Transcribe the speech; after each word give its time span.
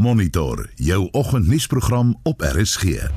Monitor 0.00 0.70
jou 0.74 1.08
oggendnuusprogram 1.12 2.20
op 2.22 2.40
RSG. 2.40 2.84
In 2.84 3.10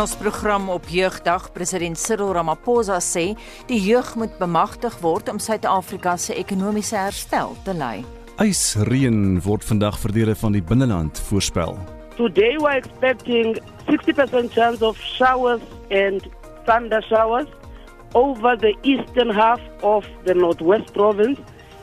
ons 0.00 0.16
program 0.16 0.68
op 0.68 0.88
Jeugdag 0.88 1.52
president 1.52 1.98
Cyril 1.98 2.32
Ramaphosa 2.32 3.00
sê 3.04 3.36
die 3.68 3.84
jeug 3.84 4.14
moet 4.16 4.38
bemagtig 4.38 4.96
word 5.04 5.28
om 5.28 5.38
Suid-Afrika 5.38 6.16
se 6.16 6.34
ekonomiese 6.40 6.96
herstel 6.96 7.52
te 7.68 7.76
lei. 7.76 8.00
Ysreën 8.40 9.42
word 9.44 9.64
vandag 9.64 10.00
vir 10.00 10.12
dele 10.22 10.34
van 10.34 10.56
die 10.56 10.64
binneland 10.64 11.20
voorspel. 11.28 11.99
Today 12.20 12.58
we're 12.58 12.76
expecting 12.76 13.54
60% 13.88 14.52
chance 14.52 14.82
of 14.82 15.00
showers 15.00 15.62
and 15.90 16.20
thunder 16.66 17.00
showers 17.00 17.48
over 18.14 18.56
the 18.56 18.74
eastern 18.82 19.30
half 19.30 19.58
of 19.82 20.04
the 20.26 20.34
Northwest 20.34 20.92
province 20.92 21.40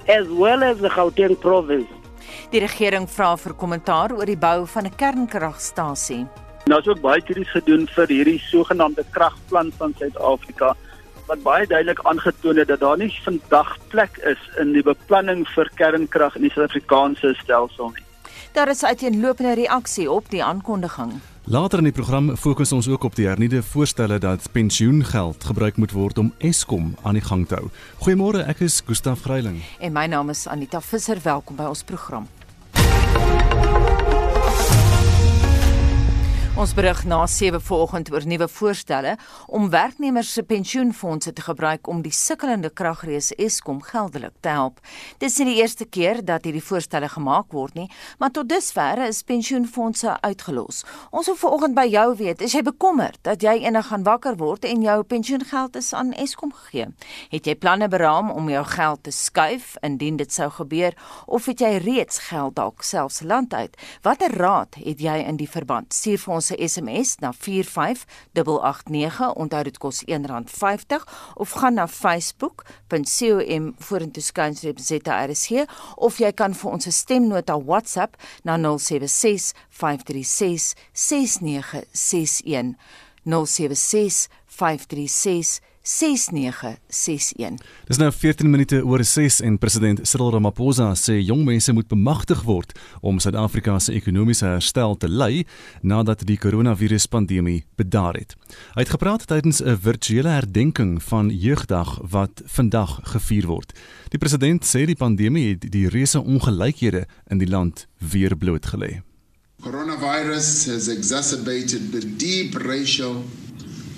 as 0.08 0.27
well 0.30 0.63
as 0.63 0.77
the 0.77 0.90
Gauteng 0.90 1.41
province. 1.41 1.90
Die 2.54 2.62
regering 2.62 3.10
vra 3.10 3.32
vir 3.41 3.58
kommentaar 3.58 4.13
oor 4.13 4.30
die 4.30 4.38
bou 4.38 4.68
van 4.76 4.86
'n 4.86 4.96
kernkragstasie. 5.02 6.27
Nou 6.70 6.80
is 6.80 6.88
ook 6.88 7.02
baie 7.02 7.22
krities 7.22 7.52
gedoen 7.58 7.90
vir 7.98 8.08
hierdie 8.08 8.40
sogenaamde 8.52 9.10
kragplan 9.10 9.72
van 9.80 9.96
Suid-Afrika 9.98 10.76
wat 11.27 11.41
baie 11.44 11.66
duidelik 11.66 12.05
aangetoon 12.05 12.58
het 12.62 12.68
dat 12.68 12.80
daar 12.85 12.98
nie 12.98 13.13
vandag 13.26 13.77
plek 13.90 14.18
is 14.18 14.41
in 14.62 14.74
die 14.74 14.84
beplanning 14.84 15.48
vir 15.55 15.72
kernkrag 15.82 16.35
in 16.35 16.46
die 16.46 16.54
Suid-Afrikaanse 16.54 17.34
stelsel 17.41 17.90
nie. 17.90 18.07
Daar 18.52 18.70
is 18.70 18.84
uiteenlopende 18.84 19.54
reaksie 19.54 20.12
op 20.12 20.30
die 20.30 20.44
aankondiging. 20.44 21.12
Later 21.44 21.78
in 21.78 21.84
die 21.84 21.94
program 21.94 22.36
fokus 22.36 22.72
ons 22.72 22.88
ook 22.88 23.04
op 23.04 23.16
die 23.16 23.28
hernieude 23.28 23.64
voorstelle 23.64 24.18
dat 24.20 24.52
pensioengeld 24.52 25.44
gebruik 25.44 25.78
moet 25.78 25.92
word 25.92 26.18
om 26.18 26.34
Eskom 26.38 26.96
aan 27.02 27.14
die 27.14 27.24
gang 27.24 27.48
te 27.48 27.55
hou. 27.55 27.70
Goeiemôre, 28.04 28.44
ek 28.48 28.60
is 28.68 28.82
Gustaf 28.86 29.24
Greiling. 29.24 29.62
En 29.80 29.96
my 29.96 30.05
naam 30.12 30.30
is 30.30 30.48
Anita 30.48 30.82
Visser. 30.82 31.20
Welkom 31.24 31.55
by 31.55 31.71
ons 31.71 31.84
program. 31.84 32.27
Ons 36.58 36.72
berig 36.74 37.04
na 37.05 37.20
7 37.30 37.60
vanoggend 37.62 38.08
oor 38.10 38.24
nuwe 38.26 38.48
voorstelle 38.50 39.12
om 39.46 39.68
werknemers 39.70 40.32
se 40.34 40.41
pensioenfonde 40.44 41.34
te 41.34 41.41
gebruik 41.46 41.88
om 41.88 41.99
die 42.02 42.12
sukkelende 42.12 42.72
kragrees 42.74 43.27
Eskom 43.38 43.77
geldelik 43.86 44.34
te 44.41 44.49
help. 44.49 44.80
Dit 45.22 45.30
is 45.30 45.38
nie 45.38 45.52
die 45.52 45.60
eerste 45.62 45.86
keer 45.86 46.24
dat 46.26 46.48
hierdie 46.49 46.64
voorstelle 46.66 47.12
gemaak 47.14 47.54
word 47.54 47.77
nie, 47.77 47.86
maar 48.18 48.34
tot 48.34 48.49
dusver 48.49 49.04
is 49.05 49.20
pensioenfonde 49.22 50.16
uitgelos. 50.26 50.82
Ons 51.12 51.30
wil 51.30 51.38
vanoggend 51.44 51.77
by 51.77 51.86
jou 51.91 52.08
weet, 52.24 52.41
is 52.41 52.58
jy 52.58 52.64
bekommerd 52.66 53.21
dat 53.21 53.46
jy 53.46 53.54
eendag 53.62 53.92
gaan 53.92 54.08
wakker 54.10 54.42
word 54.42 54.66
en 54.66 54.82
jou 54.82 54.98
pensioengeld 55.05 55.77
is 55.77 55.92
aan 55.94 56.10
Eskom 56.18 56.55
gegee? 56.58 56.90
Het 57.36 57.52
jy 57.52 57.58
planne 57.62 57.86
beraam 57.86 58.34
om 58.34 58.49
jou 58.49 58.66
geld 58.74 59.05
te 59.05 59.14
skuif 59.14 59.76
indien 59.86 60.18
dit 60.18 60.34
sou 60.34 60.49
gebeur 60.58 60.98
of 61.27 61.46
het 61.54 61.62
jy 61.62 61.76
reeds 61.86 62.18
geld 62.32 62.58
dalk 62.58 62.82
selfs 62.82 63.21
land 63.21 63.54
uit? 63.54 63.77
Watter 64.02 64.34
raad 64.34 64.81
het 64.81 65.06
jy 65.06 65.22
in 65.22 65.38
die 65.38 65.52
verband? 65.53 65.94
Stuur 65.94 66.25
vir 66.25 66.34
ons 66.34 66.46
se 66.47 66.56
SMS 66.67 67.17
na 67.19 67.31
45889. 67.35 69.34
Onthou 69.35 69.63
dit 69.67 69.78
kos 69.78 70.03
R1.50 70.07 71.03
of 71.35 71.51
gaan 71.59 71.75
na 71.78 71.88
facebook.com 71.88 73.73
vorentoe 73.78 74.23
skynstreep 74.23 74.79
ZRC 74.79 75.66
of 75.95 76.18
jy 76.22 76.31
kan 76.31 76.53
vir 76.53 76.72
ons 76.72 76.88
'n 76.88 76.91
stemnota 76.91 77.56
WhatsApp 77.57 78.16
na 78.44 78.57
076 78.57 79.53
536 79.69 80.73
6961 80.94 82.75
076 83.23 84.28
536 84.45 85.59
6961. 85.88 87.62
Dis 87.88 88.00
nou 88.02 88.09
14 88.12 88.50
minute 88.52 88.81
oor 88.84 89.03
6 89.03 89.40
en 89.47 89.57
president 89.57 90.02
Cyril 90.03 90.34
Ramaphosa 90.35 90.90
sê 91.00 91.16
jong 91.22 91.46
mense 91.47 91.72
moet 91.72 91.88
bemagtig 91.88 92.42
word 92.44 92.74
om 93.00 93.22
Suid-Afrika 93.24 93.78
se 93.80 93.96
ekonomiese 93.96 94.50
herstel 94.50 94.98
te 95.00 95.08
lei 95.08 95.46
nadat 95.81 96.25
die 96.28 96.38
koronaviruspandemie 96.44 97.62
bedaar 97.80 98.20
het. 98.20 98.36
Hy 98.75 98.84
het 98.84 98.92
gepraat 98.98 99.28
tydens 99.31 99.64
'n 99.64 99.80
virtuele 99.80 100.30
herdenking 100.30 101.00
van 101.03 101.31
Jeugdag 101.31 102.00
wat 102.04 102.42
vandag 102.46 103.00
gevier 103.04 103.48
word. 103.48 103.72
Die 104.09 104.19
president 104.19 104.66
sê 104.66 104.86
die 104.86 105.00
pandemie 105.00 105.50
het 105.50 105.72
die 105.72 105.88
reuse 105.88 106.19
ongelykhede 106.19 107.08
in 107.31 107.38
die 107.38 107.50
land 107.50 107.88
weer 107.98 108.36
blootgelê. 108.36 109.02
Coronavirus 109.62 110.66
has 110.66 110.88
exacerbated 110.88 111.92
the 111.92 112.16
deep 112.18 112.56
racial 112.56 113.24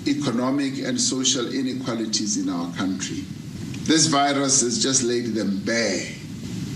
economic 0.06 0.78
and 0.78 1.00
social 1.00 1.52
inequalities 1.52 2.36
in 2.36 2.48
our 2.48 2.72
country. 2.74 3.24
This 3.84 4.06
virus 4.06 4.60
has 4.62 4.82
just 4.82 5.02
laid 5.02 5.34
them 5.34 5.60
bare. 5.64 6.06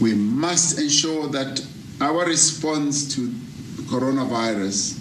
We 0.00 0.14
must 0.14 0.78
ensure 0.78 1.28
that 1.28 1.64
our 2.00 2.26
response 2.26 3.14
to 3.14 3.28
coronavirus 3.86 5.00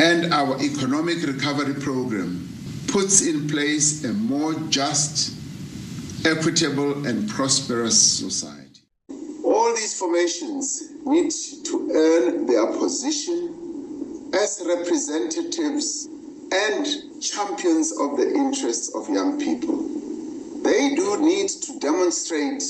and 0.00 0.32
our 0.32 0.60
economic 0.60 1.22
recovery 1.26 1.74
program 1.74 2.48
puts 2.88 3.22
in 3.22 3.48
place 3.48 4.04
a 4.04 4.12
more 4.12 4.54
just, 4.68 5.34
equitable, 6.26 7.06
and 7.06 7.28
prosperous 7.28 8.00
society. 8.00 8.80
All 9.44 9.74
these 9.74 9.98
formations 9.98 10.82
need 11.04 11.32
to 11.64 11.90
earn 11.94 12.46
their 12.46 12.66
position 12.78 14.30
as 14.34 14.62
representatives 14.66 16.08
and 16.52 16.86
champions 17.20 17.92
of 17.92 18.16
the 18.16 18.32
interests 18.34 18.94
of 18.94 19.08
young 19.08 19.38
people. 19.38 19.76
They 20.62 20.94
do 20.94 21.20
need 21.20 21.48
to 21.48 21.78
demonstrate 21.78 22.62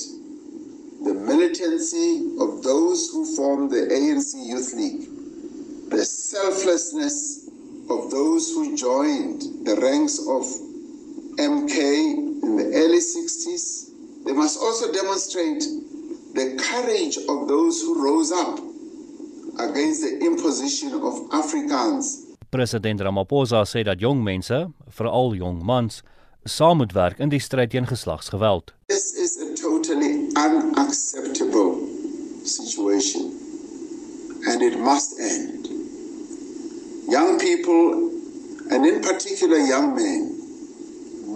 the 1.02 1.14
militancy 1.14 2.32
of 2.40 2.62
those 2.62 3.10
who 3.10 3.24
form 3.36 3.68
the 3.68 3.88
ANC 3.92 4.34
Youth 4.46 4.74
League, 4.74 5.90
the 5.90 6.04
selflessness 6.04 7.48
of 7.90 8.10
those 8.10 8.50
who 8.50 8.76
joined 8.76 9.42
the 9.64 9.76
ranks 9.80 10.18
of 10.18 10.42
MK 11.38 12.42
in 12.42 12.56
the 12.56 12.72
early 12.74 12.98
60s. 12.98 13.90
They 14.24 14.32
must 14.32 14.58
also 14.58 14.92
demonstrate 14.92 15.60
the 16.34 16.56
courage 16.58 17.18
of 17.28 17.48
those 17.48 17.80
who 17.80 18.02
rose 18.02 18.32
up 18.32 18.58
against 19.58 20.02
the 20.02 20.18
imposition 20.20 20.92
of 20.94 21.30
Afrikaans 21.30 22.25
President 22.50 23.00
Ramaphosa 23.00 23.64
sê 23.66 23.82
dat 23.84 24.00
jong 24.00 24.22
mense, 24.22 24.68
veral 24.88 25.34
jong 25.34 25.62
mans, 25.64 26.02
saam 26.44 26.78
moet 26.78 26.92
werk 26.92 27.18
in 27.18 27.28
die 27.28 27.40
stryd 27.42 27.70
teen 27.70 27.86
geslagsgeweld. 27.86 28.72
This 28.86 29.14
is 29.18 29.34
a 29.42 29.54
totally 29.58 30.30
unacceptable 30.36 31.74
situation 32.46 33.34
and 34.46 34.62
it 34.62 34.78
must 34.78 35.18
end. 35.18 35.66
Young 37.08 37.38
people 37.38 38.14
and 38.70 38.86
in 38.86 39.02
particular 39.02 39.58
young 39.58 39.94
men 39.96 40.38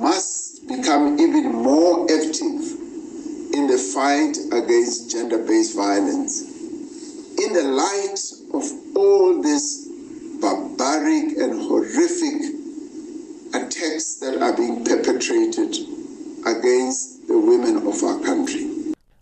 must 0.00 0.66
become 0.69 1.19
even 1.19 1.50
more 1.53 2.06
active 2.06 2.62
in 3.53 3.66
the 3.66 3.78
fight 3.78 4.38
against 4.53 5.10
gender-based 5.10 5.75
violence. 5.75 6.43
In 7.43 7.53
the 7.53 7.66
light 7.66 8.20
of 8.54 8.65
all 8.97 9.43
this 9.43 9.90
barbaric 10.41 11.37
and 11.39 11.53
horrific 11.69 12.41
attacks 13.55 14.21
that 14.21 14.41
are 14.41 14.56
being 14.56 14.84
perpetrated 14.84 15.77
against 16.47 17.27
the 17.28 17.39
women 17.39 17.87
of 17.87 18.03
our 18.03 18.19
country. 18.25 18.67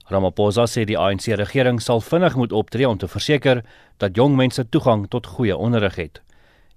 Ramaphosa 0.09 0.65
sê 0.65 0.87
die 0.89 0.97
ANC 0.97 1.27
regering 1.37 1.83
sal 1.85 2.01
vinnig 2.01 2.37
moet 2.37 2.53
optree 2.53 2.89
om 2.89 2.97
te 2.99 3.09
verseker 3.09 3.65
dat 4.01 4.17
jong 4.17 4.37
mense 4.37 4.65
toegang 4.69 5.05
tot 5.13 5.27
goeie 5.37 5.57
onderrig 5.57 5.99
het. 6.01 6.23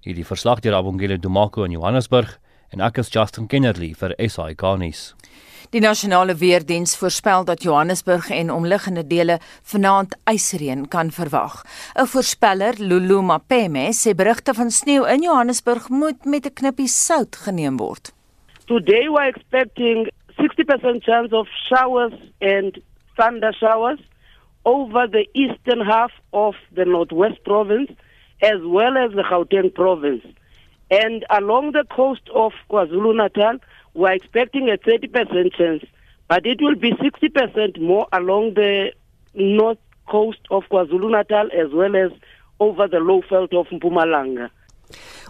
Hierdie 0.04 0.26
verslag 0.26 0.60
deur 0.60 0.76
Abongile 0.76 1.16
Dumako 1.18 1.64
in 1.64 1.78
Johannesburg 1.78 2.36
en 2.72 2.80
ek 2.80 3.02
is 3.02 3.10
Justin 3.12 3.48
Kennerly 3.52 3.92
vir 3.98 4.14
SI 4.16 4.54
Garnis. 4.56 5.12
Die 5.72 5.80
nasionale 5.80 6.34
weerdiens 6.36 6.94
voorspel 7.00 7.46
dat 7.48 7.62
Johannesburg 7.64 8.28
en 8.32 8.50
omliggende 8.52 9.04
dele 9.08 9.38
vanaand 9.72 10.16
ysreën 10.28 10.88
kan 10.88 11.10
verwag. 11.10 11.62
'n 11.96 12.06
Voorspeller, 12.12 12.74
Lulu 12.78 13.22
Mapeme, 13.22 13.92
sê 13.92 14.14
berigte 14.14 14.54
van 14.54 14.70
sneeu 14.70 15.04
in 15.04 15.22
Johannesburg 15.22 15.88
moet 15.88 16.24
met 16.24 16.46
'n 16.46 16.54
knippie 16.60 16.88
sout 16.88 17.36
geneem 17.36 17.76
word. 17.76 18.12
Today 18.66 19.08
we're 19.08 19.28
expecting 19.28 20.10
60% 20.36 21.04
chance 21.04 21.32
of 21.32 21.48
showers 21.68 22.14
and 22.40 22.78
thunder 23.16 23.52
showers 23.52 24.00
over 24.64 25.10
the 25.10 25.28
eastern 25.32 25.80
half 25.80 26.12
of 26.30 26.56
the 26.74 26.84
Northwest 26.84 27.42
province 27.42 27.90
as 28.40 28.60
well 28.62 28.96
as 28.96 29.10
the 29.12 29.24
Gauteng 29.24 29.72
province. 29.72 30.24
And 30.92 31.24
along 31.30 31.72
the 31.72 31.84
coast 31.84 32.28
of 32.34 32.52
KwaZulu-Natal, 32.70 33.56
we're 33.94 34.12
expecting 34.12 34.68
a 34.68 34.76
30% 34.76 35.54
chance, 35.56 35.84
but 36.28 36.44
it 36.44 36.60
will 36.60 36.74
be 36.74 36.92
60% 36.92 37.80
more 37.80 38.06
along 38.12 38.54
the 38.54 38.92
north 39.32 39.78
coast 40.06 40.40
of 40.50 40.64
KwaZulu-Natal 40.70 41.48
as 41.58 41.72
well 41.72 41.96
as 41.96 42.10
over 42.60 42.86
the 42.88 43.00
low 43.00 43.22
veld 43.30 43.54
of 43.54 43.68
Mpumalanga. 43.68 44.50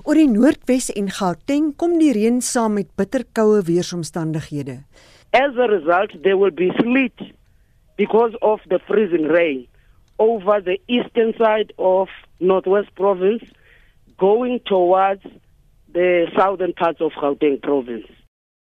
Oor 0.02 0.18
die 0.18 0.26
Noordwes 0.26 0.88
en 0.98 1.12
Gauteng 1.14 1.70
kom 1.78 1.94
die 2.00 2.10
reën 2.16 2.40
saam 2.42 2.74
met 2.80 2.90
bitterkoue 2.98 3.60
weeromstandighede. 3.68 4.80
As 5.30 5.54
a 5.54 5.68
result, 5.70 6.10
there 6.24 6.36
will 6.40 6.50
be 6.50 6.72
sleet 6.80 7.22
because 7.96 8.34
of 8.42 8.58
the 8.66 8.80
freezing 8.88 9.30
rain 9.30 9.68
over 10.18 10.58
the 10.60 10.80
eastern 10.88 11.30
side 11.38 11.70
of 11.78 12.10
Northwest 12.40 12.90
Province 12.98 13.46
going 14.18 14.58
towards 14.66 15.22
the 15.92 16.26
southern 16.36 16.72
parts 16.72 17.00
of 17.00 17.12
Gauteng 17.12 17.60
Province 17.62 18.06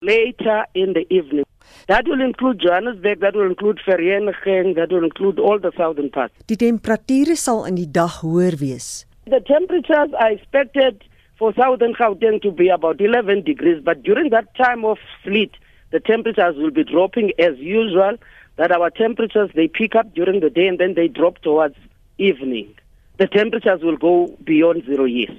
later 0.03 0.65
in 0.75 0.94
the 0.94 1.06
evening. 1.12 1.44
That 1.87 2.06
will 2.06 2.21
include 2.21 2.61
Johannesburg, 2.61 3.21
that 3.21 3.35
will 3.35 3.47
include 3.47 3.81
Vereeniging, 3.87 4.75
that 4.77 4.91
will 4.91 5.05
include 5.05 5.38
all 5.38 5.59
the 5.59 5.73
southern 5.77 6.11
parts. 6.11 6.35
Die 6.47 6.56
temperature 6.56 7.37
sal 7.37 7.65
in 7.65 7.77
die 7.77 7.87
dag 7.87 8.21
hoër 8.23 8.59
wees. 8.61 9.06
The 9.27 9.41
temperatures 9.41 10.11
are 10.19 10.32
expected 10.32 11.05
for 11.38 11.53
southern 11.55 11.94
Gauteng 11.94 12.41
to 12.43 12.50
be 12.50 12.69
about 12.69 13.00
11 13.00 13.44
degrees, 13.44 13.83
but 13.85 14.03
during 14.03 14.31
that 14.31 14.55
time 14.56 14.85
of 14.85 14.99
sleet, 15.23 15.53
the 15.91 16.00
temperatures 16.00 16.56
will 16.56 16.71
be 16.71 16.85
dropping 16.85 17.33
as 17.38 17.59
usual. 17.59 18.17
That 18.56 18.73
our 18.73 18.91
temperatures 18.91 19.50
they 19.55 19.69
pick 19.69 19.94
up 19.94 20.12
during 20.15 20.41
the 20.41 20.50
day 20.50 20.67
and 20.67 20.79
then 20.79 20.94
they 20.94 21.09
drop 21.09 21.38
towards 21.38 21.76
evening. 22.19 22.75
The 23.17 23.26
temperatures 23.26 23.81
will 23.83 23.97
go 23.97 24.37
beyond 24.44 24.85
zero 24.85 25.05
years. 25.05 25.37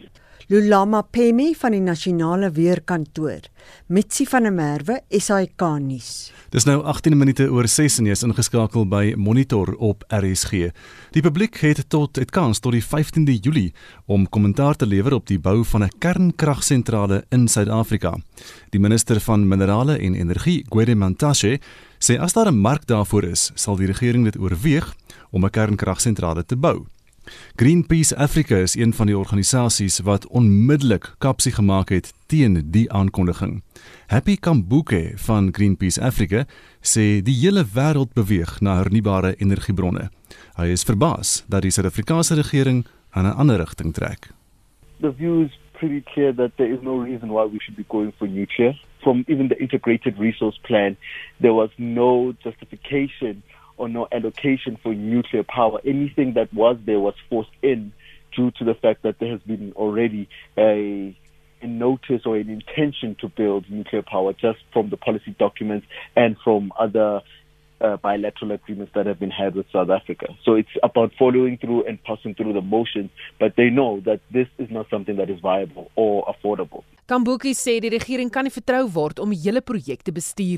Lulama 0.52 1.00
Pemi 1.02 1.54
van 1.56 1.72
die 1.72 1.80
Nasionale 1.80 2.50
Weerkantoor, 2.52 3.46
Mitsi 3.88 4.26
van 4.28 4.44
der 4.44 4.52
Merwe, 4.52 4.98
SAK 5.08 5.64
nuus. 5.80 6.10
Dis 6.52 6.68
nou 6.68 6.82
18 6.92 7.16
minute 7.16 7.46
oor 7.48 7.70
6 7.72 8.02
en 8.02 8.10
jy 8.10 8.18
is 8.18 8.26
ingeskakel 8.28 8.84
by 8.92 9.14
Monitor 9.16 9.72
op 9.80 10.04
RSG. 10.12 10.74
Die 11.16 11.24
publiek 11.24 11.56
het 11.64 11.86
tot 11.88 12.20
het 12.20 12.36
kans 12.36 12.60
tot 12.60 12.76
die 12.76 12.84
15de 12.84 13.38
Julie 13.40 13.72
om 14.12 14.28
kommentaar 14.28 14.76
te 14.76 14.90
lewer 14.92 15.16
op 15.22 15.32
die 15.32 15.40
bou 15.40 15.64
van 15.64 15.86
'n 15.88 15.96
kernkragsentrale 16.04 17.24
in 17.32 17.48
Suid-Afrika. 17.48 18.18
Die 18.72 18.80
minister 18.80 19.22
van 19.22 19.48
Minerale 19.48 19.98
en 19.98 20.16
Energie, 20.16 20.66
Gwede 20.68 20.96
Mantashe, 20.96 21.60
sê 21.98 22.20
as 22.20 22.34
daar 22.34 22.52
'n 22.52 22.60
mark 22.60 22.86
daarvoor 22.88 23.24
is, 23.24 23.52
sal 23.56 23.78
die 23.78 23.88
regering 23.88 24.26
dit 24.26 24.38
oorweeg 24.38 24.96
om 25.32 25.46
'n 25.46 25.50
kernkragsentrale 25.50 26.44
te 26.46 26.58
bou. 26.58 26.88
Greenpeace 27.56 28.16
Africa 28.16 28.56
is 28.56 28.76
een 28.76 28.94
van 28.94 29.06
die 29.06 29.18
organisasies 29.18 30.00
wat 30.00 30.28
onmiddellik 30.28 31.14
kapsie 31.18 31.52
gemaak 31.52 31.90
het 31.90 32.14
teen 32.26 32.62
die 32.72 32.92
aankondiging. 32.92 33.62
Happy 34.08 34.36
Kambuke 34.36 35.12
van 35.16 35.50
Greenpeace 35.52 36.02
Africa 36.02 36.46
sê 36.82 37.22
die 37.22 37.38
hele 37.44 37.66
wêreld 37.76 38.14
beweeg 38.14 38.60
na 38.62 38.76
hernubare 38.82 39.36
energiebronne. 39.38 40.10
Hy 40.58 40.68
is 40.74 40.84
verbaas 40.84 41.44
dat 41.48 41.62
die 41.62 41.72
Suid-Afrikaanse 41.72 42.36
regering 42.36 42.86
aan 43.12 43.26
'n 43.26 43.38
ander 43.38 43.58
rigting 43.58 43.94
trek. 43.94 44.32
The 45.00 45.14
view 45.14 45.46
is 45.46 45.60
pretty 45.72 46.02
clear 46.14 46.36
that 46.36 46.52
there 46.58 46.74
is 46.74 46.82
no 46.82 47.04
reason 47.04 47.30
why 47.30 47.46
we 47.46 47.60
should 47.60 47.78
be 47.78 47.86
going 47.88 48.14
for 48.18 48.28
nuclear. 48.28 48.74
From 49.02 49.24
even 49.28 49.48
the 49.48 49.58
integrated 49.58 50.18
resource 50.18 50.60
plan, 50.62 50.98
there 51.40 51.54
was 51.54 51.70
no 51.78 52.34
justification 52.44 53.44
or 53.82 53.90
no 53.90 54.08
allocation 54.12 54.78
for 54.84 54.94
nuclear 54.94 55.44
power. 55.44 55.80
Anything 55.84 56.34
that 56.36 56.54
was 56.54 56.78
there 56.86 57.00
was 57.00 57.16
forced 57.30 57.50
in 57.64 57.92
due 58.36 58.52
to 58.52 58.64
the 58.64 58.76
fact 58.76 59.02
that 59.02 59.16
there 59.20 59.32
has 59.32 59.42
been 59.42 59.74
already 59.76 60.30
a, 60.56 61.18
a 61.64 61.68
notice 61.68 62.22
or 62.26 62.38
an 62.38 62.50
intention 62.50 63.16
to 63.22 63.28
build 63.28 63.66
nuclear 63.70 64.04
power 64.04 64.34
just 64.34 64.60
from 64.72 64.92
the 64.92 64.98
policy 64.98 65.36
documents 65.40 65.88
and 66.16 66.38
from 66.44 66.72
other 66.80 67.22
uh, 67.82 67.98
bilateral 67.98 68.52
agreements 68.52 68.92
that 68.94 69.08
have 69.08 69.20
been 69.20 69.32
had 69.32 69.56
with 69.56 69.66
South 69.74 69.90
Africa. 69.90 70.28
So 70.46 70.54
it's 70.54 70.70
about 70.84 71.12
following 71.18 71.58
through 71.58 71.88
and 71.88 71.98
passing 72.04 72.36
through 72.36 72.54
the 72.54 72.62
motions, 72.62 73.10
but 73.40 73.56
they 73.58 73.72
know 73.72 74.00
that 74.02 74.20
this 74.32 74.48
is 74.60 74.70
not 74.70 74.92
something 74.92 75.16
that 75.16 75.32
is 75.32 75.40
viable 75.40 75.90
or 75.96 76.24
affordable. 76.32 76.84
Kambuki 77.10 77.56
sê 77.58 77.80
die 77.82 77.90
regering 77.90 78.30
kan 78.30 78.46
nie 78.46 78.54
vertrou 78.54 78.86
word 78.94 79.20
om 79.20 79.34
die 79.34 79.66
projek 79.66 80.06
te 80.06 80.14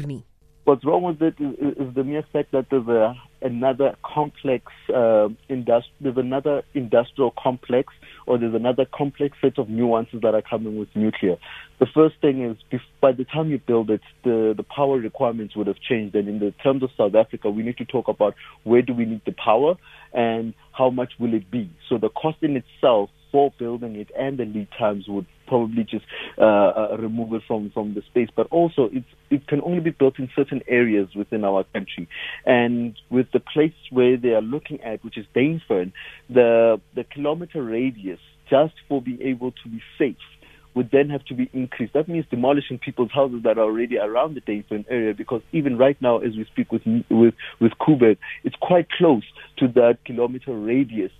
nie. 0.05 0.23
What's 0.65 0.85
wrong 0.85 1.03
with 1.03 1.21
it 1.21 1.35
is, 1.39 1.73
is 1.77 1.93
the 1.93 2.05
mere 2.05 2.23
fact 2.31 2.53
that 2.53 2.67
there's 2.71 2.87
a, 2.87 3.15
another 3.41 3.97
complex 4.01 4.65
uh, 4.89 5.27
industri- 5.49 5.91
there's 5.99 6.15
another 6.17 6.63
industrial 6.73 7.33
complex 7.37 7.91
or 8.25 8.37
there's 8.37 8.55
another 8.55 8.85
complex 8.85 9.37
set 9.41 9.59
of 9.59 9.67
nuances 9.67 10.21
that 10.21 10.33
are 10.33 10.41
coming 10.41 10.77
with 10.77 10.87
nuclear. 10.95 11.35
The 11.79 11.87
first 11.93 12.15
thing 12.21 12.43
is 12.43 12.55
bef- 12.71 12.79
by 13.01 13.11
the 13.11 13.25
time 13.25 13.49
you 13.49 13.59
build 13.59 13.89
it, 13.89 13.99
the, 14.23 14.53
the 14.55 14.63
power 14.63 14.97
requirements 14.97 15.53
would 15.57 15.67
have 15.67 15.81
changed. 15.81 16.15
And 16.15 16.29
in 16.29 16.39
the 16.39 16.51
terms 16.63 16.81
of 16.81 16.91
South 16.95 17.15
Africa, 17.15 17.49
we 17.49 17.63
need 17.63 17.77
to 17.79 17.85
talk 17.85 18.07
about 18.07 18.33
where 18.63 18.81
do 18.81 18.93
we 18.93 19.03
need 19.03 19.21
the 19.25 19.33
power 19.33 19.75
and 20.13 20.53
how 20.71 20.89
much 20.89 21.11
will 21.19 21.33
it 21.33 21.51
be. 21.51 21.69
So 21.89 21.97
the 21.97 22.09
cost 22.09 22.37
in 22.41 22.55
itself 22.55 23.09
for 23.33 23.51
building 23.59 23.97
it 23.97 24.09
and 24.17 24.37
the 24.37 24.45
lead 24.45 24.69
times 24.79 25.05
would 25.09 25.25
probably 25.53 25.83
just 25.83 26.05
uh, 26.39 26.41
uh, 26.41 26.97
remove 26.99 27.31
it 27.33 27.43
from, 27.47 27.69
from 27.69 27.93
the 27.93 28.01
space. 28.09 28.29
But 28.35 28.47
also, 28.49 28.89
it's, 28.91 29.05
it 29.29 29.45
can 29.47 29.61
only 29.61 29.81
be 29.81 29.91
built 29.91 30.17
in 30.17 30.29
certain 30.35 30.61
areas 30.67 31.09
within 31.15 31.43
our 31.45 31.63
country. 31.65 32.09
And 32.43 32.97
with 33.11 33.27
the 33.33 33.39
place 33.39 33.75
where 33.91 34.17
they 34.17 34.29
are 34.29 34.41
looking 34.41 34.81
at, 34.81 35.03
which 35.03 35.15
is 35.15 35.27
Dainfern, 35.35 35.93
the, 36.27 36.81
the 36.95 37.03
kilometer 37.03 37.61
radius 37.61 38.19
just 38.49 38.73
for 38.89 38.99
being 38.99 39.21
able 39.21 39.51
to 39.51 39.69
be 39.69 39.79
safe 39.99 40.15
would 40.73 40.89
then 40.91 41.11
have 41.11 41.23
to 41.25 41.35
be 41.35 41.51
increased. 41.53 41.93
That 41.93 42.07
means 42.09 42.25
demolishing 42.31 42.79
people's 42.79 43.11
houses 43.11 43.41
that 43.43 43.59
are 43.59 43.65
already 43.65 43.99
around 43.99 44.33
the 44.33 44.41
Dainfern 44.41 44.85
area 44.89 45.13
because 45.13 45.43
even 45.51 45.77
right 45.77 46.01
now, 46.01 46.17
as 46.17 46.35
we 46.35 46.45
speak 46.51 46.71
with 46.71 46.81
with 47.11 47.35
with 47.61 47.73
Kuwait, 47.79 48.17
it's 48.43 48.55
quite 48.59 48.89
close 48.89 49.23
to 49.57 49.67
that 49.67 49.99
kilometer 50.03 50.51
radius 50.57 51.11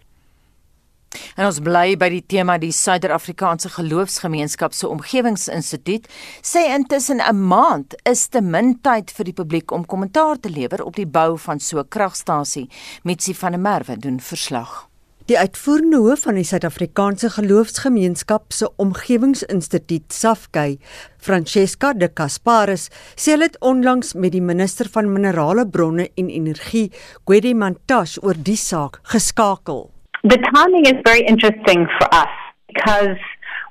En 1.36 1.48
ons 1.50 1.60
bly 1.66 1.96
by 1.98 2.10
die 2.14 2.24
tema 2.30 2.60
die 2.62 2.72
Suider-Afrikaanse 2.76 3.72
Geloofsgemeenskap 3.74 4.76
se 4.78 4.86
Omgewingsinstituut 4.90 6.06
sê 6.46 6.68
intussen 6.76 7.22
'n 7.22 7.48
maand 7.48 7.96
is 8.06 8.28
te 8.28 8.42
min 8.42 8.80
tyd 8.82 9.12
vir 9.12 9.26
die 9.26 9.34
publiek 9.42 9.72
om 9.72 9.86
kommentaar 9.86 10.40
te 10.40 10.50
lewer 10.50 10.84
op 10.84 10.96
die 10.96 11.08
bou 11.08 11.38
van 11.38 11.60
so 11.60 11.80
'n 11.80 11.88
kragstasie. 11.90 12.70
Mitsi 13.04 13.34
van 13.34 13.52
der 13.52 13.60
Merwe 13.62 13.98
doen 13.98 14.20
verslag. 14.20 14.90
Die 15.26 15.38
uitvoerende 15.40 16.02
hoof 16.04 16.26
van 16.26 16.36
die 16.36 16.44
Suid-Afrikaanse 16.44 17.30
Geloofsgemeenskap 17.30 18.52
se 18.52 18.68
Omgewingsinstituut 18.76 20.12
SAFKY, 20.14 20.80
Francesca 21.18 21.94
de 21.94 22.10
Casparis, 22.14 22.90
sê 23.16 23.32
hulle 23.32 23.48
het 23.48 23.56
onlangs 23.64 24.14
met 24.14 24.36
die 24.36 24.42
minister 24.42 24.90
van 24.92 25.08
Minerale 25.14 25.64
Bronne 25.68 26.10
en 26.16 26.28
Energie, 26.28 26.92
Gwede 27.24 27.56
Mantashe, 27.56 28.20
oor 28.22 28.36
die 28.36 28.60
saak 28.60 29.00
geskakel. 29.04 29.93
The 30.26 30.38
timing 30.56 30.86
is 30.86 30.94
very 31.06 31.20
interesting 31.26 31.86
for 32.00 32.08
us 32.14 32.30
because 32.70 33.18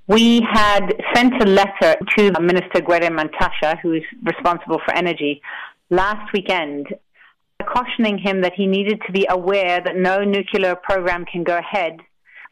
we 0.06 0.42
had 0.52 0.92
sent 1.14 1.42
a 1.42 1.46
letter 1.46 1.96
to 2.18 2.40
Minister 2.42 2.82
Gwede 2.82 3.08
Mantasha, 3.08 3.78
who 3.80 3.94
is 3.94 4.02
responsible 4.22 4.78
for 4.84 4.92
energy, 4.94 5.40
last 5.88 6.30
weekend, 6.34 6.88
cautioning 7.66 8.18
him 8.18 8.42
that 8.42 8.52
he 8.54 8.66
needed 8.66 9.00
to 9.06 9.12
be 9.12 9.26
aware 9.30 9.80
that 9.82 9.96
no 9.96 10.24
nuclear 10.24 10.76
program 10.76 11.24
can 11.24 11.42
go 11.42 11.56
ahead 11.56 12.00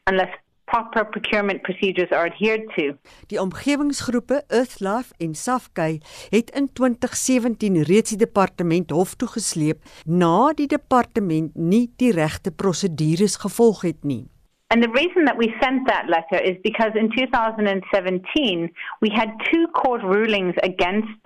unless 0.07 0.31
proper 0.71 1.05
procurement 1.05 1.62
procedures 1.62 2.11
are 2.11 2.27
adhered 2.31 2.65
to. 2.77 2.95
Die 3.27 3.41
omgewingsgroepe 3.41 4.43
Earthlife 4.49 5.15
en 5.19 5.35
Safkey 5.35 6.00
het 6.29 6.50
in 6.50 6.73
2017 6.73 7.83
reeds 7.83 8.15
die 8.15 8.19
departement 8.19 8.91
hof 8.91 9.15
toe 9.15 9.29
gesleep 9.29 9.83
na 10.05 10.53
die 10.55 10.69
departement 10.71 11.55
nie 11.55 11.87
die 11.97 12.12
regte 12.12 12.50
prosedures 12.50 13.41
gevolg 13.45 13.83
het 13.83 14.05
nie. 14.05 14.27
And 14.73 14.85
the 14.85 14.93
reason 14.95 15.25
that 15.25 15.37
we 15.37 15.49
sent 15.61 15.89
that 15.89 16.07
letter 16.07 16.39
is 16.50 16.57
because 16.62 16.93
in 16.95 17.11
2017 17.11 18.71
we 19.00 19.11
had 19.11 19.31
two 19.50 19.67
court 19.75 20.03
rulings 20.03 20.55
against 20.62 21.23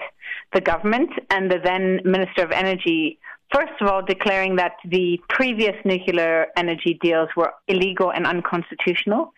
the 0.52 0.62
government 0.62 1.10
and 1.28 1.50
the 1.50 1.60
then 1.60 2.00
Minister 2.04 2.42
of 2.44 2.50
Energy 2.50 3.18
first 3.54 3.72
of 3.80 3.86
all, 3.88 4.02
declaring 4.02 4.56
that 4.56 4.74
the 4.84 5.18
previous 5.28 5.76
nuclear 5.84 6.46
energy 6.56 6.98
deals 7.00 7.28
were 7.36 7.52
illegal 7.68 8.10
and 8.10 8.26
unconstitutional. 8.26 9.32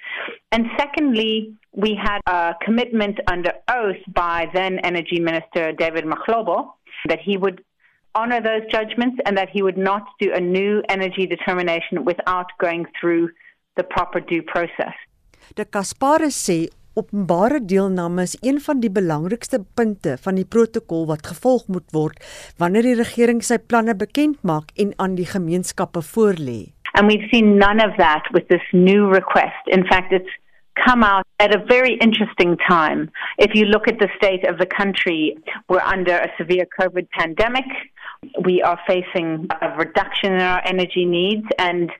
And 0.52 0.66
secondly, 0.78 1.54
we 1.72 1.98
had 2.02 2.20
a 2.26 2.54
commitment 2.64 3.18
under 3.28 3.52
oath 3.68 4.02
by 4.14 4.48
then 4.54 4.78
Energy 4.80 5.20
Minister 5.20 5.72
David 5.72 6.04
Mahlobo 6.04 6.72
that 7.08 7.20
he 7.20 7.36
would 7.36 7.62
honor 8.14 8.40
those 8.40 8.62
judgments 8.70 9.18
and 9.26 9.36
that 9.36 9.50
he 9.50 9.62
would 9.62 9.76
not 9.76 10.04
do 10.18 10.32
a 10.32 10.40
new 10.40 10.82
energy 10.88 11.26
determination 11.26 12.04
without 12.04 12.46
going 12.58 12.86
through 12.98 13.28
the 13.76 13.84
proper 13.84 14.20
due 14.20 14.42
process. 14.42 14.94
De 15.54 15.64
Kasparis 15.64 16.34
sê 16.34 16.70
Openbare 16.98 17.58
deelname 17.64 18.22
is 18.22 18.38
een 18.40 18.60
van 18.60 18.78
die 18.80 18.90
belangrikste 18.90 19.58
punte 19.74 20.14
van 20.26 20.38
die 20.40 20.46
protokol 20.48 21.02
wat 21.10 21.26
gevolg 21.28 21.66
moet 21.68 21.90
word 21.92 22.22
wanneer 22.62 22.86
die 22.88 22.94
regering 22.96 23.42
sy 23.44 23.58
planne 23.60 23.92
bekend 24.02 24.38
maak 24.50 24.72
en 24.84 24.94
aan 24.96 25.18
die 25.18 25.26
gemeenskappe 25.28 26.00
voorlê. 26.14 26.72
And 26.96 27.12
we've 27.12 27.28
seen 27.28 27.58
none 27.58 27.84
of 27.84 27.92
that 28.00 28.24
with 28.32 28.48
this 28.48 28.64
new 28.72 29.12
request. 29.12 29.68
In 29.76 29.84
fact, 29.84 30.10
it's 30.10 30.32
come 30.86 31.04
out 31.04 31.26
at 31.38 31.54
a 31.54 31.60
very 31.68 31.98
interesting 32.00 32.56
time. 32.64 33.10
If 33.36 33.52
you 33.52 33.66
look 33.66 33.88
at 33.88 33.98
the 33.98 34.08
state 34.16 34.48
of 34.48 34.56
the 34.56 34.70
country, 34.80 35.36
we're 35.68 35.84
under 35.84 36.16
a 36.16 36.32
severe 36.38 36.66
COVID 36.80 37.10
pandemic. 37.10 37.68
We 38.40 38.62
are 38.62 38.80
facing 38.86 39.48
a 39.60 39.76
reduction 39.76 40.32
in 40.32 40.40
our 40.40 40.62
energy 40.64 41.04
needs 41.04 41.44
and 41.58 41.90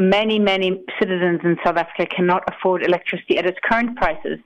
many, 0.00 0.38
many 0.38 0.82
citizens 0.98 1.40
in 1.44 1.56
South 1.64 1.76
Africa 1.76 2.06
cannot 2.06 2.42
afford 2.48 2.82
electricity 2.82 3.38
at 3.38 3.46
its 3.46 3.58
current 3.68 3.96
prices. 3.96 4.38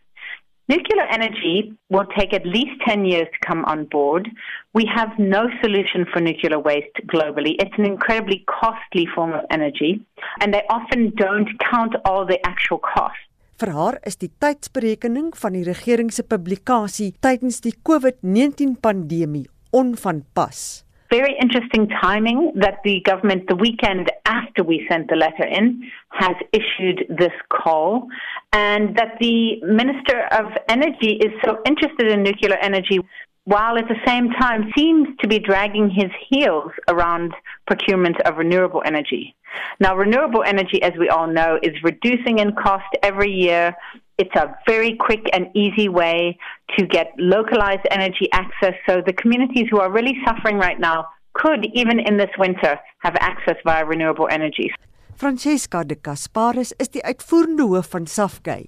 Nuclear 0.67 1.05
energy 1.11 1.75
will 1.91 2.07
take 2.19 2.33
at 2.33 2.47
least 2.47 2.81
10 2.87 3.05
years 3.05 3.29
to 3.33 3.47
come 3.47 3.65
on 3.67 3.85
board. 3.85 4.31
We 4.73 4.87
have 4.87 5.11
no 5.19 5.49
solution 5.63 6.07
for 6.11 6.21
nuclear 6.21 6.59
waste 6.59 6.97
globally. 7.07 7.53
It's 7.59 7.77
an 7.77 7.85
incredibly 7.85 8.45
costly 8.49 9.07
form 9.15 9.35
of 9.35 9.45
energy, 9.51 10.01
and 10.41 10.55
they 10.55 10.63
often 10.71 11.13
don't 11.17 11.51
count 11.71 11.95
all 12.07 12.25
the 12.25 12.41
actual 12.47 12.79
costs. 12.79 13.21
Vir 13.61 13.71
haar 13.71 14.01
is 14.03 14.17
die 14.19 14.33
tydsberekening 14.43 15.29
van 15.39 15.55
die 15.55 15.63
regering 15.69 16.09
se 16.11 16.25
publikasie 16.27 17.13
tydens 17.23 17.61
die 17.63 17.77
COVID-19 17.87 18.81
pandemie 18.83 19.45
onvanpas. 19.71 20.83
Very 21.21 21.37
interesting 21.41 21.87
timing 22.03 22.55
that 22.57 22.79
the 22.83 23.01
government, 23.03 23.47
the 23.47 23.55
weekend 23.55 24.11
after 24.27 24.65
we 24.65 24.85
sent 24.91 25.09
the 25.09 25.15
letter 25.15 25.47
in, 25.47 25.89
has 26.11 26.35
issued 26.53 27.07
this 27.09 27.31
call, 27.53 28.09
and 28.53 28.97
that 28.97 29.13
the 29.21 29.61
Minister 29.63 30.27
of 30.33 30.47
Energy 30.69 31.13
is 31.27 31.31
so 31.45 31.59
interested 31.67 32.09
in 32.11 32.25
nuclear 32.25 32.57
energy 32.61 32.99
while 33.45 33.79
at 33.79 33.87
the 33.87 34.01
same 34.05 34.31
time 34.41 34.73
seems 34.77 35.07
to 35.21 35.29
be 35.29 35.39
dragging 35.39 35.89
his 35.89 36.11
heels 36.29 36.73
around 36.89 37.33
procurement 37.69 38.21
of 38.23 38.37
renewable 38.37 38.83
energy. 38.85 39.37
Now, 39.79 39.95
renewable 39.97 40.43
energy, 40.45 40.83
as 40.83 40.95
we 40.99 41.11
all 41.11 41.29
know, 41.29 41.61
is 41.63 41.75
reducing 41.85 42.41
in 42.41 42.57
cost 42.57 42.91
every 43.05 43.31
year. 43.31 43.73
It's 44.17 44.35
a 44.37 44.55
very 44.67 44.97
quick 44.97 45.25
and 45.33 45.47
easy 45.55 45.89
way 45.89 46.39
to 46.79 46.87
get 46.87 47.13
localized 47.19 47.87
energy 47.91 48.29
access. 48.33 48.75
So 48.87 49.03
the 49.05 49.13
communities 49.13 49.67
who 49.71 49.81
are 49.81 49.91
really 49.91 50.17
suffering 50.25 50.59
right 50.59 50.79
now 50.79 51.07
could, 51.33 51.67
even 51.75 51.99
in 51.99 52.17
this 52.17 52.31
winter, 52.39 52.79
have 52.99 53.17
access 53.21 53.57
via 53.65 53.85
renewable 53.85 54.29
energies. 54.31 54.73
Francesca 55.17 55.85
de 55.85 55.97
Casparis 56.01 56.73
is 56.77 56.91
die 56.91 57.03
uitvoerende 57.03 57.63
hoof 57.63 57.91
van 57.91 58.07
Safgay. 58.07 58.67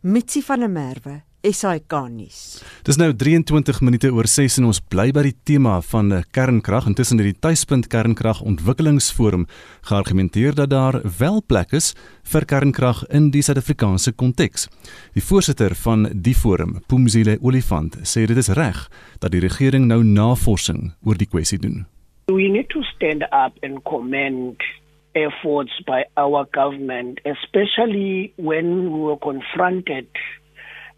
Mitsi 0.00 0.42
van 0.42 0.60
der 0.60 0.70
Merwe 0.70 1.22
SAK 1.42 1.94
nuus. 2.10 2.38
Dis 2.82 2.98
nou 2.98 3.12
23 3.14 3.80
minute 3.86 4.10
oor 4.10 4.26
6 4.26 4.58
en 4.58 4.68
ons 4.70 4.80
bly 4.90 5.10
by 5.14 5.22
die 5.28 5.34
tema 5.46 5.76
van 5.92 6.10
eh, 6.12 6.24
kernkrag. 6.34 6.88
Intussen 6.90 7.20
het 7.22 7.28
die 7.30 7.38
Tuispunt 7.38 7.86
Kernkrag 7.92 8.40
Ontwikkelingsforum 8.42 9.46
geargumenteer 9.86 10.56
dat 10.58 10.70
daar 10.70 10.98
wel 11.18 11.42
plek 11.46 11.76
is 11.78 11.92
vir 12.32 12.44
kernkrag 12.44 13.04
in 13.14 13.30
die 13.30 13.44
Suid-Afrikaanse 13.46 14.12
konteks. 14.12 14.66
Die 15.14 15.22
voorsitter 15.22 15.76
van 15.84 16.08
die 16.12 16.34
forum, 16.34 16.80
Pumzile 16.90 17.38
Olifant, 17.40 18.00
sê 18.02 18.26
dit 18.26 18.36
is 18.36 18.50
reg 18.58 18.88
dat 19.22 19.30
die 19.32 19.44
regering 19.44 19.86
nou 19.86 20.02
navorsing 20.02 20.92
oor 21.06 21.16
die 21.18 21.30
kwessie 21.30 21.60
doen. 21.62 21.86
We 22.26 22.50
need 22.50 22.68
to 22.74 22.82
stand 22.94 23.22
up 23.30 23.54
and 23.62 23.84
commend 23.88 24.60
efforts 25.14 25.72
by 25.86 26.04
our 26.16 26.46
government, 26.52 27.20
especially 27.24 28.32
when 28.36 28.92
we 28.92 28.98
were 28.98 29.16
confronted 29.16 30.06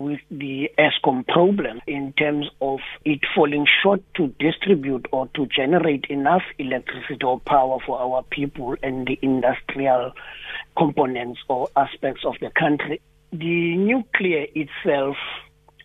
with 0.00 0.20
the 0.30 0.70
ESCOM 0.78 1.28
problem 1.28 1.80
in 1.86 2.12
terms 2.14 2.48
of 2.60 2.80
it 3.04 3.20
falling 3.34 3.66
short 3.82 4.02
to 4.14 4.28
distribute 4.40 5.06
or 5.12 5.28
to 5.34 5.46
generate 5.46 6.06
enough 6.06 6.42
electricity 6.58 7.22
or 7.22 7.38
power 7.40 7.78
for 7.86 8.00
our 8.00 8.22
people 8.30 8.74
and 8.82 9.06
the 9.06 9.18
industrial 9.20 10.12
components 10.76 11.38
or 11.48 11.68
aspects 11.76 12.24
of 12.24 12.34
the 12.40 12.50
country. 12.58 13.00
The 13.30 13.76
nuclear 13.76 14.46
itself 14.54 15.16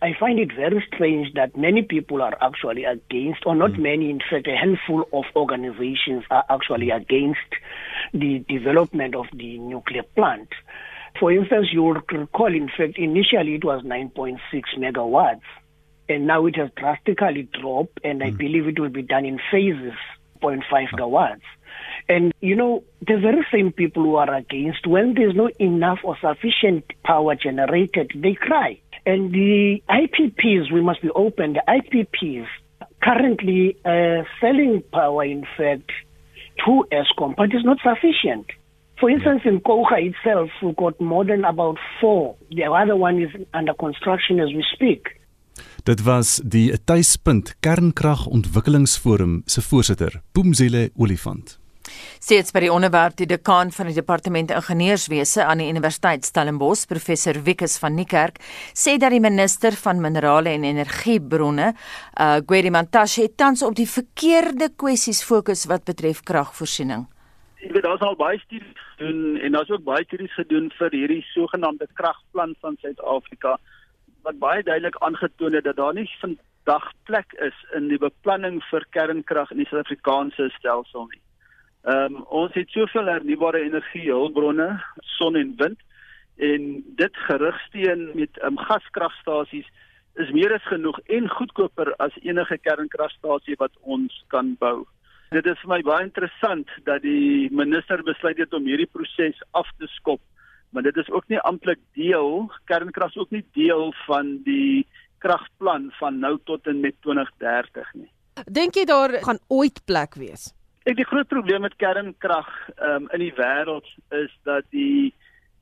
I 0.02 0.12
find 0.20 0.38
it 0.38 0.52
very 0.54 0.84
strange 0.94 1.32
that 1.34 1.56
many 1.56 1.82
people 1.82 2.20
are 2.20 2.36
actually 2.42 2.84
against, 2.84 3.46
or 3.46 3.54
not 3.56 3.72
mm. 3.72 3.78
many, 3.78 4.10
in 4.10 4.20
fact, 4.20 4.46
a 4.46 4.54
handful 4.54 5.08
of 5.12 5.24
organizations 5.34 6.22
are 6.30 6.44
actually 6.50 6.90
against 6.90 7.40
the 8.12 8.44
development 8.46 9.14
of 9.14 9.26
the 9.32 9.58
nuclear 9.58 10.02
plant. 10.02 10.48
For 11.18 11.32
instance, 11.32 11.68
you 11.72 11.82
will 11.82 11.94
recall, 11.94 12.54
in 12.54 12.68
fact, 12.68 12.98
initially 12.98 13.54
it 13.54 13.64
was 13.64 13.82
9.6 13.82 14.38
megawatts, 14.78 15.40
and 16.08 16.26
now 16.26 16.46
it 16.46 16.56
has 16.56 16.70
drastically 16.76 17.48
dropped, 17.58 18.00
and 18.04 18.22
I 18.22 18.30
mm. 18.30 18.38
believe 18.38 18.66
it 18.68 18.78
will 18.78 18.90
be 18.90 19.02
done 19.02 19.24
in 19.24 19.38
phases, 19.50 19.94
0.5 20.42 20.62
gigawatts. 20.90 21.40
And, 22.08 22.32
you 22.40 22.54
know, 22.54 22.84
the 23.00 23.18
very 23.18 23.44
same 23.52 23.72
people 23.72 24.02
who 24.04 24.16
are 24.16 24.32
against, 24.32 24.86
when 24.86 25.14
there's 25.14 25.34
not 25.34 25.52
enough 25.60 25.98
or 26.04 26.16
sufficient 26.20 26.84
power 27.04 27.34
generated, 27.34 28.12
they 28.14 28.34
cry. 28.34 28.80
And 29.04 29.32
the 29.32 29.82
IPPs, 29.88 30.72
we 30.72 30.80
must 30.80 31.02
be 31.02 31.10
open, 31.10 31.54
the 31.54 31.62
IPPs 31.66 32.46
currently 33.02 33.76
uh, 33.84 34.24
selling 34.40 34.82
power, 34.92 35.24
in 35.24 35.46
fact, 35.56 35.90
to 36.64 36.86
ESCOM, 36.90 37.36
but 37.36 37.52
it's 37.52 37.64
not 37.64 37.78
sufficient. 37.82 38.46
For 38.96 39.10
instance, 39.10 39.44
in 39.44 39.60
Kocha 39.60 39.98
itself, 40.00 40.50
we've 40.62 40.76
got 40.76 40.98
more 41.00 41.24
than 41.26 41.44
about 41.44 41.78
four. 42.00 42.36
The 42.50 42.64
other 42.64 42.96
one 42.96 43.20
is 43.20 43.30
under 43.52 43.74
construction 43.74 44.40
as 44.40 44.52
we 44.54 44.62
speak. 44.62 45.20
Dit 45.84 46.02
was 46.02 46.40
die 46.44 46.72
Tuispunt 46.84 47.56
Kernkragontwikkelingsforum 47.60 49.42
se 49.44 49.62
voorsitter, 49.62 50.20
Boemzile 50.32 50.90
Olifant. 50.96 51.58
Steeds 52.18 52.50
by 52.50 52.64
die 52.64 52.70
onderwerp 52.72 53.14
die 53.20 53.28
dekaan 53.30 53.68
van 53.70 53.86
die 53.86 53.94
departement 53.94 54.50
ingenieurswese 54.50 55.44
aan 55.44 55.60
die 55.62 55.68
Universiteit 55.70 56.24
Stellenbosch, 56.26 56.86
professor 56.90 57.38
Wikus 57.46 57.76
van 57.78 57.94
Niekerk, 57.94 58.40
sê 58.74 58.96
dat 58.98 59.12
die 59.14 59.22
minister 59.22 59.76
van 59.78 60.00
minerale 60.02 60.56
en 60.56 60.64
energiebronne, 60.66 61.74
uh 62.16 62.38
Gwedi 62.46 62.72
Mantashe, 62.72 63.28
tans 63.36 63.62
op 63.62 63.76
die 63.76 63.88
verkeerde 63.88 64.72
kwessies 64.74 65.22
fokus 65.22 65.68
wat 65.70 65.84
betref 65.84 66.24
kragvoorsiening 66.26 67.06
jy 67.66 67.74
weet 67.74 67.86
daar's 67.86 68.04
al 68.06 68.16
baie 68.18 68.38
studies 68.38 68.82
doen 69.00 69.38
en 69.42 69.56
daar's 69.56 69.70
ook 69.70 69.84
baie 69.84 70.04
studies 70.06 70.34
gedoen 70.38 70.68
vir 70.78 70.94
hierdie 70.94 71.22
sogenaamde 71.32 71.88
kragplan 71.98 72.54
van 72.62 72.76
Suid-Afrika 72.82 73.56
wat 74.26 74.38
baie 74.38 74.62
duidelik 74.62 74.98
aangetoon 75.02 75.54
het 75.58 75.64
dat 75.64 75.76
daar 75.76 75.94
nie 75.94 76.06
vandag 76.20 76.86
plek 77.10 77.34
is 77.48 77.58
in 77.78 77.88
die 77.90 77.98
beplanning 77.98 78.60
vir 78.70 78.86
kernkrag 78.94 79.50
in 79.50 79.62
die 79.62 79.68
Suid-Afrikaanse 79.70 80.48
stelsel 80.58 81.08
nie. 81.10 81.22
Ehm 81.90 82.20
um, 82.20 82.22
ons 82.42 82.54
het 82.54 82.70
soveel 82.70 83.10
hernubare 83.10 83.62
energie 83.62 84.06
hulpbronne, 84.10 84.70
son 85.18 85.36
en 85.36 85.54
wind 85.58 85.82
en 86.36 86.84
dit 87.02 87.22
gerigsteen 87.26 88.10
met 88.14 88.42
um, 88.44 88.58
gaskragstasies 88.58 89.68
is 90.22 90.30
meer 90.32 90.54
as 90.54 90.66
genoeg 90.70 90.98
en 91.18 91.28
goedkoper 91.28 91.94
as 92.02 92.14
enige 92.22 92.58
kernkragstasie 92.58 93.56
wat 93.58 93.72
ons 93.80 94.24
kan 94.34 94.54
bou. 94.60 94.84
Dit 95.34 95.46
is 95.50 95.58
vir 95.64 95.70
my 95.72 95.80
baie 95.82 96.04
interessant 96.06 96.70
dat 96.86 97.02
die 97.02 97.48
minister 97.50 98.02
besluit 98.06 98.38
het 98.38 98.52
om 98.54 98.66
hierdie 98.68 98.86
proses 98.86 99.40
af 99.58 99.66
te 99.80 99.88
skop, 99.96 100.20
maar 100.70 100.86
dit 100.86 100.96
is 101.02 101.10
ook 101.10 101.26
nie 101.32 101.40
amptelik 101.42 101.80
deel, 101.98 102.46
kernkrag 102.70 103.10
is 103.10 103.24
ook 103.24 103.34
nie 103.34 103.42
deel 103.58 103.90
van 104.04 104.36
die 104.46 104.86
kragplan 105.24 105.90
van 105.98 106.20
nou 106.22 106.36
tot 106.46 106.66
en 106.70 106.80
met 106.84 106.94
2030 107.02 107.90
nie. 107.98 108.10
Dink 108.46 108.78
jy 108.78 108.84
daar 108.86 109.16
gaan 109.24 109.42
ooit 109.48 109.82
plek 109.88 110.14
wees? 110.20 110.52
Ek 110.86 110.98
die 111.00 111.08
groot 111.08 111.26
probleem 111.26 111.64
met 111.66 111.74
kernkrag 111.80 112.50
um, 112.78 113.08
in 113.16 113.24
die 113.24 113.34
wêreld 113.34 113.88
is 114.14 114.30
dat 114.46 114.68
die 114.70 115.10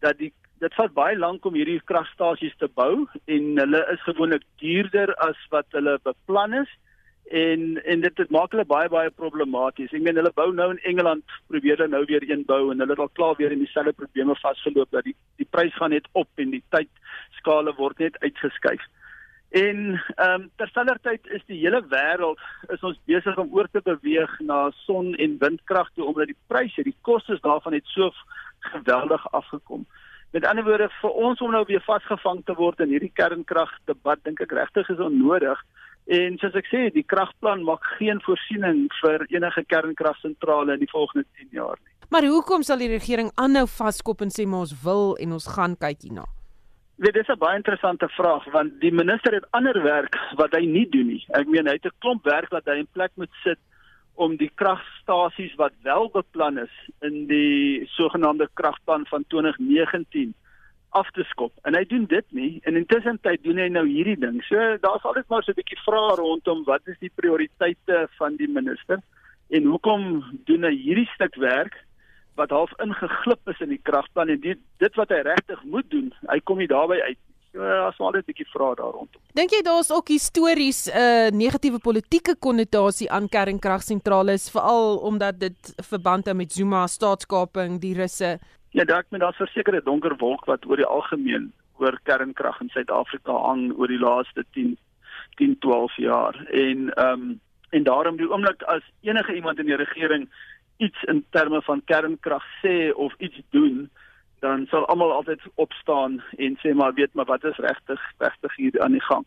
dat 0.04 0.18
die 0.20 0.34
dit 0.60 0.74
vat 0.76 0.92
baie 0.96 1.16
lank 1.16 1.44
om 1.48 1.56
hierdie 1.56 1.80
kragstasies 1.88 2.54
te 2.60 2.68
bou 2.68 3.06
en 3.24 3.46
hulle 3.60 3.80
is 3.94 4.02
gewoonlik 4.04 4.44
duurder 4.60 5.12
as 5.24 5.40
wat 5.52 5.66
hulle 5.76 5.96
beplan 6.04 6.54
is 6.60 6.70
en 7.30 7.84
en 7.84 8.00
dit 8.00 8.16
dit 8.16 8.30
maak 8.30 8.52
hulle 8.52 8.64
baie 8.68 8.88
baie 8.88 9.10
problematies. 9.10 9.92
Ek 9.92 10.02
meen 10.02 10.18
hulle 10.20 10.32
bou 10.34 10.50
nou 10.52 10.70
in 10.74 10.82
Engeland 10.90 11.24
probeer 11.48 11.78
hulle 11.78 11.88
nou 11.88 12.04
weer 12.04 12.24
een 12.30 12.44
bou 12.44 12.70
en 12.70 12.78
hulle 12.78 12.92
het 12.92 13.04
al 13.04 13.14
klaar 13.18 13.38
weer 13.38 13.52
in 13.52 13.64
dieselfde 13.64 13.92
probleme 13.92 14.36
vasgeloop 14.42 14.90
dat 14.90 15.04
die 15.08 15.16
die 15.40 15.48
prys 15.50 15.74
gaan 15.74 15.90
net 15.96 16.08
op 16.12 16.28
en 16.36 16.50
die 16.50 16.62
tydskale 16.74 17.74
word 17.80 17.98
net 17.98 18.18
uitgeskuif. 18.20 18.84
En 19.54 20.02
ehm 20.16 20.40
um, 20.40 20.50
terselfdertyd 20.56 21.26
is 21.26 21.42
die 21.46 21.60
hele 21.62 21.80
wêreld 21.88 22.40
is 22.74 22.82
ons 22.82 22.98
besig 23.06 23.36
om 23.38 23.52
oor 23.54 23.68
te 23.70 23.80
beweeg 23.84 24.32
na 24.40 24.70
son 24.84 25.14
en 25.14 25.36
windkrag 25.38 25.92
toe 25.94 26.08
omdat 26.10 26.32
die 26.32 26.40
pryse, 26.46 26.82
die 26.82 26.96
kostes 27.00 27.40
daarvan 27.40 27.72
het 27.78 27.86
so 27.86 28.10
geweldig 28.72 29.32
afgekom. 29.32 29.86
Met 30.34 30.46
ander 30.50 30.64
woorde 30.64 30.88
vir 31.00 31.10
ons 31.10 31.40
om 31.40 31.54
nou 31.54 31.62
weer 31.68 31.82
vasgevang 31.86 32.42
te 32.44 32.54
word 32.58 32.80
in 32.82 32.90
hierdie 32.90 33.12
kernkrag 33.14 33.70
debat 33.86 34.18
dink 34.26 34.40
ek 34.42 34.56
regtig 34.58 34.90
is 34.90 34.98
onnodig. 34.98 35.60
En 36.06 36.36
soos 36.38 36.54
ek 36.54 36.66
sê, 36.68 36.90
die 36.92 37.06
kragplan 37.08 37.64
maak 37.64 37.84
geen 37.96 38.20
voorsiening 38.20 38.90
vir 39.00 39.24
enige 39.30 39.64
kernkragsentrale 39.64 40.76
in 40.76 40.82
die 40.84 40.90
volgende 40.90 41.24
10 41.40 41.48
jaar 41.56 41.78
nie. 41.80 41.92
Maar 42.12 42.26
hoekom 42.28 42.62
sal 42.62 42.78
die 42.78 42.92
regering 42.92 43.30
aanhou 43.40 43.64
vaskop 43.66 44.20
en 44.20 44.30
sê 44.30 44.44
ons 44.44 44.74
wil 44.84 45.16
en 45.16 45.32
ons 45.32 45.46
gaan 45.56 45.76
kyk 45.76 46.04
hierna? 46.04 46.26
Dit 47.00 47.16
is 47.16 47.28
'n 47.28 47.38
baie 47.38 47.56
interessante 47.56 48.08
vraag 48.08 48.44
want 48.52 48.80
die 48.80 48.92
minister 48.92 49.32
het 49.32 49.46
ander 49.50 49.82
werk 49.82 50.14
wat 50.36 50.52
hy 50.52 50.66
nie 50.66 50.88
doen 50.88 51.06
nie. 51.06 51.24
Ek 51.34 51.46
meen 51.46 51.66
hy 51.66 51.72
het 51.72 51.86
'n 51.86 51.98
klomp 52.00 52.24
werk 52.24 52.50
wat 52.50 52.66
hy 52.66 52.78
in 52.78 52.88
plek 52.92 53.10
moet 53.16 53.32
sit 53.42 53.58
om 54.14 54.36
die 54.36 54.50
kragstasies 54.54 55.54
wat 55.56 55.72
wel 55.82 56.10
beplan 56.10 56.58
is 56.58 56.74
in 57.00 57.26
die 57.26 57.86
sogenaamde 57.96 58.48
kragplan 58.54 59.06
van 59.06 59.24
2019 59.28 60.34
af 60.94 61.10
te 61.10 61.24
skop. 61.30 61.52
En 61.66 61.74
hy 61.74 61.82
doen 61.90 62.06
dit 62.10 62.26
nie 62.36 62.60
en 62.68 62.78
intussen 62.78 63.18
tyd 63.26 63.42
doen 63.42 63.58
hy 63.58 63.68
nou 63.72 63.84
hierdie 63.88 64.18
ding. 64.20 64.38
So 64.48 64.76
daar's 64.84 65.04
altyd 65.04 65.28
maar 65.28 65.42
so 65.42 65.52
'n 65.52 65.60
bietjie 65.60 65.80
vrae 65.86 66.14
rondom 66.20 66.64
wat 66.64 66.86
is 66.86 66.98
die 67.00 67.12
prioriteite 67.14 68.06
van 68.18 68.36
die 68.36 68.48
minister 68.48 69.02
en 69.48 69.64
hoekom 69.64 70.22
doen 70.48 70.64
hy 70.64 70.74
hierdie 70.86 71.10
stuk 71.14 71.34
werk 71.36 71.74
wat 72.34 72.50
half 72.50 72.72
ingeglip 72.82 73.48
is 73.48 73.60
in 73.60 73.74
die 73.74 73.82
kragplan 73.82 74.28
en 74.28 74.40
dit 74.40 74.58
dit 74.82 74.94
wat 75.00 75.10
hy 75.14 75.20
regtig 75.26 75.62
moet 75.64 75.90
doen, 75.90 76.10
hy 76.30 76.40
kom 76.40 76.58
nie 76.58 76.70
daarby 76.70 76.98
uit. 77.00 77.20
So 77.54 77.62
as 77.62 77.98
maar 78.02 78.12
net 78.12 78.26
'n 78.26 78.32
bietjie 78.32 78.50
vra 78.50 78.74
daar 78.74 78.92
rondom. 78.92 79.20
Dink 79.34 79.50
jy 79.50 79.62
daar's 79.62 79.90
ook 79.90 80.08
histories 80.08 80.90
'n 80.90 80.98
uh, 80.98 81.30
negatiewe 81.30 81.78
politieke 81.78 82.34
konnotasie 82.38 83.10
aan 83.10 83.28
kernkragsentrale 83.28 84.38
veral 84.38 84.98
omdat 84.98 85.38
dit 85.38 85.74
verband 85.76 86.26
hou 86.26 86.34
met 86.34 86.52
Zuma 86.52 86.86
staatskaping, 86.86 87.80
die 87.80 87.94
russe? 87.94 88.38
Ja, 88.74 88.84
dalk 88.84 89.04
met 89.08 89.20
daar's 89.20 89.36
verseker 89.36 89.74
'n 89.74 89.84
donker 89.84 90.16
wolk 90.16 90.44
wat 90.44 90.66
oor 90.66 90.76
die 90.76 90.92
algemeen 90.96 91.52
oor 91.78 91.98
kernkrag 92.02 92.60
in 92.60 92.68
Suid-Afrika 92.68 93.32
hang 93.32 93.72
oor 93.78 93.86
die 93.86 93.98
laaste 93.98 94.44
10 94.50 94.76
10 95.36 95.58
12 95.58 95.96
jaar 95.96 96.34
en 96.46 96.90
ehm 96.94 97.20
um, 97.20 97.40
en 97.70 97.82
daarom 97.82 98.16
die 98.16 98.30
oomblik 98.30 98.62
as 98.62 98.82
enige 99.00 99.34
iemand 99.34 99.58
in 99.58 99.66
die 99.66 99.76
regering 99.76 100.28
iets 100.76 101.02
in 101.02 101.24
terme 101.30 101.62
van 101.62 101.84
kernkrag 101.84 102.44
sê 102.62 102.90
of 102.94 103.14
iets 103.18 103.40
doen 103.50 103.90
dan 104.40 104.66
sal 104.66 104.86
almal 104.86 105.12
altyd 105.12 105.40
opstaan 105.54 106.22
en 106.36 106.58
sê 106.58 106.74
maar 106.74 106.94
weet 106.94 107.14
maar 107.14 107.30
wat 107.30 107.44
is 107.44 107.56
regtig 107.56 108.00
regtig 108.18 108.56
hier 108.56 108.80
aan 108.82 108.92
die 108.92 109.06
gang. 109.10 109.24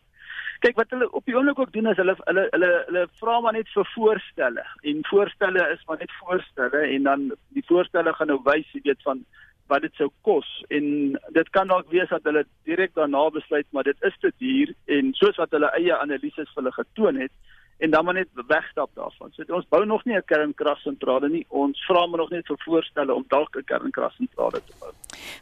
Kyk 0.64 0.78
wat 0.80 0.90
hulle 0.90 1.06
op 1.14 1.26
die 1.28 1.36
oomblik 1.36 1.58
ook 1.62 1.72
doen 1.72 1.86
is 1.90 1.98
hulle 2.00 2.16
hulle 2.18 2.46
hulle 2.50 2.70
hulle 2.86 3.02
vra 3.20 3.40
maar 3.40 3.54
net 3.54 3.68
vir 3.74 3.90
voorstelle. 3.94 4.64
En 4.92 5.04
voorstelle 5.10 5.66
is 5.74 5.84
maar 5.86 6.00
net 6.00 6.14
voorstelle 6.22 6.80
en 6.86 7.02
dan 7.10 7.28
die 7.58 7.66
voorstelle 7.66 8.14
gaan 8.14 8.32
nou 8.32 8.40
wys 8.44 8.72
jy 8.74 8.82
weet 8.88 9.04
van 9.06 9.22
wat 9.68 9.84
dit 9.84 9.94
sou 10.00 10.08
kos. 10.26 10.48
En 10.74 11.18
dit 11.36 11.50
kan 11.56 11.68
dalk 11.68 11.90
wees 11.92 12.08
dat 12.08 12.24
hulle 12.24 12.46
direk 12.64 12.94
daarna 12.96 13.28
besluit 13.30 13.66
maar 13.70 13.84
dit 13.84 14.08
is 14.10 14.16
te 14.20 14.32
duur. 14.38 14.74
En 14.86 15.12
soos 15.20 15.36
wat 15.36 15.54
hulle 15.54 15.70
eie 15.78 15.94
analises 15.96 16.50
vir 16.54 16.62
hulle 16.62 16.74
getoon 16.80 17.22
het 17.26 17.32
en 17.78 17.90
dan 17.90 18.04
maar 18.04 18.14
net 18.14 18.28
wegstap 18.46 18.90
daarvan. 18.94 19.30
So 19.32 19.54
ons 19.54 19.68
bou 19.68 19.84
nog 19.86 20.04
nie 20.04 20.16
'n 20.16 20.24
kernkragsentrale 20.24 21.28
nie. 21.28 21.44
Ons 21.48 21.84
vra 21.86 22.06
maar 22.06 22.18
nog 22.18 22.30
net 22.30 22.46
vir 22.46 22.56
voorstelle 22.64 23.14
om 23.14 23.24
dalk 23.28 23.56
'n 23.56 23.64
kernkragsentrale 23.64 24.60
te 24.66 24.72
bou. 24.80 24.92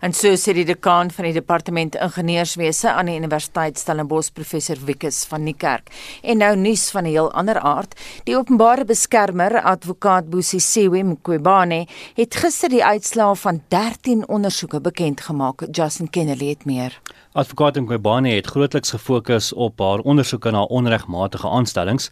En 0.01 0.13
so 0.13 0.29
sê 0.37 0.53
die 0.53 0.65
dekaan 0.65 1.11
van 1.11 1.25
die 1.25 1.33
departement 1.33 1.95
ingenieurswese 1.95 2.93
aan 2.93 3.07
die 3.07 3.17
Universiteit 3.17 3.79
Stellenbosch 3.79 4.33
professor 4.33 4.77
Wikus 4.85 5.25
van 5.25 5.43
Niekerk. 5.43 5.91
En 6.23 6.39
nou 6.39 6.57
nuus 6.57 6.91
van 6.91 7.05
'n 7.05 7.11
heel 7.11 7.33
ander 7.33 7.59
aard. 7.59 7.95
Die 8.25 8.37
openbare 8.37 8.85
beskermer 8.85 9.63
advokaat 9.63 10.31
Busisiwe 10.31 11.03
Mqobane 11.03 11.87
het 12.15 12.37
gister 12.37 12.69
die 12.69 12.85
uitslae 12.85 13.35
van 13.37 13.63
13 13.69 14.29
ondersoeke 14.29 14.81
bekend 14.81 15.21
gemaak. 15.21 15.63
Justin 15.71 16.11
Kennedy 16.11 16.49
het 16.49 16.65
meer. 16.65 17.01
Advokaat 17.33 17.77
Mqobane 17.77 18.29
het 18.29 18.47
grootliks 18.47 18.91
gefokus 18.91 19.53
op 19.53 19.79
haar 19.79 19.99
ondersoeke 19.99 20.51
na 20.51 20.63
onregmatige 20.63 21.49
aanstellings. 21.49 22.11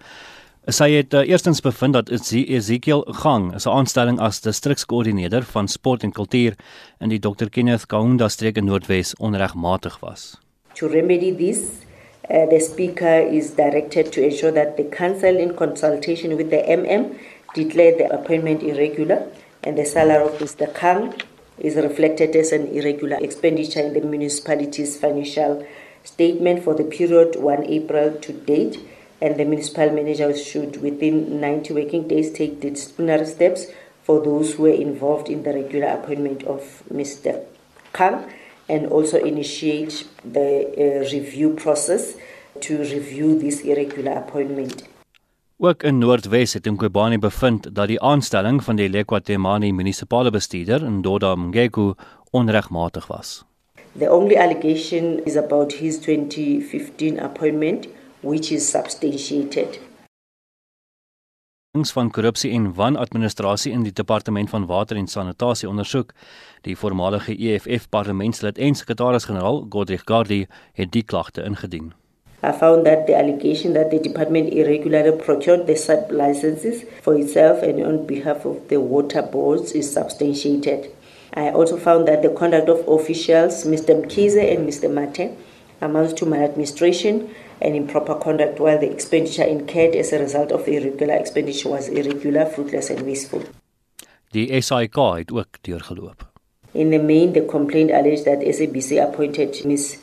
Sy 0.64 0.94
het 0.94 1.12
uh, 1.12 1.20
eerstens 1.28 1.60
bevind 1.60 1.92
dat 1.92 2.08
Ezekiel 2.08 3.02
Gang, 3.20 3.52
'n 3.52 3.68
aanstelling 3.68 4.18
as 4.20 4.40
distrikskoördineerder 4.40 5.42
van 5.42 5.68
sport 5.68 6.02
en 6.02 6.12
kultuur 6.12 6.54
in 7.00 7.08
die 7.08 7.18
Dr 7.18 7.50
Kenneth 7.50 7.86
Kaunda 7.86 8.28
streek 8.28 8.56
in 8.56 8.64
Noordwes 8.64 9.14
onregmatig 9.18 10.00
was. 10.00 10.40
To 10.74 10.86
remedy 10.86 11.36
this, 11.36 11.58
uh, 12.30 12.48
the 12.48 12.60
speaker 12.60 13.28
is 13.28 13.54
directed 13.54 14.12
to 14.12 14.22
ensure 14.22 14.52
that 14.52 14.76
the 14.76 14.88
council 14.88 15.36
in 15.36 15.54
consultation 15.54 16.36
with 16.36 16.48
the 16.48 16.62
MM 16.66 17.12
declare 17.54 17.96
the 17.96 18.08
appointment 18.14 18.62
irregular 18.62 19.20
and 19.64 19.76
the 19.76 19.84
salary 19.84 20.24
of 20.24 20.40
Mr 20.40 20.72
Kang 20.72 21.12
is 21.58 21.74
reflected 21.74 22.34
as 22.36 22.52
an 22.52 22.68
irregular 22.68 23.18
expenditure 23.20 23.84
in 23.84 23.92
the 23.92 24.00
municipality's 24.00 24.96
financial 24.96 25.62
statement 26.04 26.64
for 26.64 26.74
the 26.74 26.84
period 26.84 27.36
1 27.36 27.64
April 27.64 28.16
to 28.20 28.32
date, 28.32 28.78
and 29.20 29.36
the 29.36 29.44
municipal 29.44 29.90
manager 29.90 30.36
should, 30.36 30.82
within 30.82 31.40
90 31.40 31.74
working 31.74 32.08
days, 32.08 32.32
take 32.32 32.60
disciplinary 32.60 33.26
steps 33.26 33.66
for 34.02 34.22
those 34.22 34.54
who 34.54 34.64
were 34.64 34.80
involved 34.88 35.28
in 35.28 35.42
the 35.42 35.52
regular 35.52 35.88
appointment 35.88 36.42
of 36.44 36.82
Mr. 36.92 37.44
Kang 37.92 38.24
and 38.68 38.86
also 38.86 39.18
initiate 39.18 40.06
the 40.24 40.66
uh, 40.76 41.10
review 41.12 41.54
process 41.54 42.14
to 42.60 42.78
review 42.78 43.38
this 43.38 43.60
irregular 43.60 44.12
appointment. 44.12 44.84
Ook 45.58 45.82
in 45.82 45.98
Noordwes 45.98 46.52
het 46.52 46.66
Mqobani 46.66 47.18
bevind 47.18 47.74
dat 47.74 47.88
die 47.88 48.00
aanstelling 48.00 48.62
van 48.64 48.76
die 48.76 48.88
Lekwatemani 48.88 49.72
munisipale 49.72 50.30
bestuurder, 50.30 50.90
Ndoda 50.90 51.34
Mngeku, 51.34 51.94
onregmatig 52.30 53.06
was. 53.06 53.44
The 53.98 54.10
only 54.10 54.36
allegation 54.36 55.24
is 55.24 55.36
about 55.36 55.72
his 55.72 55.98
2015 55.98 57.20
appointment 57.20 57.86
which 58.24 58.50
is 58.50 58.70
substantiated. 58.70 59.78
Ons 61.74 61.90
van 61.92 62.10
korrupsie 62.10 62.52
en 62.54 62.68
wanadministrasie 62.74 63.72
in 63.74 63.82
die 63.82 63.92
departement 63.92 64.50
van 64.50 64.66
water 64.70 64.96
en 64.96 65.08
sanitasie 65.10 65.68
ondersoek. 65.68 66.12
Die 66.62 66.76
voormalige 66.78 67.34
EFF 67.34 67.88
parlementslid 67.90 68.58
en 68.58 68.78
sekretaris-generaal, 68.78 69.66
Godrich 69.74 70.04
Gardie, 70.06 70.46
het 70.78 70.92
die 70.94 71.02
klagte 71.02 71.42
ingedien. 71.42 71.92
I 72.44 72.52
found 72.52 72.84
that 72.84 73.06
the 73.06 73.16
allegation 73.16 73.72
that 73.72 73.90
the 73.90 73.98
department 73.98 74.52
irregularly 74.52 75.16
procured 75.16 75.66
the 75.66 75.76
sub 75.76 76.12
licenses 76.12 76.84
for 77.02 77.18
itself 77.18 77.62
and 77.62 77.82
on 77.82 78.06
behalf 78.06 78.44
of 78.44 78.68
the 78.68 78.78
water 78.78 79.22
boards 79.22 79.72
is 79.72 79.92
substantiated. 79.92 80.90
I 81.34 81.50
also 81.50 81.76
found 81.76 82.06
that 82.06 82.22
the 82.22 82.30
conduct 82.30 82.68
of 82.68 82.86
officials, 82.86 83.64
Mr. 83.64 83.98
Mkize 84.00 84.38
and 84.38 84.68
Mr. 84.68 84.88
Mate, 84.88 85.32
amounts 85.80 86.12
to 86.20 86.26
maladministration 86.26 87.30
and 87.60 87.74
improper 87.74 88.14
conduct, 88.14 88.60
while 88.60 88.78
the 88.78 88.90
expenditure 88.90 89.44
incurred 89.44 89.94
as 89.94 90.12
a 90.12 90.18
result 90.18 90.52
of 90.52 90.64
the 90.64 90.76
irregular 90.76 91.14
expenditure 91.14 91.68
was 91.68 91.88
irregular, 91.88 92.46
fruitless, 92.46 92.90
and 92.90 93.02
wasteful. 93.02 93.42
Die 94.32 94.60
SAIK 94.60 94.94
het 94.94 95.32
ook 95.32 95.58
deurgeloop. 95.60 96.32
In 96.72 96.90
the 96.90 96.98
main, 96.98 97.32
the 97.32 97.42
complaint 97.42 97.90
alleged 97.90 98.24
that 98.24 98.40
SABC 98.40 99.00
appointed 99.00 99.64
Ms. 99.64 99.98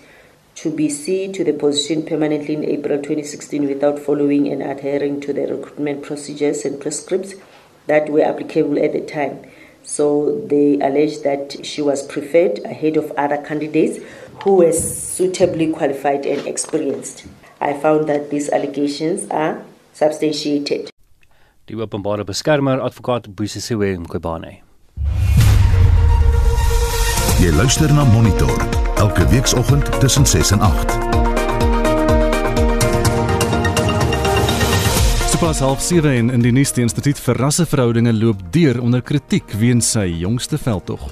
to 0.55 0.69
be 0.69 0.89
seen 0.89 1.33
to 1.33 1.43
the 1.43 1.53
position 1.53 2.05
permanently 2.05 2.53
in 2.53 2.63
April 2.63 2.97
2016 2.97 3.67
without 3.67 3.99
following 3.99 4.47
and 4.47 4.61
adhering 4.61 5.19
to 5.21 5.33
the 5.33 5.47
recruitment 5.47 6.03
procedures 6.03 6.65
and 6.65 6.79
prescripts 6.79 7.33
that 7.87 8.09
were 8.09 8.21
applicable 8.21 8.77
at 8.83 8.93
the 8.93 9.01
time. 9.01 9.43
So 9.83 10.39
they 10.45 10.79
alleged 10.79 11.23
that 11.23 11.65
she 11.65 11.81
was 11.81 12.05
preferred 12.05 12.59
ahead 12.59 12.97
of 12.97 13.11
other 13.17 13.37
candidates 13.37 13.99
who 14.43 14.55
were 14.55 14.71
suitably 14.71 15.71
qualified 15.71 16.25
and 16.25 16.45
experienced. 16.47 17.25
I 17.61 17.73
found 17.73 18.07
that 18.07 18.29
these 18.29 18.49
allegations 18.49 19.29
are 19.29 19.55
substantiated. 19.93 20.89
Die 21.67 21.75
openbare 21.81 22.23
beskermer 22.25 22.81
advokaat 22.81 23.27
Busisiwe 23.35 23.97
Mqobane. 23.97 24.61
Jy 27.41 27.51
luister 27.57 27.93
na 27.93 28.03
Monitor 28.03 28.65
elke 28.97 29.29
weekoggend 29.29 29.99
tussen 29.99 30.25
6 30.25 30.51
en 30.51 30.61
8. 30.61 31.40
Pas 35.41 35.59
half 35.59 35.81
7 35.81 36.11
en 36.17 36.27
in 36.29 36.43
die 36.45 36.51
nuus 36.53 36.69
die 36.69 36.83
instituut 36.85 37.17
vir 37.17 37.39
rasseverhoudinge 37.41 38.11
loop 38.13 38.43
deur 38.53 38.77
onder 38.77 39.01
kritiek 39.01 39.55
weens 39.57 39.87
sy 39.95 40.03
jongste 40.21 40.59
veldtog. 40.61 41.07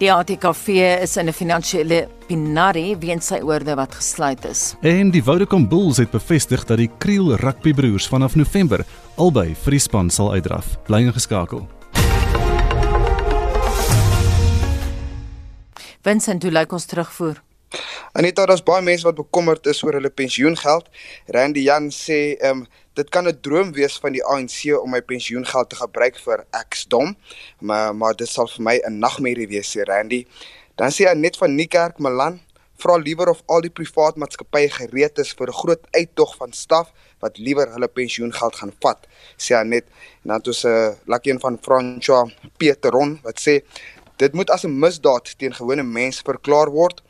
Die 0.00 0.10
ATKV 0.10 0.80
is 1.04 1.14
in 1.16 1.28
'n 1.28 1.32
finansiële 1.32 2.08
pinari 2.26 2.96
weens 2.98 3.26
sy 3.26 3.38
oorde 3.38 3.76
wat 3.76 3.94
gesluit 3.94 4.44
is. 4.44 4.74
En 4.82 5.10
die 5.10 5.22
Vodacom 5.22 5.68
Bulls 5.68 5.98
het 5.98 6.10
bevestig 6.10 6.64
dat 6.64 6.78
die 6.78 6.90
Kriel 6.98 7.36
rugbybroers 7.36 8.08
vanaf 8.08 8.34
November 8.34 8.84
albei 9.16 9.54
vir 9.54 9.70
die 9.70 9.80
span 9.80 10.10
sal 10.10 10.32
uitdraf. 10.32 10.82
Bly 10.86 11.02
ingeskakel. 11.06 11.68
Vincent, 16.02 16.42
hoe 16.42 16.52
lyk 16.52 16.72
ons 16.72 16.86
terugvoer? 16.86 17.42
Anita, 18.12 18.46
daar's 18.46 18.62
baie 18.64 18.82
mense 18.82 19.04
wat 19.04 19.14
bekommerd 19.14 19.66
is 19.66 19.82
oor 19.84 19.98
hulle 19.98 20.10
pensioengeld. 20.10 20.88
Randy 21.26 21.60
Jan 21.68 21.90
sê, 21.94 22.34
ehm 22.40 22.62
um, 22.62 22.66
dit 22.98 23.08
kan 23.14 23.26
'n 23.28 23.40
droom 23.40 23.72
wees 23.72 23.96
van 24.02 24.12
die 24.12 24.24
ANC 24.24 24.74
om 24.82 24.90
my 24.90 25.02
pensioengeld 25.02 25.68
te 25.70 25.76
gebruik 25.76 26.16
vir 26.26 26.44
eksdom, 26.50 27.16
maar 27.60 27.94
maar 27.94 28.14
dit 28.14 28.28
sal 28.28 28.48
vir 28.48 28.62
my 28.62 28.76
'n 28.78 28.98
nagmerrie 28.98 29.48
wees, 29.48 29.76
sê 29.76 29.82
Randy. 29.84 30.26
Dan 30.76 30.90
sê 30.90 31.06
hy 31.08 31.14
net 31.14 31.36
van 31.36 31.54
Niekerk 31.54 31.98
Milan, 31.98 32.40
vra 32.76 32.96
liewer 32.96 33.28
of 33.28 33.42
al 33.46 33.60
die 33.60 33.70
privaat 33.70 34.16
maatskappye 34.16 34.70
gereed 34.70 35.18
is 35.18 35.32
vir 35.32 35.48
'n 35.48 35.60
groot 35.62 35.82
uittog 35.90 36.36
van 36.36 36.52
staf 36.52 36.92
wat 37.20 37.38
liewer 37.38 37.68
hulle 37.74 37.88
pensioengeld 37.88 38.54
gaan 38.56 38.72
vat, 38.80 39.06
sê 39.36 39.54
hy 39.56 39.64
net. 39.64 39.84
En 40.22 40.28
dan 40.30 40.40
toe 40.40 40.54
'n 40.54 40.96
lucky 41.06 41.30
een 41.30 41.40
van 41.40 41.58
François 41.58 42.32
Peteron 42.56 43.20
wat 43.22 43.40
sê 43.40 43.62
dit 44.16 44.32
moet 44.34 44.50
as 44.50 44.64
'n 44.64 44.78
misdaad 44.78 45.38
teen 45.38 45.54
gewone 45.54 45.82
mense 45.82 46.22
verklaar 46.22 46.70
word 46.70 47.02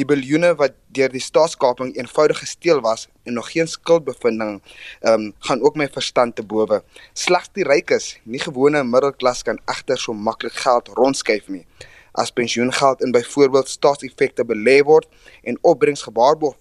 die 0.00 0.06
biljoene 0.08 0.54
wat 0.56 0.76
deur 0.96 1.10
die 1.12 1.20
staatskaping 1.20 1.90
eenvoudig 1.98 2.38
gesteel 2.40 2.80
was 2.84 3.08
en 3.28 3.36
nog 3.36 3.50
geen 3.52 3.68
skuldbevinding 3.68 4.54
ehm 5.00 5.12
um, 5.12 5.26
gaan 5.48 5.60
ook 5.62 5.76
my 5.76 5.88
verstand 5.88 6.36
te 6.36 6.42
bowe. 6.42 6.82
Slegs 7.12 7.50
die 7.52 7.66
rykes, 7.68 8.16
nie 8.24 8.40
gewone 8.40 8.82
middelklas 8.84 9.42
kan 9.42 9.60
egter 9.74 10.00
so 10.00 10.12
maklik 10.12 10.56
geld 10.64 10.88
rondskuif 10.96 11.48
nie. 11.48 11.66
As 12.12 12.32
pensioengeld 12.32 13.04
in 13.04 13.12
byvoorbeeld 13.12 13.68
staatseffekte 13.68 14.44
belê 14.44 14.80
word 14.84 15.08
en 15.42 15.58
opbrengs 15.60 16.02
gewaarborg 16.08 16.56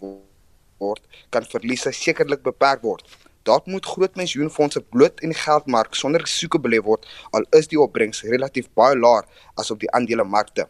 word, 0.79 1.03
kan 1.29 1.47
verliese 1.47 1.91
sekerlik 1.91 2.43
beperk 2.43 2.83
word. 2.83 3.07
Daar 3.43 3.61
moet 3.65 3.85
groot 3.85 4.11
pensioenfonde 4.11 4.81
bloot 4.81 5.23
in 5.23 5.31
die 5.31 5.39
geldmark 5.39 5.95
sonder 5.95 6.21
risiko 6.27 6.59
belê 6.59 6.83
word 6.83 7.07
al 7.31 7.47
is 7.57 7.71
die 7.71 7.79
opbrengs 7.79 8.21
relatief 8.27 8.67
baie 8.75 8.99
laer 8.99 9.25
as 9.55 9.71
op 9.71 9.79
die 9.79 9.91
aandelemarkte. 9.95 10.67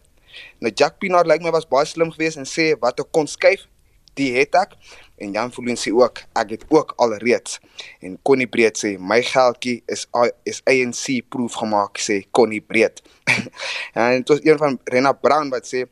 Nou 0.60 0.72
Jack 0.76 1.00
Pinaar 1.02 1.28
lyk 1.30 1.44
my 1.46 1.54
was 1.54 1.68
baie 1.70 1.88
slim 1.90 2.12
geweest 2.14 2.40
en 2.42 2.48
sê 2.50 2.72
wat 2.82 3.00
ek 3.04 3.12
kon 3.16 3.30
skuif, 3.30 3.68
die 4.20 4.32
het 4.36 4.56
ek 4.60 4.76
en 5.22 5.34
Jan 5.36 5.52
Volien 5.54 5.78
sê 5.80 5.94
ook 5.96 6.24
ek 6.40 6.56
het 6.56 6.64
ook 6.74 6.94
alreeds 7.02 7.60
en 8.04 8.18
Connie 8.28 8.50
Breed 8.50 8.80
sê 8.80 8.96
my 9.00 9.22
geldjie 9.26 9.82
is 9.92 10.08
is 10.50 10.62
ANC 10.70 11.22
proof 11.32 11.58
gemaak 11.62 12.02
sê 12.02 12.22
Connie 12.36 12.62
Breed. 12.62 13.04
en 13.96 14.20
dit 14.20 14.34
was 14.34 14.42
een 14.44 14.60
van 14.62 14.80
Rena 14.86 15.14
Brown 15.14 15.52
wat 15.54 15.70
sê 15.70 15.86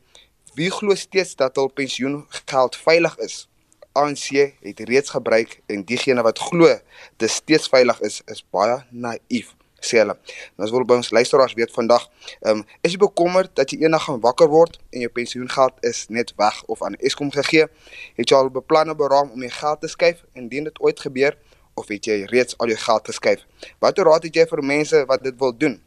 wie 0.58 0.70
glo 0.74 0.96
steeds 0.98 1.36
dat 1.38 1.56
hul 1.56 1.70
pensioengeld 1.70 2.76
veilig 2.84 3.16
is? 3.24 3.46
ANC 3.92 4.28
het 4.62 4.82
reeds 4.86 5.10
gebruik 5.10 5.56
en 5.66 5.82
diegene 5.86 6.22
wat 6.22 6.38
glo 6.38 6.68
dit 7.18 7.30
steeds 7.30 7.70
veilig 7.70 7.98
is, 8.06 8.20
is 8.30 8.44
baie 8.54 8.82
naïef 8.90 9.54
sê 9.80 10.00
hulle. 10.02 10.16
Nou 10.56 10.66
as 10.66 10.72
wil 10.74 10.84
by 10.88 10.98
ons 11.00 11.10
luisteraars 11.10 11.54
weet 11.58 11.72
vandag, 11.74 12.06
ehm 12.40 12.60
um, 12.60 12.64
is 12.86 12.94
jy 12.94 13.00
bekommerd 13.02 13.52
dat 13.58 13.72
jy 13.72 13.80
eendag 13.84 14.04
gaan 14.06 14.20
wakker 14.24 14.48
word 14.52 14.78
en 14.92 15.04
jou 15.04 15.10
pensioengeld 15.16 15.80
is 15.90 16.06
net 16.08 16.32
weg 16.40 16.62
of 16.66 16.82
aan 16.86 16.98
Eskom 17.00 17.32
gegee? 17.34 17.66
Het 18.16 18.30
jy 18.30 18.36
al 18.36 18.50
beplanne 18.54 18.94
beraam 18.94 19.32
om 19.34 19.46
jou 19.46 19.52
geld 19.58 19.80
te 19.80 19.88
skuif 19.88 20.24
indien 20.32 20.68
dit 20.68 20.80
ooit 20.80 21.00
gebeur 21.00 21.38
of 21.74 21.88
het 21.88 22.06
jy 22.06 22.24
reeds 22.32 22.58
al 22.58 22.72
jou 22.72 22.78
geld 22.78 23.12
geskuif? 23.12 23.46
Watter 23.78 24.04
raad 24.04 24.28
het 24.28 24.36
jy 24.36 24.46
vir 24.46 24.64
mense 24.64 25.04
wat 25.06 25.24
dit 25.24 25.36
wil 25.38 25.56
doen? 25.56 25.80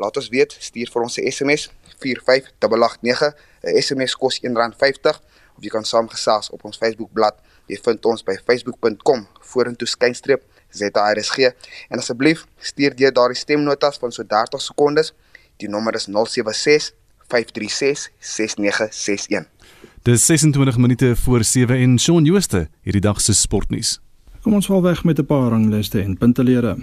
Laat 0.00 0.16
ons 0.16 0.28
weet, 0.32 0.56
stuur 0.58 0.88
vir 0.92 1.02
ons 1.02 1.18
'n 1.18 1.30
SMS 1.30 1.70
45889. 1.98 3.34
'n 3.62 3.82
SMS 3.82 4.16
kos 4.16 4.40
R1.50 4.40 5.20
of 5.56 5.62
jy 5.62 5.68
kan 5.68 5.84
saamgesels 5.84 6.50
op 6.50 6.64
ons 6.64 6.76
Facebookblad 6.76 7.36
Jy 7.70 7.78
vind 7.84 8.06
ons 8.10 8.24
by 8.26 8.34
facebook.com 8.48 9.20
vorentoe 9.52 9.86
skynstreep 9.86 10.42
ZARSG 10.70 11.38
en 11.88 11.98
asseblief 11.98 12.46
stuur 12.58 12.94
jy 12.96 13.10
daardie 13.10 13.38
stemnotas 13.38 13.98
van 13.98 14.12
so 14.12 14.26
30 14.26 14.62
sekondes. 14.62 15.12
Die 15.56 15.68
nommer 15.68 15.94
is 15.94 16.08
076 16.08 16.92
536 17.28 18.10
6961. 18.18 19.46
Dis 20.02 20.26
26 20.26 20.76
minute 20.76 21.16
voor 21.16 21.44
7 21.44 21.76
en 21.76 21.98
Shaun 21.98 22.24
Jooste 22.24 22.68
hierdie 22.80 23.02
dag 23.04 23.20
se 23.20 23.34
sportnuus. 23.34 23.98
Kom 24.40 24.54
ons 24.56 24.66
val 24.66 24.82
weg 24.82 25.04
met 25.04 25.18
'n 25.18 25.26
paar 25.26 25.50
rangliste 25.50 26.00
en 26.00 26.16
puntelere. 26.18 26.76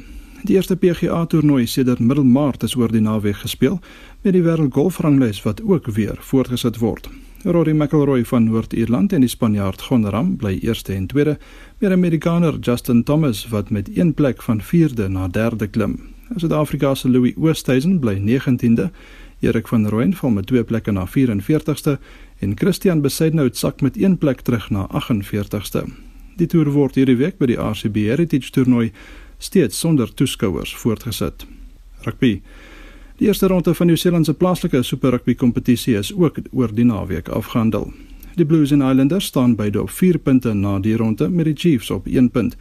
Die 0.44 0.56
eerste 0.56 0.76
PGA 0.76 1.26
toernooi 1.26 1.66
sedert 1.66 2.00
middel 2.00 2.24
Maart 2.24 2.64
is 2.64 2.76
oor 2.76 2.92
die 2.92 3.02
naweek 3.02 3.36
gespeel 3.36 3.80
met 4.22 4.34
die 4.34 4.44
wêreldgolfranglys 4.44 5.42
wat 5.44 5.62
ook 5.62 5.86
weer 5.86 6.18
voortgesit 6.20 6.78
word. 6.78 7.10
Rory 7.48 7.72
McIlroy 7.72 8.26
van 8.26 8.44
Noord-Ierland 8.44 9.14
en 9.14 9.24
die 9.24 9.30
Spanjaard 9.32 9.80
Jon 9.88 10.04
Ram 10.12 10.34
bly 10.36 10.58
eerste 10.68 10.92
en 10.94 11.06
tweede, 11.08 11.38
met 11.80 11.92
Amerikaner 11.92 12.58
Justin 12.60 13.04
Thomas 13.04 13.46
wat 13.48 13.70
met 13.70 13.88
een 13.98 14.14
plek 14.14 14.42
van 14.44 14.60
4de 14.62 15.08
na 15.08 15.30
3de 15.32 15.70
klim. 15.70 15.96
Suid-Afrika 16.36 16.96
se 16.96 17.10
Louis 17.10 17.34
Oosthuizen 17.38 18.00
bly 18.00 18.18
19de, 18.20 18.90
Erik 19.40 19.68
van 19.68 19.88
Rooyen 19.88 20.14
val 20.14 20.30
met 20.30 20.48
twee 20.48 20.64
plekke 20.64 20.92
na 20.92 21.08
44ste 21.08 21.96
en 22.40 22.58
Christian 22.58 23.02
Besaidnout 23.02 23.58
sak 23.58 23.82
met 23.82 23.98
een 23.98 24.18
plek 24.18 24.42
terug 24.42 24.70
na 24.70 24.88
48ste. 24.92 25.86
Die 26.36 26.48
toer 26.48 26.72
word 26.72 27.00
hierdie 27.00 27.18
week 27.18 27.38
by 27.40 27.48
die 27.54 27.62
RCB 27.62 27.96
Heritage 28.12 28.52
toernooi 28.52 28.92
steeds 29.38 29.80
sonder 29.80 30.14
toeskouers 30.14 30.76
voortgesit. 30.76 31.48
Rugby 32.04 32.42
Die 33.18 33.28
eerste 33.28 33.48
ronde 33.48 33.74
van 33.74 33.86
Nieu-Seeland 33.86 34.26
se 34.26 34.34
plaaslike 34.34 34.84
Super 34.84 35.10
Rugby 35.10 35.34
kompetisie 35.36 35.96
is 35.98 36.12
ook 36.14 36.36
oor 36.52 36.70
die 36.74 36.86
naweek 36.86 37.30
afgehandel. 37.34 37.88
Die 38.36 38.46
Blues 38.46 38.72
en 38.72 38.82
Islanders 38.86 39.26
staan 39.26 39.56
beide 39.56 39.82
op 39.82 39.90
4 39.90 40.18
punte 40.18 40.54
na 40.54 40.76
die 40.80 40.98
ronde 40.98 41.30
met 41.30 41.46
die 41.46 41.56
Chiefs 41.58 41.90
op 41.90 42.06
1 42.06 42.30
punt. 42.30 42.56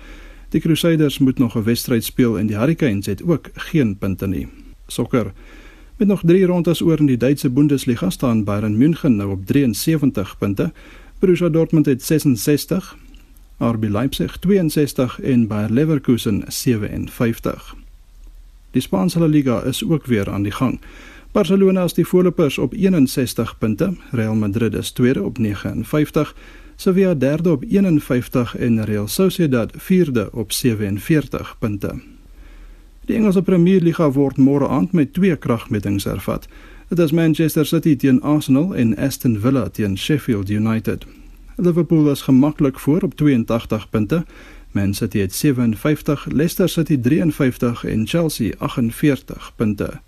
Die 0.48 0.60
Crusaders 0.60 1.18
moet 1.18 1.38
nog 1.38 1.56
'n 1.56 1.62
wedstryd 1.62 2.04
speel 2.04 2.38
en 2.38 2.46
die 2.46 2.56
Hurricanes 2.56 3.06
het 3.06 3.22
ook 3.22 3.50
geen 3.54 3.98
punte 3.98 4.26
nie. 4.26 4.48
Sokker. 4.86 5.32
Met 5.96 6.08
nog 6.08 6.22
3 6.24 6.46
rondes 6.46 6.82
oor 6.82 6.98
in 6.98 7.06
die 7.06 7.16
Duitse 7.16 7.50
Bundesliga 7.50 8.10
staan 8.10 8.44
Bayern 8.44 8.76
München 8.78 9.16
nou 9.16 9.30
op 9.30 9.46
73 9.46 10.38
punte. 10.38 10.72
Borussia 11.18 11.48
Dortmund 11.48 11.86
het 11.86 12.02
66, 12.02 12.96
RB 13.58 13.84
Leipzig 13.88 14.36
62 14.38 15.20
en 15.20 15.46
Bayer 15.46 15.70
Leverkusen 15.70 16.44
57. 16.46 17.85
Die 18.76 18.84
Spaanse 18.84 19.18
La 19.18 19.26
Liga 19.26 19.62
is 19.62 19.84
ook 19.84 20.06
weer 20.06 20.30
aan 20.30 20.42
die 20.42 20.52
gang. 20.52 20.80
Barcelona 21.32 21.84
is 21.84 21.94
die 21.96 22.04
voorlopers 22.06 22.58
op 22.58 22.74
61 22.74 23.58
punte, 23.58 23.94
Real 24.10 24.34
Madrid 24.34 24.74
is 24.74 24.90
tweede 24.90 25.22
op 25.22 25.38
59, 25.38 26.34
Sevilla 26.76 27.14
derde 27.14 27.50
op 27.50 27.64
51 27.68 28.56
en 28.56 28.84
Real 28.84 29.08
Sociedad 29.08 29.72
vierde 29.76 30.28
op 30.32 30.52
47 30.52 31.56
punte. 31.58 31.94
Die 33.04 33.16
Engelse 33.16 33.42
Premier 33.42 33.80
Liga 33.80 34.10
word 34.10 34.36
môre 34.36 34.68
aand 34.68 34.92
met 34.92 35.12
twee 35.12 35.36
kragmetings 35.36 36.04
hervat. 36.04 36.48
Dit 36.88 36.98
is 36.98 37.12
Manchester 37.12 37.66
City 37.66 37.96
teen 37.96 38.20
Arsenal 38.22 38.74
en 38.74 38.96
Aston 38.96 39.38
Villa 39.40 39.68
teen 39.68 39.98
Sheffield 39.98 40.50
United. 40.50 41.06
Liverpool 41.56 42.10
is 42.10 42.20
gemaklik 42.20 42.78
voor 42.78 43.00
op 43.02 43.14
82 43.14 43.90
punte. 43.90 44.24
Man 44.76 44.94
City 44.94 45.18
het 45.18 45.34
57, 45.34 46.26
Leicester 46.26 46.68
City 46.68 46.98
53 47.00 47.84
en 47.84 48.06
Chelsea 48.06 48.52
48 48.58 49.52
punte. 49.56 50.00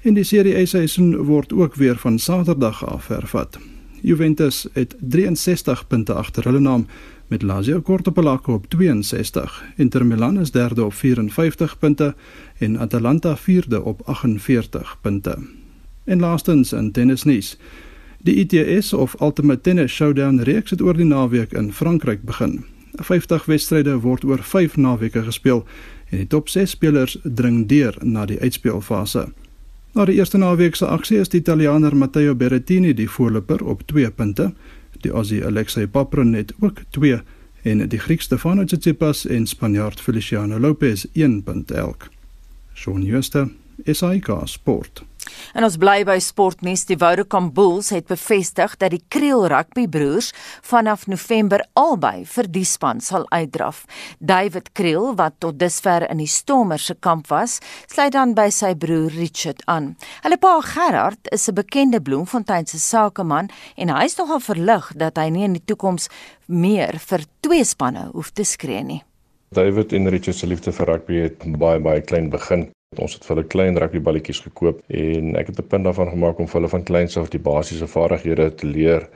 In 0.00 0.14
die 0.14 0.24
Serie 0.24 0.56
A 0.56 0.64
seisoen 0.64 1.16
word 1.16 1.52
ook 1.52 1.74
weer 1.74 1.96
van 1.96 2.18
Saterdag 2.18 2.84
af 2.86 3.08
hervat. 3.08 3.58
Juventus 4.00 4.66
het 4.72 4.96
63 5.00 5.86
punte 5.86 6.12
agter 6.12 6.44
hulle 6.44 6.60
naam 6.60 6.86
met 7.26 7.42
Lazio 7.42 7.80
kort 7.80 8.06
op 8.06 8.18
'n 8.18 8.22
lak 8.22 8.46
op 8.46 8.68
62. 8.68 9.64
Inter 9.76 10.06
Milan 10.06 10.40
is 10.40 10.50
derde 10.50 10.84
op 10.84 10.94
54 10.94 11.78
punte 11.78 12.14
en 12.58 12.78
Atalanta 12.78 13.36
vierde 13.36 13.82
op 13.82 14.02
48 14.04 14.98
punte. 15.00 15.38
En 16.04 16.20
laastens 16.20 16.72
in 16.72 16.92
tennisnuus. 16.92 17.58
Die 18.20 18.34
ITS 18.34 18.92
of 18.92 19.20
Ultimate 19.20 19.60
Tennis 19.60 19.92
Showdown 19.92 20.38
reeks 20.38 20.70
het 20.70 20.82
oor 20.82 20.96
die 20.96 21.04
naweek 21.04 21.52
in 21.52 21.72
Frankryk 21.72 22.22
begin. 22.22 22.75
50 23.02 23.44
wedstryde 23.46 24.00
word 24.00 24.24
oor 24.24 24.42
5 24.42 24.76
naweke 24.76 25.22
gespeel 25.22 25.64
en 26.10 26.18
die 26.18 26.26
top 26.26 26.48
6 26.48 26.70
spelers 26.70 27.18
dring 27.22 27.66
deur 27.68 27.96
na 28.02 28.26
die 28.26 28.40
uitspeelfase. 28.40 29.28
Na 29.94 30.04
die 30.04 30.18
eerste 30.18 30.38
naweek 30.38 30.76
se 30.76 30.86
aksie 30.86 31.18
is 31.20 31.28
die 31.32 31.40
Italianer 31.40 31.96
Matteo 31.96 32.34
Berrettini 32.34 32.94
die 32.94 33.08
voorloper 33.08 33.64
op 33.64 33.86
2 33.86 34.10
punte, 34.10 34.52
die 35.00 35.12
Aussie 35.12 35.44
Alexei 35.44 35.86
Papron 35.86 36.30
net 36.30 36.52
ook 36.60 36.82
2 36.90 37.22
en 37.62 37.88
die 37.88 37.98
Griek 37.98 38.22
Stefanos 38.22 38.66
Tsitsipas 38.66 39.26
en 39.26 39.46
Spanjaard 39.46 40.00
Feliciano 40.00 40.58
Lopez 40.58 41.06
1 41.14 41.42
punt 41.42 41.70
elk. 41.70 42.10
Shaun 42.74 43.06
Schuster, 43.06 43.48
SAK 43.84 44.28
Sport. 44.44 45.02
En 45.54 45.64
ons 45.64 45.76
bly 45.76 46.04
by 46.04 46.18
sportnuus. 46.22 46.84
Die 46.88 46.98
Vodacom 46.98 47.52
Bulls 47.52 47.90
het 47.94 48.06
bevestig 48.06 48.76
dat 48.76 48.90
die 48.90 49.02
Kriel 49.08 49.46
Rugby 49.46 49.86
broers 49.88 50.32
vanaf 50.62 51.06
November 51.06 51.64
albei 51.74 52.24
vir 52.26 52.50
die 52.52 52.64
span 52.64 53.00
sal 53.00 53.26
uitdraf. 53.30 53.84
David 54.18 54.72
Kriel, 54.72 55.14
wat 55.16 55.40
tot 55.40 55.58
dusver 55.58 56.06
in 56.10 56.18
die 56.18 56.30
Stormers 56.30 56.86
se 56.86 56.94
kamp 56.94 57.28
was, 57.28 57.58
sluit 57.86 58.12
dan 58.12 58.34
by 58.36 58.48
sy 58.54 58.74
broer 58.74 59.10
Richard 59.16 59.62
aan. 59.66 59.94
Hulle 60.24 60.38
pa 60.38 60.60
Gerard 60.60 61.32
is 61.32 61.48
'n 61.48 61.54
bekende 61.54 62.00
Bloemfontein 62.00 62.66
se 62.66 62.78
sakeman 62.78 63.50
en 63.76 63.88
hy 63.88 64.04
is 64.04 64.16
nogal 64.16 64.40
verlig 64.40 64.92
dat 64.96 65.16
hy 65.16 65.28
nie 65.28 65.44
in 65.44 65.52
die 65.52 65.64
toekoms 65.64 66.08
meer 66.46 66.98
vir 66.98 67.24
twee 67.40 67.64
spanne 67.64 68.10
hoef 68.12 68.30
te 68.30 68.44
skree 68.44 68.82
nie. 68.82 69.02
David 69.48 69.92
en 69.92 70.08
Richard 70.08 70.36
se 70.36 70.46
liefde 70.46 70.72
vir 70.72 70.86
rugby 70.86 71.20
het 71.22 71.44
baie 71.58 71.80
baie 71.80 72.00
klein 72.00 72.30
begin. 72.30 72.68
Ons 72.98 73.14
het 73.16 73.24
vir 73.24 73.36
hulle 73.36 73.48
klein 73.54 73.78
rugbyballetjies 73.80 74.40
gekoop 74.46 74.82
en 74.88 75.36
ek 75.36 75.50
het 75.50 75.58
'n 75.60 75.68
punt 75.72 75.84
daarvan 75.84 76.10
gemaak 76.10 76.38
om 76.38 76.46
vir 76.46 76.60
hulle 76.60 76.74
van 76.74 76.84
kleins 76.84 77.16
af 77.16 77.30
die 77.30 77.40
basiese 77.40 77.86
vaardighede 77.86 78.54
te 78.54 78.66
leer. 78.66 79.08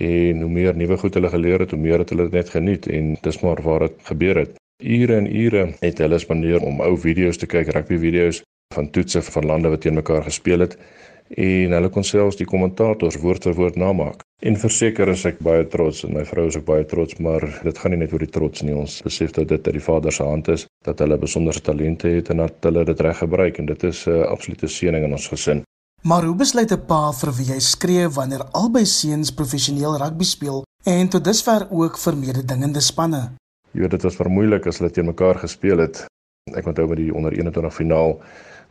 En 0.00 0.40
hoe 0.40 0.50
meer 0.50 0.76
nuwe 0.76 0.96
goed 0.96 1.14
hulle 1.14 1.28
geleer 1.28 1.60
het, 1.60 1.70
hoe 1.70 1.80
meer 1.80 1.98
het 1.98 2.10
hulle 2.10 2.22
dit 2.22 2.32
net 2.32 2.48
geniet 2.50 2.86
en 2.86 3.16
dis 3.22 3.40
maar 3.40 3.62
waar 3.62 3.80
dit 3.80 3.94
gebeur 4.02 4.36
het. 4.36 4.52
Ure 4.82 5.16
en 5.16 5.36
ure 5.36 5.74
het 5.80 5.98
hulle 5.98 6.18
spandeer 6.18 6.60
om 6.60 6.80
ou 6.80 6.96
video's 6.98 7.36
te 7.36 7.46
kyk, 7.46 7.68
rugbyvideo's 7.68 8.42
van 8.74 8.90
toetse 8.90 9.22
van 9.22 9.46
lande 9.46 9.68
wat 9.68 9.80
teen 9.80 9.94
mekaar 9.94 10.22
gespeel 10.22 10.60
het 10.60 10.78
en 11.28 11.72
hulle 11.72 11.90
kon 11.90 12.04
selfs 12.04 12.38
die 12.38 12.46
kommentators 12.46 13.18
woord 13.22 13.44
vir 13.48 13.54
woord 13.54 13.76
namaak. 13.76 14.22
En 14.42 14.56
verseker 14.60 15.08
is 15.08 15.24
ek 15.24 15.38
baie 15.40 15.64
trots 15.72 16.04
en 16.04 16.12
my 16.14 16.24
vrou 16.28 16.46
is 16.50 16.56
ook 16.58 16.66
baie 16.66 16.84
trots, 16.84 17.16
maar 17.24 17.44
dit 17.64 17.78
gaan 17.78 17.94
nie 17.94 18.00
net 18.02 18.12
oor 18.12 18.24
die 18.24 18.32
trots 18.32 18.62
nie. 18.62 18.74
Ons 18.76 18.98
besef 19.02 19.32
dat 19.32 19.48
dit 19.48 19.68
uit 19.68 19.78
die 19.78 19.86
Vader 19.86 20.12
se 20.12 20.26
hand 20.26 20.48
is, 20.52 20.66
dat 20.84 21.00
hulle 21.00 21.16
besondere 21.18 21.62
talente 21.64 22.08
het 22.08 22.30
en 22.30 22.44
dat 22.44 22.68
hulle 22.68 22.84
dit 22.84 23.00
reg 23.00 23.18
gebruik 23.22 23.58
en 23.58 23.66
dit 23.66 23.84
is 23.84 24.06
'n 24.06 24.10
uh, 24.10 24.28
absolute 24.28 24.68
seëning 24.68 25.04
in 25.04 25.12
ons 25.12 25.28
gesin. 25.28 25.62
Maar 26.02 26.24
hoe 26.24 26.36
besluit 26.36 26.70
'n 26.72 26.86
pa 26.86 27.12
vir 27.12 27.32
wie 27.38 27.52
hy 27.52 27.60
skree 27.60 28.08
wanneer 28.08 28.44
albei 28.52 28.84
seuns 28.84 29.32
professioneel 29.32 29.96
rugby 29.96 30.24
speel 30.24 30.62
en 30.84 31.08
tot 31.08 31.24
dusver 31.24 31.66
ook 31.70 31.98
vir 31.98 32.16
mededingende 32.16 32.80
spanne? 32.80 33.32
Jy 33.72 33.80
weet 33.80 33.90
dit 33.90 34.02
was 34.02 34.16
vermoeilik 34.16 34.66
as 34.66 34.78
hulle 34.78 34.90
teen 34.90 35.06
mekaar 35.06 35.38
gespeel 35.38 35.78
het. 35.78 36.06
Ek 36.54 36.66
onthou 36.66 36.86
met 36.88 36.96
die 36.96 37.14
onder 37.14 37.32
21 37.32 37.74
finaal 37.74 38.20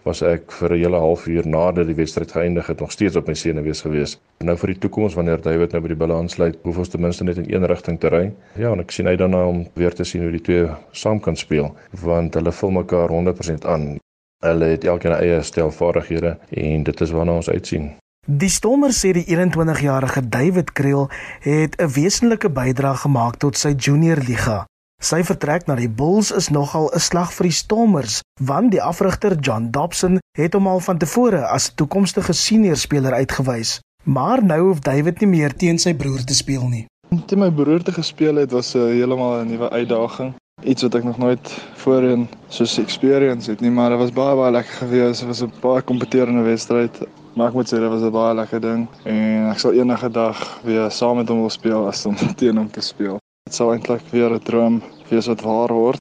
was 0.06 0.22
ek 0.22 0.52
vir 0.52 0.74
'n 0.74 0.80
hele 0.80 1.00
halfuur 1.02 1.48
nadat 1.48 1.88
die 1.88 1.98
wedstryd 1.98 2.32
geëindig 2.32 2.68
het 2.68 2.80
nog 2.80 2.92
steeds 2.92 3.16
op 3.16 3.28
my 3.28 3.34
senuwees 3.34 3.82
gewees. 3.82 4.20
Nou 4.40 4.58
vir 4.58 4.68
die 4.68 4.80
toekoms 4.80 5.16
wanneer 5.16 5.42
David 5.42 5.72
nou 5.72 5.82
by 5.82 5.88
die 5.88 6.02
bulle 6.04 6.14
aansluit, 6.14 6.58
hoef 6.64 6.78
ons 6.78 6.90
ten 6.90 7.02
minste 7.02 7.24
net 7.24 7.38
in 7.38 7.54
een 7.54 7.66
rigting 7.66 8.00
te 8.00 8.08
ry. 8.08 8.32
Ja, 8.56 8.72
en 8.72 8.80
ek 8.80 8.92
sien 8.92 9.08
uit 9.08 9.20
daarna 9.20 9.46
om 9.48 9.68
weer 9.74 9.94
te 9.94 10.04
sien 10.04 10.22
hoe 10.22 10.32
die 10.32 10.42
twee 10.42 10.70
saam 10.92 11.20
kan 11.20 11.36
speel 11.36 11.76
want 12.02 12.34
hulle 12.34 12.52
vul 12.52 12.72
mekaar 12.72 13.10
100% 13.10 13.66
aan. 13.66 13.98
Hulle 14.44 14.66
het 14.66 14.84
elkeen 14.84 15.12
'n 15.12 15.22
eie 15.22 15.42
stel 15.42 15.72
vaardighede 15.72 16.38
en 16.50 16.84
dit 16.84 17.02
is 17.02 17.12
waarna 17.12 17.36
ons 17.36 17.50
uitsien. 17.50 17.92
Die 18.28 18.50
Stormers 18.50 19.06
sê 19.06 19.12
die 19.14 19.26
21-jarige 19.26 20.30
David 20.30 20.72
Kriel 20.74 21.10
het 21.40 21.76
'n 21.82 21.90
wesenlike 21.94 22.50
bydrae 22.50 22.96
gemaak 22.96 23.36
tot 23.36 23.58
sy 23.58 23.74
junior 23.78 24.18
liga. 24.18 24.66
Sy 25.04 25.20
vertrek 25.28 25.68
na 25.68 25.76
die 25.76 25.90
Bulls 25.92 26.32
is 26.32 26.48
nogal 26.50 26.88
'n 26.96 27.00
slag 27.00 27.34
vir 27.36 27.46
die 27.50 27.58
Stormers, 27.58 28.22
want 28.40 28.72
die 28.72 28.82
afrigter 28.82 29.36
John 29.40 29.68
Dobson 29.72 30.20
het 30.38 30.54
hom 30.54 30.68
al 30.68 30.80
van 30.80 30.98
tevore 30.98 31.44
as 31.46 31.70
toekomstige 31.76 32.34
senior 32.34 32.78
speler 32.78 33.14
uitgewys. 33.14 33.80
Maar 34.04 34.44
nou 34.44 34.60
hoef 34.62 34.80
David 34.80 35.20
nie 35.20 35.30
meer 35.30 35.54
teen 35.54 35.78
sy 35.80 35.94
broer 35.94 36.24
te 36.24 36.34
speel 36.34 36.68
nie. 36.68 36.86
Om 37.10 37.26
teen 37.26 37.40
my 37.40 37.52
broer 37.52 37.84
te 37.84 37.92
gespeel 37.92 38.36
het 38.36 38.52
was 38.52 38.74
'n 38.76 38.80
uh, 38.80 38.94
heeltemal 38.98 39.42
'n 39.42 39.48
nuwe 39.48 39.70
uitdaging. 39.70 40.34
Iets 40.64 40.82
wat 40.82 40.96
ek 40.96 41.04
nog 41.04 41.18
nooit 41.18 41.46
voorheen 41.76 42.28
soos 42.48 42.78
experience 42.78 43.52
het 43.52 43.62
nie, 43.62 43.72
maar 43.72 43.90
dit 43.90 44.00
was 44.00 44.12
baie 44.12 44.36
baie 44.36 44.52
lekker 44.52 44.74
geweest. 44.74 45.20
Dit 45.20 45.28
was 45.28 45.42
'n 45.42 45.52
baie 45.62 45.82
kompeterende 45.82 46.42
wedstryd. 46.42 46.98
Maar 47.36 47.48
ek 47.48 47.54
moet 47.54 47.68
sê 47.68 47.78
dit 47.80 47.90
was 47.90 48.02
'n 48.02 48.12
baie 48.12 48.36
lekker 48.36 48.62
ding 48.62 48.88
en 49.04 49.50
ek 49.52 49.60
sal 49.60 49.74
enige 49.74 50.10
dag 50.10 50.60
weer 50.64 50.92
saam 50.92 51.18
met 51.18 51.28
hom 51.30 51.40
wil 51.40 51.50
speel 51.50 51.88
as 51.88 52.06
om 52.06 52.16
teen 52.40 52.58
hom 52.58 52.72
te 52.72 52.82
speel. 52.82 53.20
Dit 53.46 53.54
sou 53.54 53.68
eintlik 53.70 54.02
weer 54.10 54.34
'n 54.34 54.42
droom 54.42 54.84
wees 55.10 55.28
wat 55.30 55.42
waar 55.42 55.74
word. 55.74 56.00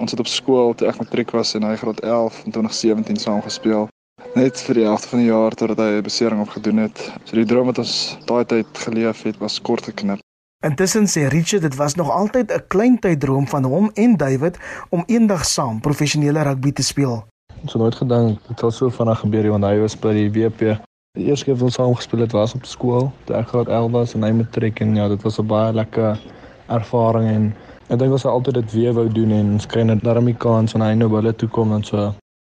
Ons 0.00 0.10
het 0.10 0.20
op 0.20 0.26
skool 0.26 0.74
toe 0.74 0.88
ek 0.88 0.98
matriek 0.98 1.30
was 1.30 1.54
in 1.54 1.62
hy 1.62 1.76
graad 1.76 2.00
11 2.00 2.44
in 2.44 2.52
2017 2.52 3.16
saam 3.16 3.42
gespeel. 3.42 3.88
Net 4.34 4.60
vir 4.60 4.74
die 4.74 4.84
helfte 4.84 5.08
van 5.08 5.18
die 5.18 5.28
jaar 5.28 5.52
totdat 5.52 5.78
hy 5.78 5.90
'n 5.98 6.02
besering 6.02 6.40
opgedoen 6.40 6.76
het. 6.76 7.12
So 7.24 7.36
die 7.36 7.44
droom 7.44 7.66
wat 7.66 7.78
ons 7.78 8.16
daai 8.24 8.44
tyd 8.44 8.66
geleef 8.72 9.22
het 9.22 9.36
was 9.38 9.60
kort 9.60 9.84
geknip. 9.84 10.20
Intussen 10.64 11.04
sê 11.04 11.28
Richard 11.28 11.62
dit 11.62 11.76
was 11.76 11.94
nog 11.94 12.10
altyd 12.10 12.52
'n 12.52 12.64
klein 12.68 12.98
tyd 12.98 13.20
droom 13.20 13.46
van 13.46 13.64
hom 13.64 13.90
en 13.94 14.16
David 14.16 14.56
om 14.88 15.04
eendag 15.06 15.44
saam 15.44 15.80
professionele 15.80 16.42
rugby 16.42 16.72
te 16.72 16.82
speel. 16.82 17.26
Ons 17.62 17.72
het 17.72 17.82
nooit 17.82 17.94
gedink 17.94 18.40
dit 18.48 18.58
sal 18.58 18.70
so 18.70 18.88
vinnig 18.88 19.18
gebeur 19.18 19.50
want 19.50 19.64
hy 19.64 19.78
was 19.78 19.96
by 19.98 20.12
die 20.12 20.30
WP. 20.30 20.80
Die 21.18 21.28
eerste 21.28 21.44
keer 21.44 21.54
wat 21.54 21.62
ons 21.62 21.74
saam 21.74 21.94
gespeel 21.94 22.20
het 22.20 22.32
was 22.32 22.54
op 22.54 22.64
skool, 22.64 23.12
toe 23.24 23.36
ek 23.36 23.48
graad 23.48 23.68
11 23.68 23.90
was 23.90 24.14
en 24.14 24.22
hy 24.22 24.32
matriek 24.32 24.80
en 24.80 24.96
ja, 24.96 25.08
dit 25.08 25.22
was 25.22 25.38
'n 25.38 25.46
baie 25.46 25.72
lekker 25.72 26.18
ervaring 26.68 27.28
en 27.30 27.48
ek 27.88 27.98
dink 27.98 28.12
ons 28.12 28.22
sal 28.26 28.32
altyd 28.32 28.54
dit 28.54 28.72
weer 28.72 28.94
wou 28.96 29.08
doen 29.08 29.32
en 29.32 29.56
ons 29.56 29.66
kry 29.66 29.82
net 29.82 30.02
daarmee 30.04 30.34
kans 30.34 30.72
wanneer 30.72 30.94
hy 30.94 30.98
nou 31.00 31.10
hulle 31.14 31.32
toe 31.32 31.48
kom 31.48 31.72
en 31.72 31.84
so. 31.84 32.12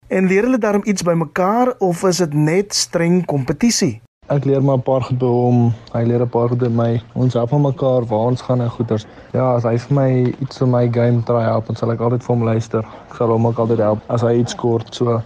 En 0.10 0.28
leer 0.28 0.48
hulle 0.48 0.58
daarom 0.58 0.82
iets 0.90 1.06
by 1.06 1.14
mekaar 1.14 1.76
of 1.86 2.04
is 2.04 2.18
dit 2.18 2.34
net 2.34 2.74
streng 2.74 3.26
kompetisie? 3.30 4.00
Ek 4.30 4.46
leer 4.46 4.62
maar 4.62 4.78
'n 4.78 4.86
paar 4.86 5.02
goed 5.02 5.18
by 5.18 5.26
hom, 5.26 5.74
hy 5.94 6.04
leer 6.06 6.22
'n 6.22 6.30
paar 6.30 6.50
goed 6.50 6.60
by 6.60 6.70
my. 6.70 7.02
Ons 7.14 7.34
help 7.34 7.52
mekaar 7.52 8.06
waar 8.06 8.30
ons 8.32 8.42
gaan 8.42 8.62
en 8.62 8.70
goeters. 8.70 9.06
Ja, 9.34 9.56
as 9.56 9.64
hy 9.64 9.78
vir 9.78 9.96
my 9.96 10.10
iets 10.42 10.58
vir 10.58 10.68
my 10.68 10.88
game 10.88 11.24
try 11.24 11.44
help, 11.44 11.66
dan 11.66 11.76
sal 11.76 11.92
ek 11.92 12.00
altyd 12.00 12.24
vir 12.24 12.36
hom 12.36 12.44
luister. 12.44 12.84
Ek 13.10 13.16
sal 13.18 13.28
hom 13.28 13.48
ook 13.48 13.58
altyd 13.58 13.80
help 13.80 14.00
as 14.10 14.22
hy 14.22 14.34
iets 14.40 14.56
kort 14.56 14.94
so. 14.94 15.22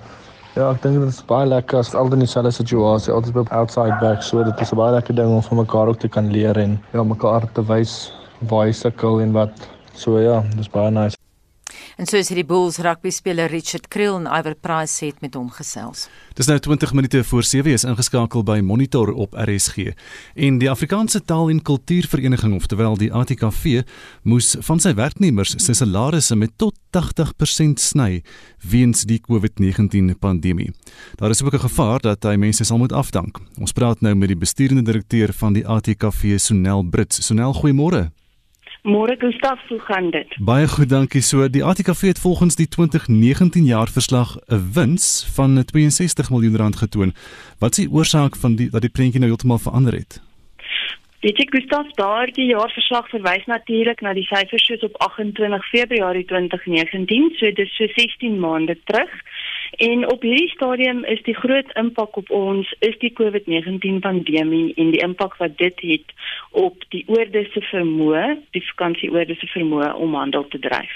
Ja, 0.56 0.72
ek 0.72 0.82
dink 0.82 1.00
dit 1.00 1.10
is 1.10 1.24
baie 1.26 1.48
lekker 1.48 1.80
as 1.80 1.96
altyd 1.96 2.14
in 2.14 2.20
dieselfde 2.20 2.52
situasie, 2.52 3.14
altyd 3.14 3.34
by 3.34 3.46
outside 3.52 3.96
back, 4.02 4.22
so 4.22 4.44
dit 4.44 4.62
is 4.62 4.72
'n 4.72 4.76
baie 4.76 4.92
lekker 4.94 5.16
ding 5.16 5.28
om 5.28 5.42
van 5.42 5.58
mekaar 5.58 5.88
ook 5.88 6.00
te 6.00 6.08
kan 6.08 6.32
leer 6.32 6.58
en 6.58 6.80
ja, 6.94 7.04
mekaar 7.04 7.52
te 7.54 7.64
wys 7.64 8.12
waar 8.50 8.66
hy 8.66 8.72
sukkel 8.72 9.22
en 9.22 9.32
wat. 9.32 9.70
So 9.94 10.20
ja, 10.20 10.42
dis 10.58 10.70
baie 10.70 10.92
nice. 10.92 11.18
En 11.98 12.08
so 12.10 12.18
is 12.18 12.30
hierdie 12.32 12.46
Bulls 12.48 12.80
rugby 12.82 13.12
speler 13.14 13.52
Richard 13.52 13.88
Kriel 13.94 14.16
en 14.18 14.26
Iver 14.26 14.56
Price 14.58 15.06
het 15.06 15.20
met 15.22 15.36
hom 15.38 15.50
gesels. 15.54 16.08
Dis 16.34 16.50
nou 16.50 16.58
20 16.60 16.94
minute 16.98 17.22
voor 17.30 17.46
7 17.46 17.72
is 17.72 17.86
ingeskakel 17.86 18.44
by 18.44 18.60
Monitor 18.66 19.12
op 19.14 19.36
RSG. 19.38 19.94
En 20.34 20.58
die 20.58 20.70
Afrikaanse 20.72 21.22
Taal 21.22 21.52
en 21.54 21.62
Kultuurvereniging, 21.62 22.56
oftewel 22.58 22.98
die 22.98 23.12
ATKV, 23.14 23.84
moes 24.24 24.56
van 24.66 24.82
sy 24.82 24.96
werknemers 24.98 25.54
se 25.62 25.76
salarisse 25.78 26.36
met 26.36 26.56
tot 26.58 26.80
80% 26.98 27.82
sny 27.82 28.24
weens 28.70 29.06
die 29.10 29.20
COVID-19 29.22 30.16
pandemie. 30.20 30.72
Daar 31.22 31.30
is 31.30 31.44
ook 31.44 31.54
'n 31.54 31.70
gevaar 31.70 32.00
dat 32.00 32.24
hy 32.24 32.36
mense 32.36 32.64
sal 32.64 32.78
moet 32.78 32.92
afdank. 32.94 33.38
Ons 33.60 33.72
praat 33.72 34.02
nou 34.02 34.16
met 34.16 34.28
die 34.28 34.38
besturende 34.38 34.82
direkteur 34.82 35.34
van 35.34 35.54
die 35.54 35.68
ATKV, 35.68 36.40
Sonel 36.40 36.84
Brits. 36.84 37.26
Sonel, 37.26 37.54
goeiemôre. 37.54 38.23
Môre 38.84 39.16
Gustaf, 39.16 39.60
hoe 39.70 39.80
gaan 39.80 40.10
dit? 40.12 40.36
Baie 40.44 40.68
goed, 40.68 40.90
dankie. 40.90 41.22
So 41.22 41.48
die 41.48 41.64
ATKV 41.64 42.02
het 42.02 42.20
volgens 42.20 42.56
die 42.60 42.68
2019 42.68 43.64
jaar 43.64 43.88
verslag 43.88 44.36
'n 44.48 44.72
wins 44.74 45.30
van 45.36 45.64
62 45.66 46.30
miljoen 46.30 46.58
rand 46.58 46.76
getoon. 46.76 47.14
Wat 47.60 47.72
is 47.72 47.78
die 47.78 47.92
oorsaak 47.92 48.36
van 48.36 48.56
die 48.56 48.70
dat 48.70 48.82
die 48.82 48.90
prentjie 48.90 49.20
nou 49.20 49.32
heeltemal 49.32 49.58
verander 49.58 49.94
het? 49.94 50.22
Weet 51.20 51.38
jy 51.38 51.48
Gustaf, 51.50 51.88
daardie 51.92 52.46
jaarverslag 52.46 53.10
verwys 53.10 53.46
natuurlik 53.46 54.02
na 54.02 54.14
die 54.14 54.28
syfers 54.28 54.66
soos 54.66 54.84
op 54.84 54.98
28 54.98 55.66
Februarie 55.66 56.26
2019, 56.26 57.32
so 57.36 57.52
dis 57.52 57.76
so 57.76 57.88
16 57.96 58.40
maande 58.40 58.78
terug. 58.84 59.12
En 59.78 60.12
op 60.12 60.22
hierdie 60.22 60.50
stadium 60.50 61.04
is 61.04 61.22
die 61.26 61.34
groot 61.34 61.70
impak 61.80 62.18
op 62.18 62.30
ons 62.30 62.70
is 62.86 62.94
die 63.02 63.10
COVID-19 63.18 64.02
pandemie 64.06 64.74
en 64.78 64.92
die 64.94 65.02
impak 65.02 65.38
wat 65.40 65.58
dit 65.58 65.80
het 65.82 66.12
op 66.52 66.84
die 66.94 67.02
oorde 67.10 67.42
se 67.50 67.62
vermoë, 67.72 68.26
die 68.54 68.62
vakansieoorde 68.68 69.34
se 69.40 69.50
vermoë 69.50 69.94
om 69.98 70.14
handel 70.14 70.46
te 70.52 70.60
dryf. 70.62 70.92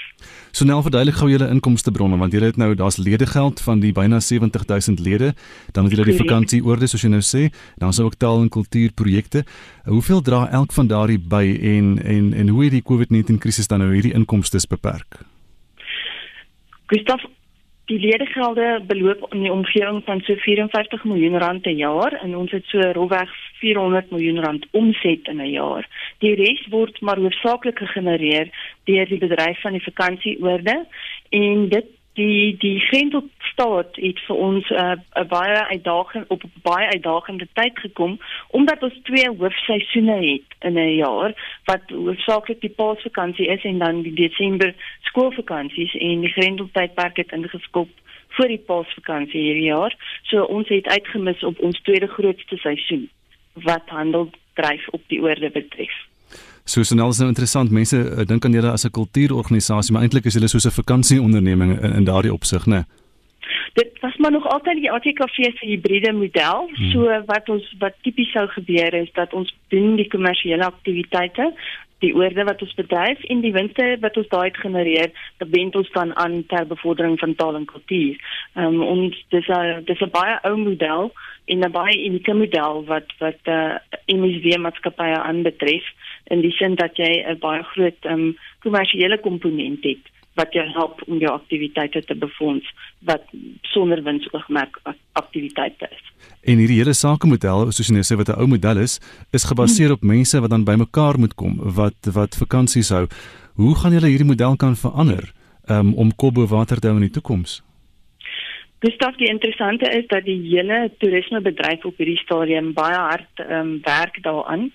So 0.54 0.66
nou 0.68 0.78
verduidelik 0.82 1.18
gou 1.18 1.30
julle 1.30 1.48
inkomstebronne 1.50 2.18
want 2.20 2.36
julle 2.36 2.52
het 2.52 2.60
nou 2.60 2.70
daar's 2.78 3.00
ledegeld 3.02 3.62
van 3.66 3.82
die 3.82 3.90
byna 3.92 4.20
70000 4.22 5.02
lede, 5.02 5.32
dan 5.74 5.88
het 5.88 5.96
julle 5.96 6.06
die 6.12 6.20
vakansieoorde 6.20 6.86
soos 6.86 7.02
jy 7.02 7.10
nou 7.10 7.24
sê, 7.24 7.48
dan 7.82 7.90
is 7.90 7.98
ook 8.00 8.14
taal 8.14 8.44
en 8.44 8.52
kultuurprojekte. 8.52 9.42
Hoeveel 9.90 10.22
dra 10.22 10.44
elk 10.60 10.76
van 10.76 10.86
daardie 10.86 11.18
by 11.18 11.42
en 11.74 11.96
en 11.98 12.30
en 12.34 12.54
hoe 12.54 12.62
het 12.68 12.78
die 12.78 12.86
COVID-19 12.92 13.42
krisis 13.42 13.66
dan 13.66 13.82
nou 13.82 13.90
hierdie 13.94 14.14
inkomste 14.14 14.62
beperk? 14.70 15.18
Gustav 16.86 17.26
Die 17.88 17.98
ledegelde 17.98 18.82
beloop 18.86 19.32
in 19.32 19.46
die 19.46 19.52
omgewing 19.52 20.02
van 20.04 20.20
so 20.20 20.34
54 20.34 21.04
miljoen 21.08 21.38
rand 21.38 21.62
per 21.64 21.72
jaar 21.72 22.12
en 22.20 22.34
ons 22.36 22.50
het 22.52 22.66
so 22.68 22.90
rofweg 22.92 23.30
400 23.62 24.10
miljoen 24.10 24.42
rand 24.44 24.66
omset 24.76 25.28
in 25.32 25.40
'n 25.40 25.50
jaar. 25.50 25.88
Die 26.18 26.34
res 26.34 26.66
word 26.68 27.00
maar 27.00 27.16
hoofsaaklik 27.16 27.78
gegenereer 27.78 28.50
deur 28.84 29.08
die 29.08 29.18
bedryf 29.18 29.60
van 29.60 29.72
die 29.72 29.82
vakansieoorde 29.82 30.86
en 31.30 31.68
dit 31.68 31.88
die 32.18 32.56
die 32.58 32.78
Grendelstaat 32.80 33.96
het 33.96 34.18
vir 34.26 34.36
ons 34.36 34.70
'n 34.70 34.74
uh, 34.74 35.24
baie 35.28 35.60
uitdaging 35.74 36.24
op 36.34 36.42
'n 36.44 36.52
baie 36.62 36.86
uitdagende 36.94 37.48
tyd 37.52 37.78
gekom 37.78 38.18
omdat 38.48 38.82
ons 38.82 38.98
twee 39.02 39.28
hoofseisoene 39.38 40.18
het 40.30 40.48
in 40.68 40.74
'n 40.78 40.96
jaar 41.04 41.32
wat 41.64 41.84
hoofsaaklik 41.88 42.60
die 42.60 42.76
Paasvakansie 42.80 43.46
is 43.46 43.64
en 43.64 43.78
dan 43.78 44.02
die 44.02 44.14
Desember 44.14 44.74
skoolvakansies 45.00 45.94
en 45.94 46.20
die 46.20 46.34
Grendeltydperk 46.36 47.16
het 47.16 47.32
ingeskop 47.32 47.88
vir 48.36 48.48
die 48.48 48.64
Paasvakansie 48.70 49.40
hierdie 49.40 49.70
jaar. 49.74 49.94
So 50.22 50.42
ons 50.42 50.68
het 50.68 50.86
uitgemis 50.86 51.42
op 51.42 51.58
ons 51.60 51.80
tweede 51.82 52.06
grootste 52.06 52.56
seisoen 52.56 53.08
wat 53.54 53.82
handel 53.86 54.30
dryf 54.54 54.88
op 54.88 55.02
die 55.06 55.22
oorde 55.22 55.50
betref. 55.50 55.96
Susanel 56.68 57.08
is 57.08 57.18
nou 57.18 57.28
interessant. 57.28 57.70
Mense 57.72 57.96
uh, 57.96 58.24
dink 58.28 58.44
aan 58.44 58.52
julle 58.52 58.70
as 58.70 58.84
'n 58.84 58.90
kultuurorganisasie, 58.90 59.92
maar 59.92 60.02
eintlik 60.02 60.24
is 60.24 60.34
julle 60.36 60.48
soos 60.48 60.66
'n 60.66 60.78
vakansieonderneming 60.80 61.80
in, 61.80 61.92
in 61.92 62.04
daardie 62.04 62.32
opsig, 62.32 62.66
né? 62.66 62.84
Dit 63.72 63.90
was 64.00 64.16
maar 64.16 64.30
nog 64.30 64.46
altyd 64.46 64.76
die 64.76 64.92
ATKV 64.92 65.36
se 65.56 65.66
hybride 65.66 66.12
model. 66.12 66.70
Hmm. 66.74 66.90
So 66.90 67.22
wat 67.26 67.48
ons 67.48 67.74
wat 67.78 67.94
tipies 68.02 68.30
sou 68.32 68.46
gebeur 68.46 68.94
is 68.94 69.10
dat 69.12 69.32
ons 69.32 69.54
doen 69.68 69.96
die 69.96 70.08
kommersiële 70.08 70.64
aktiwiteite 70.64 71.54
die 71.98 72.14
oorde 72.14 72.44
wat 72.46 72.62
ons 72.62 72.74
bedryf 72.78 73.22
en 73.32 73.40
die 73.42 73.52
winste 73.54 73.86
wat 74.02 74.16
ons 74.20 74.28
daai 74.30 74.50
genereer, 74.54 75.10
wend 75.38 75.76
ons 75.78 75.90
dan 75.94 76.14
aan 76.16 76.44
ter 76.46 76.66
bevordering 76.66 77.18
van 77.18 77.34
taal 77.34 77.58
en 77.58 77.66
kultuur. 77.66 78.20
Ehm 78.54 78.78
um, 78.78 78.82
ons 78.82 79.24
dis 79.34 79.48
'n 79.48 79.84
dis 79.84 80.00
'n 80.00 80.10
baie 80.10 80.38
ou 80.42 80.56
model 80.56 81.12
en 81.46 81.58
'n 81.64 81.72
baie 81.72 82.04
unieke 82.06 82.34
model 82.34 82.84
wat 82.84 83.08
wat 83.18 83.40
eh 83.44 83.54
uh, 83.54 84.18
MSW 84.18 84.58
maatskappye 84.58 85.18
aanbetref 85.18 85.84
in 86.30 86.40
die 86.44 86.52
sin 86.52 86.74
dat 86.74 86.96
jy 86.96 87.24
'n 87.24 87.38
baie 87.40 87.62
groot 87.62 88.04
ehm 88.04 88.20
um, 88.20 88.36
kommersiële 88.62 89.18
komponent 89.20 89.84
het 89.84 90.04
wat 90.38 90.52
jou 90.54 90.66
help 90.72 91.02
om 91.06 91.18
jou 91.18 91.32
aktiwiteite 91.32 92.04
te 92.06 92.14
befonds 92.14 92.66
wat 93.08 93.24
sonder 93.62 94.02
winsoogmerk 94.02 94.78
aktiwiteite 95.12 95.88
is. 95.90 96.04
En 96.42 96.60
hierdie 96.62 96.78
hele 96.78 96.94
sakemodel, 96.94 97.72
soos 97.72 97.90
jy 97.90 97.98
nou 97.98 98.06
sê 98.06 98.18
wat 98.20 98.28
'n 98.28 98.40
ou 98.40 98.46
model 98.46 98.78
is, 98.78 99.00
is 99.32 99.48
gebaseer 99.50 99.92
op 99.92 100.02
mense 100.02 100.40
wat 100.40 100.50
dan 100.50 100.64
bymekaar 100.64 101.18
moet 101.18 101.34
kom 101.34 101.58
wat 101.80 101.98
wat 102.18 102.36
vakansies 102.36 102.90
hou. 102.90 103.06
Hoe 103.54 103.74
gaan 103.74 103.92
julle 103.92 104.08
hierdie 104.12 104.32
model 104.32 104.56
kan 104.56 104.76
verander 104.76 105.32
um, 105.66 105.94
om 105.94 106.14
kop 106.14 106.34
bo 106.34 106.46
water 106.46 106.78
te 106.78 106.86
hou 106.86 106.96
in 106.96 107.08
die 107.08 107.16
toekoms? 107.18 107.62
Gustav, 108.80 109.16
die 109.16 109.26
interessante 109.26 109.90
is 109.90 110.06
dat 110.06 110.24
die 110.24 110.38
hele 110.42 110.90
toerismebedryf 110.98 111.84
op 111.84 111.96
hierdie 111.98 112.20
stadium 112.20 112.72
baie 112.76 112.94
hard 112.94 113.40
um, 113.42 113.78
werk 113.82 114.20
daaraan. 114.22 114.68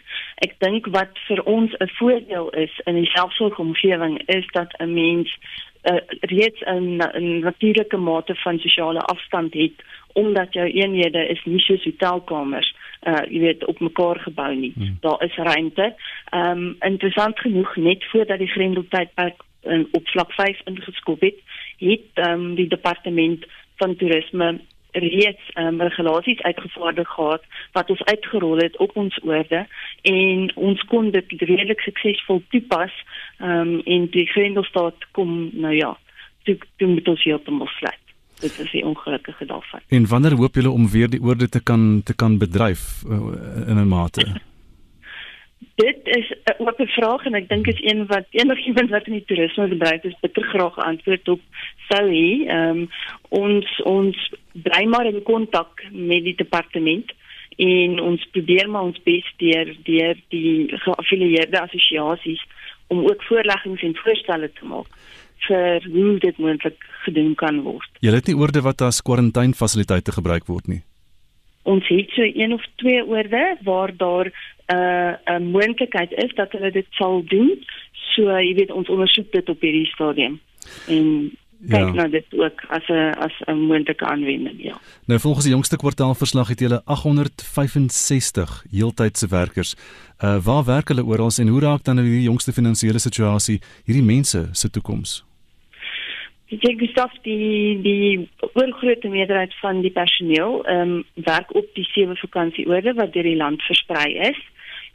Ek 0.43 0.57
dink 0.59 0.89
wat 0.91 1.15
vir 1.27 1.39
ons 1.47 1.71
'n 1.79 1.87
voordeel 1.99 2.49
is 2.49 2.73
in 2.83 2.99
die 2.99 3.11
selfsorgomgewing 3.15 4.19
is 4.27 4.47
dat 4.51 4.75
'n 4.79 4.93
mens 4.93 5.31
uh, 5.83 6.03
reeds 6.19 6.61
'n 6.67 6.97
natuurlike 7.47 7.97
mate 7.97 8.35
van 8.35 8.59
sosiale 8.59 8.99
afstand 8.99 9.53
het 9.53 9.83
omdat 10.13 10.53
jou 10.53 10.67
eenhede 10.67 11.27
is 11.27 11.41
nie 11.45 11.59
soos 11.59 11.83
hotelkamers 11.83 12.75
uh 13.07 13.23
jy 13.29 13.39
weet 13.39 13.65
op 13.65 13.79
mekaar 13.79 14.19
gebou 14.19 14.55
nie. 14.55 14.71
Hmm. 14.75 14.97
Daar 14.99 15.23
is 15.23 15.35
ruimte. 15.35 15.95
Ehm 16.29 16.49
um, 16.51 16.75
interessant 16.79 17.39
genoeg 17.39 17.75
net 17.75 18.05
voordat 18.11 18.39
die 18.39 18.51
grendeltydperk 18.51 19.41
in 19.61 19.87
op 19.91 20.07
vlak 20.07 20.31
5 20.31 20.61
ingeskop 20.65 21.21
het, 21.21 21.39
het 21.77 22.07
ehm 22.13 22.31
um, 22.31 22.55
die 22.55 22.67
departement 22.67 23.45
van 23.81 23.95
toerisme 23.95 24.59
reeds 24.93 25.41
um, 25.57 25.81
regulasies 25.81 26.41
uitgevaardig 26.41 27.09
gehad 27.09 27.43
wat 27.71 27.89
ons 27.89 28.03
uitgerol 28.03 28.57
het 28.57 28.77
op 28.77 28.95
ons 28.97 29.19
oorde 29.23 29.65
en 30.01 30.51
ons 30.55 30.85
kon 30.91 31.09
dit 31.11 31.25
redelik 31.41 31.81
suksesvol 31.81 32.43
toepas 32.49 32.93
um, 33.39 33.79
en 33.85 34.07
die 34.13 34.25
Grendelstaat 34.25 35.07
kom 35.11 35.49
nou 35.53 35.73
ja 35.73 35.97
toe 36.43 36.57
toe 36.77 36.87
moet 36.87 37.07
ons 37.07 37.23
heeltemal 37.23 37.67
sluit. 37.79 37.99
Dit 38.43 38.59
is 38.59 38.71
die 38.71 38.85
ongelukkige 38.85 39.45
daarvan. 39.45 39.79
En 39.87 40.07
wanneer 40.07 40.35
hoop 40.35 40.55
julle 40.55 40.69
om 40.69 40.89
weer 40.89 41.09
die 41.09 41.21
oorde 41.21 41.49
te 41.49 41.63
kan 41.63 42.01
te 42.03 42.15
kan 42.15 42.37
bedryf 42.37 43.03
uh, 43.07 43.21
in 43.67 43.79
'n 43.79 43.87
mate 43.87 44.41
Dit 45.75 45.99
is 46.03 46.31
'n 46.31 46.63
oop 46.63 46.81
vraag 46.85 47.25
en 47.25 47.33
ek 47.33 47.49
dink 47.49 47.67
is 47.67 47.81
een 47.81 48.05
wat 48.05 48.25
enigiemand 48.29 48.89
wat 48.89 49.07
in 49.07 49.13
die 49.13 49.25
toerisme 49.25 49.67
bedryf 49.67 50.03
is 50.03 50.19
bitter 50.21 50.43
graag 50.43 50.77
antwoord 50.77 51.29
op 51.29 51.41
sou 51.89 52.05
hê. 52.09 52.47
Ehm 52.47 52.69
um, 52.69 52.89
ons 53.29 53.81
ons 53.83 54.31
bly 54.51 54.83
maar 54.85 55.05
in 55.05 55.23
kontak 55.23 55.83
met 55.91 56.23
die 56.23 56.35
departement 56.35 57.13
en 57.57 57.99
ons 57.99 58.27
probeer 58.31 58.69
maar 58.69 58.81
ons 58.89 59.03
bes 59.03 59.33
deur 59.37 59.75
deur 59.83 60.15
die 60.27 60.77
geaffilieerde 60.85 61.59
assosiasies 61.61 62.41
om 62.87 63.05
ook 63.05 63.23
voorleggings 63.23 63.81
en 63.81 63.95
voorstelle 63.95 64.51
te 64.53 64.65
maak 64.65 64.87
vir 65.47 65.83
hoe 65.91 66.17
dit 66.19 66.37
moontlik 66.37 66.85
gedoen 67.03 67.35
kan 67.35 67.61
word. 67.61 67.89
Jy 67.99 68.13
het 68.15 68.29
nie 68.31 68.37
oorde 68.39 68.61
wat 68.63 68.81
as 68.81 69.01
kwarantainfasiliteite 69.01 70.15
gebruik 70.15 70.47
word 70.47 70.67
nie. 70.71 70.81
Ons 71.63 71.87
het 71.87 72.11
so 72.11 72.23
een 72.27 72.53
of 72.53 72.63
twee 72.81 73.03
oorde 73.07 73.43
waar 73.63 73.91
daar 73.97 74.31
'n 74.67 74.75
uh, 75.31 75.39
moontlikheid 75.39 76.11
is 76.11 76.33
dat 76.35 76.51
hulle 76.51 76.71
dit 76.71 76.85
sal 76.89 77.23
doen. 77.25 77.65
So 78.15 78.21
jy 78.39 78.53
weet 78.53 78.71
ons 78.71 78.89
ondersoek 78.89 79.31
dit 79.31 79.49
op 79.49 79.61
hierdie 79.61 79.85
stadium. 79.85 80.39
En 80.87 81.31
kyk 81.67 81.87
ja. 81.87 81.91
nou 81.91 82.09
dit 82.09 82.25
ook 82.37 82.63
as 82.67 82.87
'n 82.87 83.13
as 83.17 83.33
'n 83.47 83.57
moontlike 83.57 84.05
aanwending, 84.05 84.63
ja. 84.63 84.77
Nou 85.05 85.19
volgens 85.19 85.45
die 85.45 85.53
jongste 85.53 85.77
kwartaalverslag 85.77 86.47
het 86.47 86.59
hulle 86.59 86.81
865 86.85 88.65
heeltydse 88.71 89.27
werkers. 89.27 89.75
Uh 90.19 90.43
waar 90.43 90.63
werk 90.63 90.87
hulle 90.87 91.05
oral 91.05 91.31
en 91.37 91.47
hoe 91.47 91.59
raak 91.59 91.83
dan 91.83 91.95
nou 91.95 92.07
hierdie 92.07 92.25
jongste 92.29 92.53
finansiële 92.53 92.99
situasie 92.99 93.61
hierdie 93.85 94.05
mense 94.05 94.47
se 94.51 94.69
toekoms? 94.69 95.23
Ek 96.53 96.59
dink 96.61 96.81
Gustav 96.83 97.13
die 97.25 97.79
die 97.81 98.27
oorgrootste 98.53 99.09
meerderheid 99.09 99.53
van 99.57 99.79
die 99.81 99.93
personeel 99.93 100.59
ehm 100.69 100.81
um, 100.81 101.05
werk 101.25 101.53
op 101.57 101.69
die 101.73 101.85
sewe 101.89 102.13
vakansieoorde 102.19 102.93
wat 102.99 103.13
deur 103.13 103.25
die 103.25 103.39
land 103.39 103.63
versprei 103.65 104.09
is. 104.29 104.41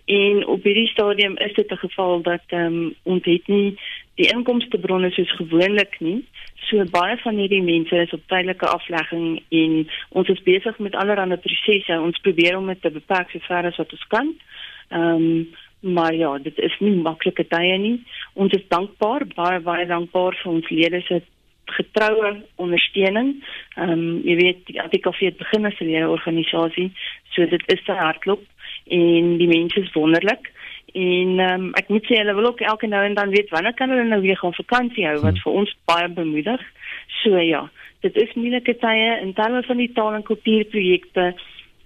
En 0.06 0.44
op 0.46 0.62
hierdie 0.62 0.86
stadium 0.92 1.34
is 1.46 1.54
dit 1.56 1.72
'n 1.72 1.80
geval 1.82 2.22
dat 2.22 2.44
ehm 2.46 2.66
um, 2.66 2.94
ons 3.02 3.24
het 3.24 3.48
nie 3.48 3.78
die 4.20 4.30
inkomstebronne 4.34 5.10
soos 5.10 5.32
gewoonlik 5.40 5.96
nie. 6.00 6.24
So 6.68 6.84
baie 6.90 7.16
van 7.16 7.36
hierdie 7.42 7.62
mense 7.62 7.96
is 7.96 8.12
op 8.12 8.22
tydelike 8.26 8.66
aflegging 8.66 9.42
en 9.48 9.88
ons 10.08 10.28
is 10.28 10.42
besig 10.42 10.78
met 10.78 10.94
allerlei 10.94 11.36
prosesse. 11.36 12.00
Ons 12.00 12.20
probeer 12.20 12.58
om 12.58 12.66
dit 12.66 12.82
te 12.82 12.90
beperk 12.90 13.30
so 13.30 13.38
ver 13.38 13.66
as 13.66 13.76
wat 13.76 13.92
ons 13.92 14.06
kan. 14.06 14.34
Ehm 14.88 15.02
um, 15.02 15.48
maar 15.80 16.14
ja, 16.14 16.38
dit 16.38 16.58
is 16.58 16.78
nie 16.78 16.94
maklike 16.94 17.46
tye 17.46 17.78
nie. 17.78 17.98
Ons 18.32 18.52
is 18.52 18.68
dankbaar, 18.68 19.26
baie 19.34 19.60
baie 19.60 19.86
dankbaar 19.86 20.34
vir 20.42 20.52
ons 20.52 20.70
lede 20.70 21.00
se 21.00 21.22
getroue 21.70 22.42
ondersteuning. 22.56 23.44
Ehm 23.76 23.90
um, 23.90 24.20
jy 24.24 24.36
weet 24.36 24.66
die 24.66 24.80
ATKV 24.82 25.18
het 25.30 25.36
begin 25.36 25.66
as 25.66 25.80
'n 25.80 26.04
organisasie, 26.04 26.92
so 27.30 27.46
dit 27.46 27.62
is 27.66 27.84
sy 27.84 27.92
hartklop 27.92 28.42
en 28.88 29.36
die 29.38 29.48
mense 29.48 29.80
is 29.80 29.92
wonderlik. 29.92 30.52
En 30.92 31.38
ehm 31.38 31.60
um, 31.60 31.74
ek 31.74 31.88
moet 31.88 32.06
sê 32.06 32.16
hulle 32.16 32.34
wil 32.34 32.46
ook 32.46 32.60
elke 32.60 32.86
nou 32.86 33.04
en 33.04 33.14
dan 33.14 33.30
weet 33.30 33.50
wanneer 33.50 33.74
kan 33.74 33.90
hulle 33.90 34.04
nou 34.04 34.20
weer 34.20 34.36
gaan 34.36 34.54
vakansie 34.54 35.06
hou 35.06 35.20
wat 35.20 35.38
vir 35.44 35.52
ons 35.52 35.76
baie 35.84 36.08
bemoedig. 36.08 36.62
So 37.22 37.36
ja, 37.36 37.70
dit 38.00 38.16
is 38.16 38.34
moeilike 38.34 38.76
tye 38.78 39.18
in 39.20 39.32
terme 39.34 39.62
van 39.62 39.76
die 39.76 39.92
taal 39.92 40.14
en 40.14 40.22
kultuurprojekte 40.22 41.34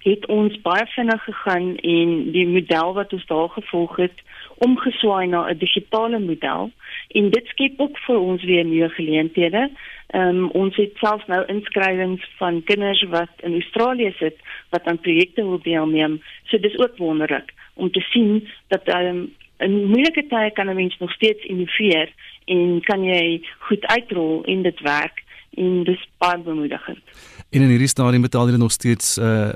het 0.03 0.27
ons 0.27 0.61
baie 0.63 0.87
vinnig 0.95 1.25
gegaan 1.25 1.77
en 1.77 2.15
die 2.35 2.47
model 2.47 2.95
wat 2.95 3.13
ons 3.13 3.27
daar 3.27 3.49
gevolg 3.49 3.97
het 3.97 4.23
omgeswaai 4.59 5.27
na 5.27 5.51
'n 5.51 5.59
digitale 5.59 6.19
model 6.19 6.71
en 7.09 7.31
dit 7.31 7.47
skep 7.47 7.81
ook 7.81 7.99
vir 7.99 8.19
ons 8.19 8.43
weer 8.45 8.65
nuwe 8.65 8.89
geleenthede. 8.89 9.71
Ehm 10.07 10.29
um, 10.29 10.49
ons 10.51 10.77
het 10.77 10.93
selfs 10.95 11.27
nou 11.27 11.45
inskrywings 11.47 12.25
van 12.37 12.63
kinders 12.65 13.03
wat 13.03 13.33
in 13.43 13.53
Australië 13.53 14.13
sit 14.19 14.37
wat 14.71 14.85
aan 14.85 15.01
projekte 15.01 15.43
wil 15.43 15.61
deelneem. 15.63 16.23
So 16.45 16.59
dis 16.59 16.79
ook 16.79 16.97
wonderlik 16.97 17.53
om 17.75 17.91
te 17.91 18.01
sien 18.01 18.49
dat 18.69 18.89
um, 18.95 19.33
in 19.59 19.85
moeilike 19.87 20.27
tye 20.29 20.51
kan 20.51 20.69
'n 20.69 20.75
mens 20.75 20.97
nog 20.99 21.13
steeds 21.13 21.45
innoveer 21.45 22.13
en 22.45 22.81
kan 22.81 23.05
jy 23.05 23.41
goed 23.59 23.87
uitrol 23.87 24.43
in 24.45 24.63
dit 24.63 24.81
werk 24.81 25.23
en 25.55 25.85
dis 25.85 26.09
baie 26.19 26.39
bemoedigend. 26.39 27.03
En 27.51 27.61
in 27.61 27.69
hierdie 27.69 27.89
stadium 27.89 28.23
betaal 28.23 28.47
hulle 28.47 28.59
nog 28.59 28.73
steeds 28.73 29.19
uh, 29.19 29.49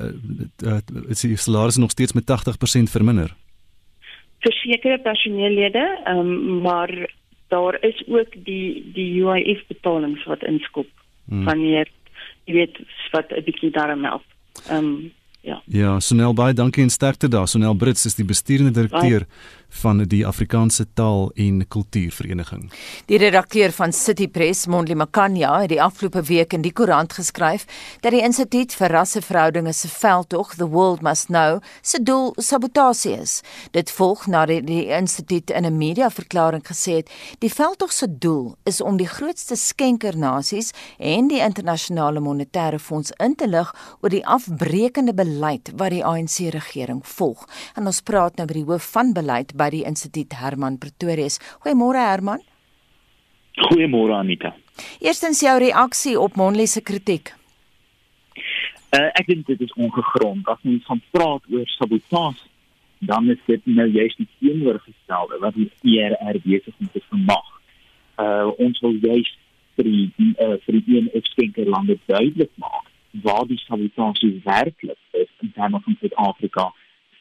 uh 0.65 0.79
is 1.09 1.21
die 1.21 1.37
salarisse 1.37 1.81
nog 1.81 1.91
steeds 1.91 2.13
met 2.13 2.25
80% 2.25 2.91
verminder 2.91 3.35
versekerde 4.47 5.03
personeellede, 5.03 5.85
ehm 6.05 6.19
um, 6.19 6.61
maar 6.63 6.91
daar 7.49 7.77
is 7.81 8.03
ook 8.07 8.33
die 8.45 8.91
die 8.95 9.11
UIF 9.23 9.67
betalings 9.67 10.25
wat 10.25 10.43
inskop 10.43 10.89
hmm. 11.29 11.45
wanneer 11.45 11.91
jy 12.45 12.55
weet 12.55 12.81
wat 13.13 13.31
'n 13.31 13.45
bietjie 13.45 13.71
daarmee 13.71 14.11
help. 14.11 14.27
Ehm 14.69 14.85
um, 14.85 15.13
ja. 15.47 15.63
Ja, 15.65 16.01
Sonel 16.01 16.35
baie 16.35 16.55
dankie 16.55 16.83
en 16.83 16.91
sterkte 16.91 17.29
daar. 17.29 17.49
Sonel 17.49 17.75
Brits 17.75 18.05
is 18.05 18.15
die 18.19 18.25
besturende 18.25 18.73
direkteur 18.75 19.27
van 19.69 20.03
die 20.09 20.27
Afrikaanse 20.27 20.87
Taal 20.95 21.31
en 21.35 21.69
Kultuurvereniging. 21.69 22.71
Die 23.07 23.19
redakteur 23.19 23.73
van 23.73 23.93
City 23.93 24.29
Press, 24.29 24.67
Mondli 24.67 24.95
Makanya, 24.95 25.61
het 25.61 25.69
die 25.69 25.83
afgelope 25.83 26.23
week 26.23 26.53
in 26.53 26.63
die 26.65 26.73
koerant 26.73 27.13
geskryf 27.13 27.67
dat 28.01 28.15
die 28.15 28.23
Instituut 28.25 28.75
vir 28.75 28.95
Rasseverhoudinge 28.95 29.73
se 29.73 29.89
veldtog 29.89 30.55
The 30.57 30.69
World 30.69 31.03
Must 31.03 31.27
Know 31.27 31.61
se 31.83 32.03
doel 32.03 32.33
sabotasie 32.37 33.17
is. 33.21 33.41
Dit 33.71 33.91
volg 33.91 34.27
nadat 34.27 34.67
die, 34.67 34.87
instituut 34.87 35.51
in 35.51 35.65
'n 35.67 35.77
mediaverklaring 35.77 36.63
gesê 36.67 36.97
het 36.97 37.11
die 37.39 37.53
veldtog 37.53 37.93
se 37.93 38.19
doel 38.19 38.57
is 38.65 38.81
om 38.81 38.97
die 38.97 39.09
grootste 39.09 39.57
skenkernasies 39.57 40.71
en 40.99 41.29
die 41.29 41.41
internasionale 41.41 42.21
monetêre 42.21 42.79
fonds 42.79 43.13
in 43.19 43.35
te 43.35 43.49
lig 43.49 43.75
oor 44.01 44.11
die 44.11 44.27
afbreekende 44.27 45.15
beleid 45.15 45.71
wat 45.77 45.91
die 45.91 46.05
ANC 46.05 46.39
regering 46.51 47.07
volg. 47.07 47.45
En 47.75 47.87
ons 47.87 48.01
praat 48.01 48.37
nou 48.37 48.47
met 48.47 48.57
die 48.57 48.65
hoof 48.65 48.91
van 48.93 49.13
beleid 49.13 49.55
by 49.57 49.66
die 49.71 49.85
instituut 49.85 50.33
Herman 50.41 50.79
Pretorius. 50.79 51.39
Goeiemôre 51.65 52.03
Herman. 52.09 52.43
Goeiemôre 53.69 54.19
Anita. 54.19 54.55
Eerstens 55.01 55.41
jou 55.41 55.59
reaksie 55.59 56.21
op 56.21 56.37
Monli 56.37 56.67
se 56.67 56.83
kritiek. 56.83 57.33
Uh, 58.97 59.09
ek 59.19 59.27
dink 59.27 59.47
dit 59.47 59.61
is 59.61 59.73
ongegrond 59.77 60.47
as 60.49 60.61
ons 60.65 60.85
van 60.87 61.01
praat 61.11 61.43
oor 61.51 61.67
sabotasie 61.77 62.51
dan 62.99 63.29
is 63.31 63.39
dit 63.47 63.61
nou 63.65 63.89
juist 63.89 64.17
die 64.17 64.29
teenoorgestelde 64.39 65.39
wat 65.39 65.55
die 65.55 65.71
ERR 65.83 66.39
besig 66.45 66.75
om 66.81 66.89
te 66.93 67.03
vermag. 67.09 67.49
Uh 68.17 68.49
ons 68.57 68.81
wil 68.81 68.97
juist 69.03 69.37
vir 69.77 69.89
die 69.91 70.07
uh, 70.41 70.57
vir 70.65 70.79
die 70.79 70.97
een 70.97 71.11
ekskenkerlande 71.21 71.99
duidelik 72.07 72.53
maak 72.55 72.89
waar 73.25 73.45
die 73.49 73.61
sabotasie 73.65 74.41
werklik 74.45 74.99
is 75.13 75.29
in 75.45 75.53
terme 75.53 75.81
van 75.85 75.97
Suid-Afrika 76.01 76.73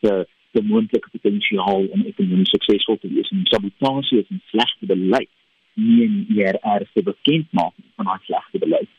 se 0.02 0.26
die 0.56 0.66
moontlike 0.66 1.10
potensiaal 1.14 1.88
om 1.94 2.06
ekonomies 2.10 2.52
suksesvol 2.56 3.00
te 3.02 3.12
wees. 3.14 3.32
En 3.36 3.46
sabotasie 3.52 4.20
is 4.24 4.30
'n 4.32 4.42
slegte 4.52 4.86
beleid, 4.92 5.32
nie 5.76 6.08
'n 6.08 6.26
ERR 6.38 6.86
se 6.94 7.04
bekendmaking 7.04 7.90
van 7.96 8.08
'n 8.08 8.22
slegte 8.26 8.60
beleid. 8.60 8.92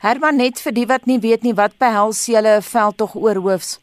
Herman 0.00 0.36
net 0.36 0.60
vir 0.60 0.72
die 0.72 0.86
wat 0.86 1.06
nie 1.06 1.18
weet 1.18 1.42
nie 1.42 1.54
wat 1.54 1.78
behels 1.78 2.26
julle 2.26 2.58
veldtog 2.62 3.14
oorhoofs? 3.14 3.78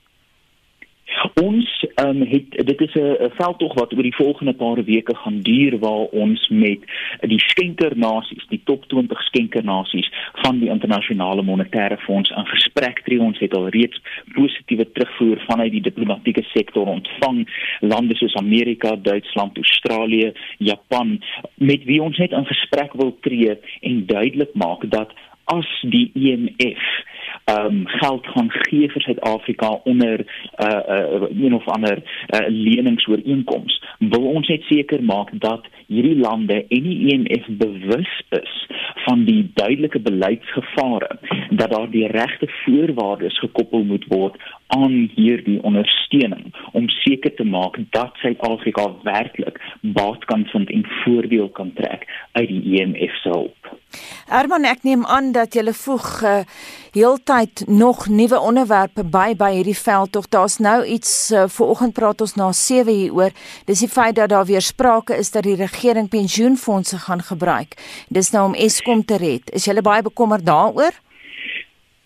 Ons 1.41 1.85
um, 1.95 2.21
het 2.21 2.65
dit 2.65 2.81
is 2.81 2.93
'n 2.93 3.31
veldtog 3.35 3.73
wat 3.73 3.93
oor 3.93 4.01
die 4.01 4.15
volgende 4.15 4.53
paar 4.53 4.83
weke 4.83 5.15
gaan 5.15 5.41
duur 5.41 5.79
waar 5.79 6.05
ons 6.23 6.47
met 6.47 6.79
die 7.19 7.39
skenkernasies, 7.39 8.45
die 8.47 8.61
top 8.63 8.85
20 8.85 9.21
skenkernasies 9.21 10.09
van 10.33 10.59
die 10.59 10.69
internasionale 10.69 11.43
monetêre 11.43 11.97
fonds 11.97 12.29
in 12.29 12.45
gesprek 12.45 13.01
tree. 13.03 13.19
Ons 13.19 13.39
het 13.39 13.53
al 13.53 13.69
reeds 13.69 14.01
positiewe 14.33 14.91
terugvoer 14.91 15.43
vanuit 15.47 15.71
die 15.71 15.81
diplomatieke 15.81 16.43
sektor 16.43 16.87
ontvang. 16.87 17.49
Lande 17.79 18.15
soos 18.15 18.36
Amerika, 18.36 18.95
Duitsland, 18.95 19.57
Australië, 19.57 20.34
Japan 20.57 21.23
met 21.53 21.84
wie 21.84 22.01
ons 22.01 22.17
net 22.17 22.32
in 22.32 22.45
gesprek 22.45 22.93
wil 22.93 23.17
tree 23.19 23.57
en 23.82 24.05
duidelik 24.05 24.53
maak 24.53 24.89
dat 24.89 25.13
as 25.43 25.82
die 25.82 26.11
IMF 26.13 26.57
ehm 26.59 27.14
um, 27.45 27.87
geld 27.87 28.25
gaan 28.25 28.51
gee 28.51 28.89
vir 28.91 29.01
Suid-Afrika 29.01 29.69
onder 29.83 30.19
'n 30.19 30.27
uh, 30.63 31.21
uh, 31.21 31.43
een 31.43 31.53
of 31.53 31.67
ander 31.67 31.97
uh, 31.97 32.47
leningsooreenkoms, 32.47 33.83
wil 33.99 34.25
ons 34.25 34.47
net 34.47 34.61
seker 34.63 35.03
maak 35.03 35.29
dat 35.33 35.65
hierdie 35.87 36.17
lande 36.17 36.65
en 36.67 36.83
die 36.83 37.13
EMF 37.13 37.45
bewus 37.47 38.23
is 38.29 38.67
van 39.05 39.23
die 39.23 39.51
duidelike 39.53 39.99
beleidsgevare 39.99 41.19
dat 41.49 41.71
daar 41.71 41.89
die 41.89 42.07
regte 42.07 42.47
voorwaardes 42.63 43.39
gekoppel 43.39 43.83
moet 43.83 44.05
word 44.07 44.41
aan 44.68 45.09
hierdie 45.16 45.61
ondersteuning 45.63 46.53
om 46.72 46.89
seker 46.89 47.34
te 47.36 47.43
maak 47.43 47.78
dat 47.89 48.16
Suid-Afrika 48.22 48.88
werklik 49.03 49.61
baat 49.82 50.26
kan 50.26 50.45
vind 50.45 50.70
en 50.70 50.86
voordeel 51.03 51.49
kan 51.49 51.74
trek 51.74 52.07
uit 52.32 52.47
die 52.47 52.80
EMF 52.80 53.13
se 53.22 53.30
hulp. 53.30 53.74
Herman, 54.28 54.66
ek 54.66 54.84
neem 54.84 55.05
aan 55.05 55.32
dat 55.36 55.55
jy 55.55 55.63
voeg 55.78 56.07
uh, 56.24 56.41
heeltyd 56.95 57.66
nog 57.68 58.07
nuwe 58.09 58.39
onderwerpe 58.39 59.03
by 59.03 59.36
by 59.38 59.51
hierdie 59.59 59.78
veld 59.78 60.11
tog 60.18 60.28
daar's 60.34 60.57
nou 60.57 60.80
iets 60.86 61.32
uh, 61.32 61.45
vanoggend 61.47 61.93
praat 61.93 62.22
ons 62.26 62.36
na 62.36 62.51
7 62.51 62.91
hieroor. 62.91 63.32
Dis 63.70 63.86
die 63.86 63.91
feit 63.91 64.16
dat 64.16 64.34
daar 64.34 64.49
weer 64.49 64.66
sprake 64.66 65.16
is 65.16 65.32
dat 65.32 65.45
die 65.45 65.55
regering 65.55 66.09
pensioenfonde 66.09 66.99
gaan 67.05 67.22
gebruik. 67.22 67.78
Dis 68.09 68.32
nou 68.32 68.45
om 68.49 68.57
Eskom 68.57 69.05
te 69.05 69.18
red. 69.22 69.51
Is 69.53 69.70
jy 69.70 69.82
baie 69.82 70.01
bekommerd 70.01 70.45
daaroor? 70.45 71.05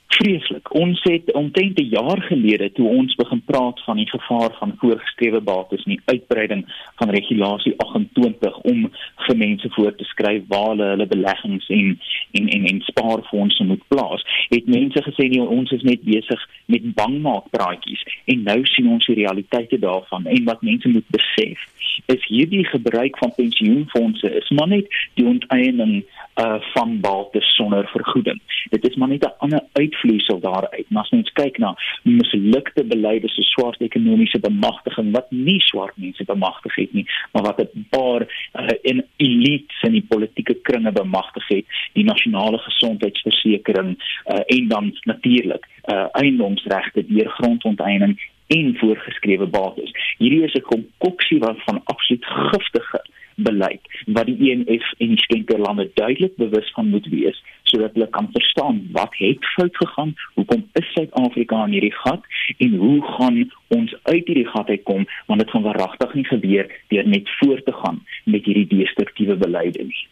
Vreeslik. 0.10 0.74
Ons 0.74 1.00
het 1.04 1.32
omtrent 1.32 1.80
'n 1.80 1.90
jaar 1.90 2.22
gelede 2.22 2.72
toe 2.72 2.88
ons 2.88 3.16
begin 3.16 3.42
praat 3.46 3.84
van 3.84 3.98
die 3.98 4.10
gevaar 4.10 4.52
van 4.60 4.74
voorgeskrewe 4.78 5.42
bates 5.42 5.84
en 5.84 5.92
die 5.92 6.02
uitbreiding 6.06 6.64
van 6.96 7.10
regulasie 7.10 7.74
28 7.78 8.58
om 8.58 8.92
vir 9.16 9.38
mense 9.38 9.70
voor 9.70 9.96
te 9.96 10.04
skryf 10.04 10.44
waar 10.48 10.68
hulle 10.68 10.84
hulle 10.84 11.08
beleggings 11.08 11.70
en 11.70 12.00
en 12.32 12.48
en, 12.48 12.66
en 12.66 12.82
spaarfondse 12.82 13.64
moet 13.64 13.88
plaas. 13.88 14.26
Het 14.50 14.66
mense 14.66 15.04
gesê 15.04 15.30
nie 15.30 15.42
ons 15.42 15.72
is 15.72 15.82
net 15.82 16.02
besig 16.02 16.50
met 16.66 16.94
bangmaakpraatjies 16.94 18.04
en 18.26 18.44
nou 18.44 18.66
sien 18.66 18.88
ons 18.90 19.06
die 19.06 19.16
realiteite 19.16 19.80
daarvan 19.80 20.26
en 20.26 20.44
wat 20.44 20.62
mense 20.62 20.90
moet 20.90 21.08
besef 21.08 21.68
is 22.06 22.26
hierdie 22.28 22.66
gebruik 22.66 23.18
van 23.18 23.34
pensioenfonde 23.36 24.36
is 24.36 24.50
maar 24.50 24.68
net 24.68 24.88
die 25.14 25.26
onteiening 25.26 26.04
uh 26.36 26.58
van 26.74 27.00
bates 27.00 27.56
sonder 27.56 27.88
vergoeding. 27.92 28.42
Dit 28.70 28.88
is 28.90 28.96
maar 28.96 29.08
net 29.08 29.24
'n 29.24 29.34
ander 29.38 29.64
uitvloeisel 30.00 30.40
daaruit. 30.40 30.90
Maar 30.90 31.04
as 31.04 31.10
mens 31.10 31.32
kyk 31.32 31.58
na 31.58 31.76
mislukte 32.04 32.84
beleide 32.84 33.30
so 33.30 33.42
swart 33.42 33.82
ekonomiese 33.82 34.40
bemagtiging 34.40 35.12
wat 35.12 35.32
nie 35.32 35.60
swart 35.60 35.98
mense 35.98 36.24
bemagtig 36.24 36.76
het 36.76 36.94
nie, 36.94 37.06
maar 37.32 37.44
wat 37.44 37.60
'n 37.60 37.86
paar 37.90 38.22
uh, 38.54 38.68
in 38.82 39.06
elites 39.18 39.82
in 39.82 39.92
die 39.92 40.06
politieke 40.08 40.54
kringe 40.54 40.92
bemagtig 40.92 41.48
het, 41.48 41.66
die 41.94 42.04
nasionale 42.04 42.58
gesondheidsversekering 42.58 43.98
uh 44.26 44.40
en 44.46 44.68
dan 44.68 44.98
natuurlik 45.04 45.68
uh 45.86 46.08
eiendomsregte 46.12 47.06
deur 47.06 47.30
grondonteiening 47.30 48.20
en 48.48 48.76
voorgeskrewe 48.78 49.46
bates. 49.46 49.92
Hierdie 50.18 50.44
is 50.44 50.54
'n 50.54 50.62
konkoksie 50.62 51.40
van 51.40 51.82
absoluut 51.84 52.26
giftige 52.26 53.02
beleid 53.36 53.82
wat 54.06 54.26
die 54.26 54.52
ENF 54.52 54.92
en 54.98 55.08
die 55.08 55.24
skenkerlande 55.24 55.90
duidelik 55.94 56.36
bewus 56.36 56.72
van 56.72 56.90
moet 56.90 57.08
wees 57.08 57.44
sodat 57.72 57.96
hulle 57.98 58.10
kan 58.16 58.30
verstaan 58.34 58.82
wat 58.98 59.16
het 59.22 59.46
fout 59.56 59.76
gegaan, 59.82 60.14
hoekom 60.36 60.66
is 60.82 60.92
Suid-Afrika 60.94 61.64
in 61.66 61.76
hierdie 61.78 61.96
gat 62.02 62.24
en 62.58 62.78
hoe 62.84 63.00
gaan 63.16 63.42
ons 63.80 63.96
uit 64.04 64.26
hierdie 64.26 64.48
gat 64.50 64.70
uitkom 64.70 65.08
want 65.32 65.44
dit 65.44 65.52
gaan 65.56 65.68
waaragtig 65.68 66.16
nie 66.18 66.28
gebeur 66.30 66.72
deur 66.94 67.12
net 67.16 67.36
voort 67.40 67.66
te 67.66 67.76
gaan 67.82 68.02
met 68.26 68.46
hierdie 68.46 68.68
destruktiewe 68.74 69.38
beleide 69.40 69.86
nie. 69.90 70.08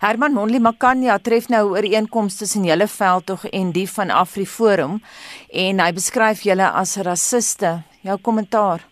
Herman 0.00 0.32
Monli 0.32 0.58
Makanya 0.64 1.18
tref 1.20 1.48
nou 1.52 1.64
ooreenkomste 1.74 2.46
tussen 2.46 2.64
julle 2.64 2.88
veldtog 2.88 3.44
en 3.52 3.72
die 3.76 3.88
van 3.90 4.10
AfriForum 4.10 5.00
en 5.64 5.82
hy 5.84 5.90
beskryf 5.92 6.46
julle 6.48 6.70
as 6.82 6.96
rassiste. 7.04 7.82
Jou 8.06 8.16
kommentaar 8.22 8.86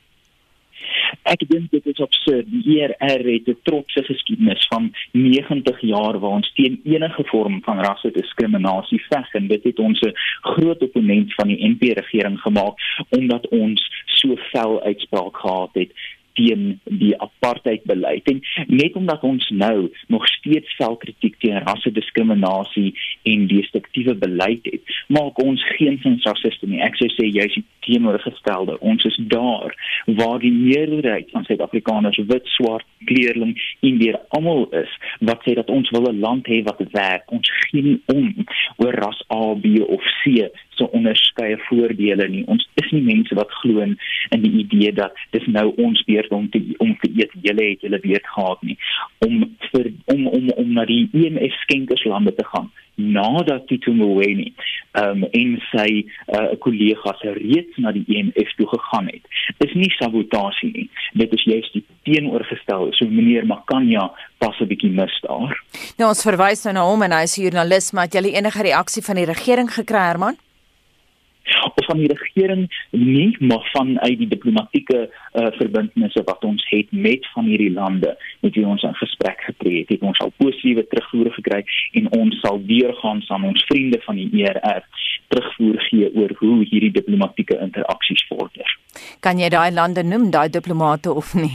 ek 1.32 1.44
dink 1.48 1.70
dit 1.70 1.86
is 1.86 2.00
absurd. 2.00 2.46
Die 2.50 2.80
ERR 2.80 3.24
het 3.26 3.48
'n 3.48 3.58
trotse 3.62 4.02
geskiedenis 4.02 4.66
van 4.68 4.92
90 5.12 5.80
jaar 5.80 6.18
waar 6.18 6.38
ons 6.40 6.52
teen 6.54 6.80
enige 6.84 7.24
vorm 7.24 7.62
van 7.62 7.80
rassediskriminasie 7.80 9.02
veg 9.08 9.34
en 9.34 9.46
dit 9.46 9.62
het 9.64 9.78
ons 9.78 10.00
'n 10.00 10.14
groot 10.40 10.82
opponent 10.82 11.34
van 11.34 11.48
die 11.48 11.68
NP 11.68 11.82
regering 11.82 12.40
gemaak 12.40 12.74
omdat 13.10 13.48
ons 13.48 13.80
so 14.04 14.34
vel 14.52 14.82
uitspraak 14.82 15.36
gehad 15.36 15.70
het 15.72 15.90
teen 16.38 16.78
die 16.84 17.12
apartheidbeleid 17.20 18.28
en 18.32 18.42
net 18.68 18.96
omdat 18.98 19.24
ons 19.26 19.48
nou 19.50 19.88
nog 20.12 20.26
steeds 20.28 20.76
selfkritiek 20.76 21.38
teen 21.42 21.62
rassediskriminasie 21.66 22.92
en 23.32 23.46
destruktiewe 23.50 24.14
beleid 24.20 24.64
het, 24.70 24.96
maak 25.08 25.38
ons 25.42 25.62
geen 25.76 25.98
sin 26.02 26.20
rassiste 26.24 26.68
nie. 26.68 26.82
Ek 26.84 26.98
sou 27.00 27.08
sê 27.14 27.28
jy's 27.28 27.56
die 27.56 27.64
teenoorgestelde. 27.86 28.78
Ons 28.80 29.04
is 29.08 29.16
daar 29.30 29.74
waar 30.18 30.40
die 30.42 30.52
meerderheid 30.52 31.30
van 31.34 31.46
Suid-Afrikaners 31.46 32.18
wit, 32.30 32.46
swart, 32.56 32.86
kleurling 33.06 33.54
en 33.86 33.98
weer 34.02 34.18
almal 34.36 34.66
is 34.74 34.92
wat 35.26 35.44
sê 35.46 35.54
dat 35.58 35.70
ons 35.70 35.90
wil 35.94 36.10
'n 36.10 36.20
land 36.20 36.46
hê 36.46 36.62
wat 36.66 36.82
werk. 36.92 37.30
Ons 37.30 37.50
gee 37.70 37.82
nie 37.82 38.00
om 38.12 38.34
oor 38.82 38.94
ras 38.94 39.20
A, 39.30 39.54
B 39.54 39.80
of 39.86 40.02
C 40.22 40.50
so 40.78 40.88
onderskeie 40.96 41.58
voordele 41.68 42.28
nie. 42.28 42.44
Ons 42.52 42.66
is 42.82 42.90
nie 42.94 43.02
mense 43.02 43.34
wat 43.38 43.52
glo 43.60 43.84
in 43.84 43.96
die 44.30 44.52
idee 44.62 44.92
dat 44.92 45.16
dis 45.36 45.46
nou 45.46 45.68
ons 45.76 46.02
beurt 46.08 46.32
om 46.36 46.48
te 46.50 46.62
om 46.78 46.96
te 47.02 47.10
eet 47.12 47.32
julle 47.42 47.70
het 47.70 47.84
julle 47.86 48.00
beurt 48.00 48.32
gehad 48.34 48.62
nie. 48.62 48.78
Om 49.26 49.44
vir 49.70 49.92
om 50.14 50.26
om 50.26 50.50
om 50.56 50.74
na 50.78 50.84
die 50.88 51.06
EMF 51.12 51.62
skenkerslande 51.66 52.34
te 52.34 52.44
gaan 52.52 52.72
nadat 52.96 53.66
Tumweni 53.66 54.54
ehm 54.92 55.22
um, 55.22 55.24
en 55.30 55.56
sy 55.70 56.06
uh, 56.32 56.54
kollegas 56.64 57.20
reeds 57.36 57.76
na 57.76 57.92
die 57.92 58.04
EMF 58.08 58.54
toe 58.56 58.68
gegaan 58.70 59.10
het. 59.12 59.26
Dis 59.60 59.74
nie 59.76 59.90
sabotasie 59.98 60.70
nie. 60.72 60.86
Dit 61.12 61.34
is 61.36 61.44
juist 61.44 61.76
die 61.76 61.84
teenoorgestel. 62.08 62.88
So 62.96 63.08
meneer 63.08 63.44
Makanya 63.46 64.08
pas 64.38 64.56
'n 64.60 64.66
bietjie 64.66 64.90
mis 64.90 65.20
daar. 65.20 65.52
Nou 65.98 66.08
ons 66.08 66.24
verwys 66.24 66.64
nou 66.64 66.74
na 66.74 66.88
hom 66.88 67.02
en 67.02 67.12
hy 67.12 67.22
is 67.22 67.36
joernalis, 67.36 67.92
maar 67.92 68.08
het 68.08 68.14
jy 68.14 68.32
enige 68.32 68.62
reaksie 68.62 69.02
van 69.02 69.16
die 69.16 69.28
regering 69.28 69.70
gekry, 69.70 70.00
Herman? 70.00 70.36
Of 71.64 71.86
van 71.86 71.98
die 71.98 72.10
regering 72.12 72.66
nie 72.90 73.36
maar 73.40 73.68
van 73.72 74.00
uit 74.00 74.18
die 74.18 74.28
diplomatieke 74.28 74.98
uh, 75.06 75.46
verbintenisse 75.58 76.22
wat 76.24 76.44
ons 76.44 76.66
het 76.70 76.90
met 76.90 77.26
van 77.34 77.44
hierdie 77.44 77.72
lande 77.72 78.16
met 78.40 78.54
wie 78.54 78.66
ons 78.66 78.82
in 78.82 78.94
gesprek 78.94 79.40
getree 79.48 79.84
het, 79.84 79.88
het 79.88 80.06
ons 80.06 80.20
al 80.24 80.32
positiewe 80.36 80.86
terugvoer 80.86 81.32
gekry 81.38 81.62
en 81.92 82.10
ons 82.18 82.40
sal 82.40 82.60
deurgaan 82.66 83.22
aan 83.28 83.44
ons 83.44 83.64
vriende 83.70 84.00
van 84.04 84.16
die 84.20 84.44
ERR 84.44 84.84
terugvoer 85.28 85.80
gee 85.88 86.10
oor 86.14 86.34
hoe 86.38 86.58
hierdie 86.64 86.92
diplomatieke 86.94 87.58
interaksies 87.62 88.26
vorder. 88.28 88.76
Kan 89.20 89.40
jy 89.42 89.50
daai 89.52 89.70
lande 89.74 90.04
noem, 90.06 90.30
daai 90.30 90.48
diplomate 90.50 91.12
of 91.12 91.34
nie? 91.34 91.54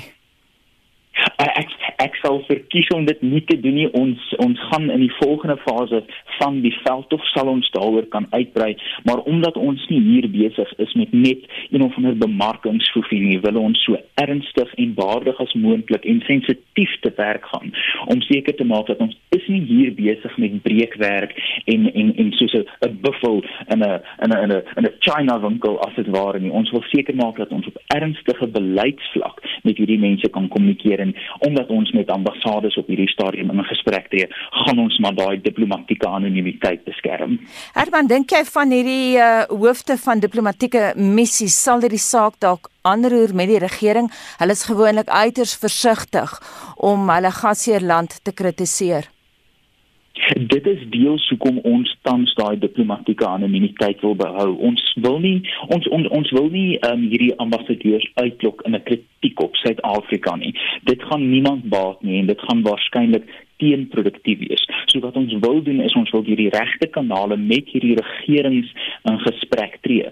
Ek 1.37 1.69
ek 2.01 2.15
sal 2.21 2.39
verkies 2.47 2.89
om 2.95 3.05
dit 3.05 3.21
nie 3.21 3.43
te 3.45 3.57
doen 3.61 3.75
nie. 3.77 3.87
Ons 3.97 4.21
ons 4.41 4.59
gaan 4.71 4.89
in 4.89 5.03
die 5.03 5.13
volgende 5.19 5.57
fase 5.65 6.03
van 6.39 6.61
die 6.65 6.73
veldtog 6.81 7.25
sal 7.33 7.51
ons 7.51 7.69
daaroor 7.75 8.07
kan 8.13 8.27
uitbrei. 8.31 8.73
Maar 9.07 9.23
omdat 9.29 9.57
ons 9.57 9.83
nie 9.89 10.01
hier 10.01 10.27
besig 10.31 10.71
is 10.77 10.93
met 10.97 11.13
net 11.13 11.45
een 11.69 11.83
of 11.85 11.95
ander 11.99 12.17
bemarkingsfofie 12.17 13.21
nie 13.21 13.39
wil 13.43 13.59
ons 13.61 13.83
so 13.85 13.99
ernstig 14.21 14.73
en 14.81 14.93
waardig 14.97 15.39
as 15.43 15.53
moontlik 15.53 16.05
en 16.05 16.23
sensitief 16.27 16.95
te 17.05 17.13
werk 17.17 17.45
gaan 17.53 17.73
om 18.13 18.21
seker 18.25 18.55
te 18.57 18.67
maak 18.67 18.87
dat 18.89 19.01
ons 19.03 19.15
is 19.35 19.47
nie 19.51 19.61
hier 19.67 19.93
besig 19.97 20.37
met 20.41 20.61
breekwerk 20.65 21.35
en 21.73 21.87
en 21.93 22.13
en 22.23 22.31
soos 22.39 22.55
'n 22.55 22.97
buffel 23.05 23.43
in 23.73 23.83
'n 23.83 24.01
in 24.23 24.31
'n 24.31 24.63
in 24.77 24.85
'n 24.85 24.95
China 24.99 25.39
winkel 25.39 25.79
as 25.85 25.95
dit 25.95 26.07
ware 26.07 26.39
nie. 26.39 26.51
Ons 26.51 26.71
wil 26.71 26.83
seker 26.89 27.15
maak 27.15 27.37
dat 27.37 27.51
ons 27.51 27.67
op 27.67 27.81
ernstige 27.87 28.47
beleidsvlak 28.47 29.41
met 29.63 29.77
hierdie 29.77 29.99
mense 29.99 30.29
kan 30.29 30.47
kommunikeer 30.47 31.00
en 31.03 31.13
omdat 31.47 31.69
ons 31.73 31.91
met 31.97 32.09
ambassades 32.13 32.77
op 32.79 32.89
hierdie 32.91 33.09
stadium 33.11 33.51
in 33.53 33.63
gesprek 33.69 34.09
tree, 34.11 34.29
gaan 34.63 34.79
ons 34.79 34.97
maar 35.03 35.15
daai 35.17 35.41
diplomatieke 35.41 36.07
anonimiteit 36.07 36.83
beskerm. 36.87 37.39
Herman, 37.75 38.09
dink 38.11 38.31
jy 38.31 38.43
van 38.53 38.73
hierdie 38.73 39.17
uh, 39.19 39.45
hoofde 39.51 39.97
van 40.01 40.23
diplomatieke 40.23 40.91
missies 40.95 41.57
sal 41.63 41.83
dit 41.83 41.93
die 41.97 42.01
saak 42.01 42.39
dalk 42.43 42.71
aanroer 42.87 43.35
met 43.37 43.51
die 43.51 43.61
regering? 43.61 44.09
Hulle 44.41 44.57
is 44.57 44.67
gewoonlik 44.69 45.09
uiters 45.09 45.55
versigtig 45.59 46.37
om 46.77 47.09
hulle 47.11 47.33
gasheerland 47.41 48.21
te 48.23 48.33
kritiseer. 48.33 49.10
Dit 50.35 50.67
is 50.67 50.81
deels 50.89 51.23
hoekom 51.29 51.59
ons 51.67 51.91
tans 52.01 52.33
daai 52.35 52.57
diplomatieke 52.59 53.25
anonimiteit 53.27 54.01
wil 54.05 54.15
behou. 54.15 54.49
Ons 54.69 54.83
wil 55.03 55.19
nie 55.23 55.37
ons 55.67 55.87
ons, 55.87 56.07
ons 56.07 56.31
wil 56.35 56.49
nie 56.51 56.75
um, 56.87 57.05
hierdie 57.11 57.33
ambassadeurs 57.43 58.07
uitlok 58.19 58.61
in 58.67 58.75
'n 58.75 58.83
kritiek 58.83 59.39
op 59.39 59.55
Suid-Afrika 59.55 60.35
nie. 60.35 60.53
Dit 60.83 61.03
gaan 61.03 61.29
niemand 61.29 61.69
baat 61.69 62.01
nie 62.03 62.19
en 62.19 62.27
dit 62.27 62.41
gaan 62.47 62.61
waarskynlik 62.61 63.27
teenproduktief 63.61 64.41
wees. 64.43 64.65
So 64.91 64.99
wat 65.05 65.17
ons 65.19 65.33
wil 65.45 65.61
doen 65.63 65.81
is 65.85 65.95
ons 65.95 66.11
wil 66.15 66.25
hierdie 66.27 66.51
regte 66.53 66.89
kanale 66.91 67.37
met 67.37 67.69
hierdie 67.71 67.95
regerings 67.99 68.73
in 69.09 69.19
gesprek 69.25 69.79
tree 69.85 70.09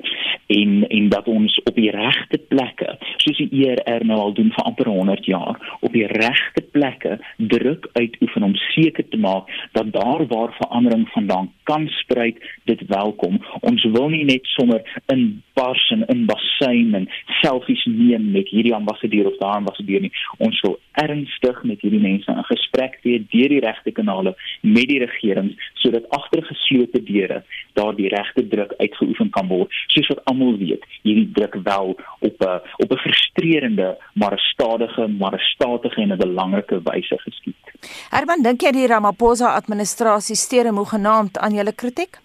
en 0.50 0.88
en 0.88 1.10
dat 1.10 1.28
ons 1.28 1.60
op 1.64 1.76
die 1.76 1.92
regte 1.94 2.40
plekke 2.52 2.96
soos 3.22 3.38
die 3.38 3.66
ERR 3.66 4.06
nou 4.06 4.20
al 4.20 4.34
doen 4.38 4.50
vir 4.56 4.66
amper 4.66 4.90
100 4.90 5.28
jaar 5.30 5.60
op 5.80 5.94
die 5.94 6.08
regte 6.10 6.64
plekke 6.74 7.18
druk 7.38 7.90
uitoefen 7.94 8.48
om 8.48 8.56
seker 8.70 9.06
te 9.10 9.20
maak 9.22 9.52
dat 9.78 9.92
daar 9.94 10.26
waar 10.32 10.56
verandering 10.58 11.06
vandaan 11.14 11.52
kan 11.70 11.88
spruit 12.00 12.42
dit 12.72 12.82
welkom 12.88 13.38
ons 13.62 13.86
wil 13.98 14.10
nie 14.10 14.24
net 14.32 14.50
sommer 14.56 14.82
in 15.14 15.44
bars 15.60 15.86
en 15.94 16.06
in 16.14 16.26
bassein 16.26 16.96
en 17.02 17.10
selfies 17.42 17.86
neem 17.86 18.32
met 18.32 18.50
hierdie 18.50 18.76
ambassadeur 18.76 19.30
of 19.30 19.38
daardie 19.38 19.62
ambassadeur 19.64 20.08
nie 20.08 20.14
ons 20.38 20.62
wil 20.66 20.80
ernstig 21.06 21.64
met 21.64 21.86
hierdie 21.86 22.04
mense 22.04 22.32
in 22.32 22.50
gesprek 22.50 22.98
tree 23.04 23.22
deur 23.40 23.56
die 23.56 23.64
regte 23.68 23.96
kanale 24.02 24.36
met 24.62 24.88
die 24.92 25.00
regering 25.06 25.52
sodat 25.84 26.10
agter 26.20 26.44
geslote 26.52 27.04
deure 27.12 27.44
daar 27.80 27.96
die 27.96 28.12
regte 28.16 28.48
druk 28.54 28.74
uitgeoefen 28.84 29.30
kan 29.38 29.48
word 29.48 29.82
soos 29.96 30.12
wat 30.14 30.24
almal 30.32 30.58
weet 30.62 30.84
hierdie 31.08 31.30
druk 31.40 31.56
wel 31.64 31.96
op 32.30 32.38
'n 32.52 32.62
op 32.84 32.92
'n 32.92 33.04
frustrerende 33.06 33.90
maar 34.14 34.34
'n 34.34 34.46
stadige 34.52 35.08
maar 35.08 35.34
'n 35.34 35.46
statige 35.54 36.02
en 36.02 36.12
'n 36.14 36.18
belangrike 36.18 36.82
wyse 36.84 37.18
geskied. 37.18 37.64
Herman, 38.10 38.42
dink 38.44 38.62
jy 38.62 38.72
die 38.72 38.88
Ramaphosa 38.88 39.54
administrasie 39.56 40.36
steure 40.36 40.72
moeg 40.72 40.90
genaamd 40.90 41.38
aan 41.38 41.54
julle 41.54 41.74
kritiek? 41.74 42.20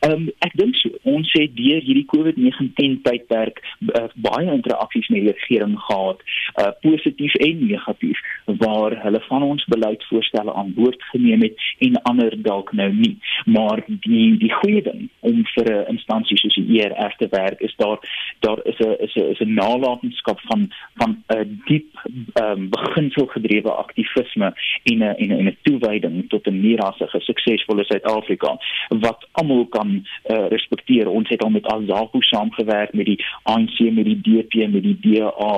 Ehm 0.00 0.12
um, 0.12 0.28
ek 0.40 0.54
dink 0.56 0.76
so. 0.80 0.88
Ons 1.12 1.28
het 1.36 1.52
deur 1.58 1.82
hierdie 1.84 2.06
COVID-19 2.08 3.02
tydperk 3.04 3.58
uh, 3.84 4.06
baie 4.24 4.48
interaksies 4.48 5.08
met 5.12 5.26
die 5.26 5.32
regering 5.34 5.74
gehad, 5.76 6.22
uh, 6.56 6.70
positief 6.80 7.34
en 7.44 7.58
negatief, 7.66 8.22
waar 8.62 8.96
hulle 9.02 9.20
van 9.26 9.44
ons 9.44 9.66
beleidsvoorstelle 9.74 10.54
aan 10.56 10.72
boord 10.78 11.04
geneem 11.10 11.44
het 11.44 11.66
en 11.84 11.98
ander 12.12 12.36
dalk 12.46 12.72
nou 12.72 12.88
nie. 12.94 13.18
Maar 13.44 13.82
die 14.06 14.38
die 14.40 14.52
goeie 14.62 14.80
ding 14.86 15.10
om 15.20 15.42
vir 15.54 15.68
'n 15.68 15.92
instansie 15.92 16.38
soos 16.40 16.56
die 16.56 16.80
ERF 16.80 17.16
te 17.20 17.28
werk 17.28 17.60
is 17.60 17.74
daar 17.76 18.00
daar 18.40 18.64
is 18.64 18.80
'n 18.80 18.96
is 19.04 19.14
'n 19.16 19.28
is 19.34 19.40
'n 19.40 19.54
nalatenskap 19.54 20.40
van 20.48 20.72
van 20.96 21.22
'n 21.28 21.60
diep 21.66 21.92
um, 22.40 22.70
beginselgedrewe 22.70 23.72
aktivisme 23.84 24.54
en 24.82 24.98
'n 24.98 25.14
en 25.22 25.30
'n 25.36 25.48
'n 25.48 25.56
toewyding 25.62 26.28
tot 26.28 26.46
'n 26.46 26.60
meerrassige 26.60 27.20
suksesvolle 27.20 27.84
Suid-Afrika 27.84 28.56
wat 28.88 29.28
almal 29.32 29.66
kan 29.66 29.89
uh, 29.98 30.46
respekteer. 30.54 31.08
Ons 31.08 31.28
het 31.28 31.42
al 31.44 31.50
met 31.50 31.66
Azapo 31.66 32.20
saamgewerk 32.20 32.92
met 32.92 33.06
die 33.06 33.18
ANC 33.42 33.78
met 33.90 34.04
die 34.04 34.20
DP 34.20 34.68
met 34.72 34.82
die 34.82 34.96
DA 35.00 35.52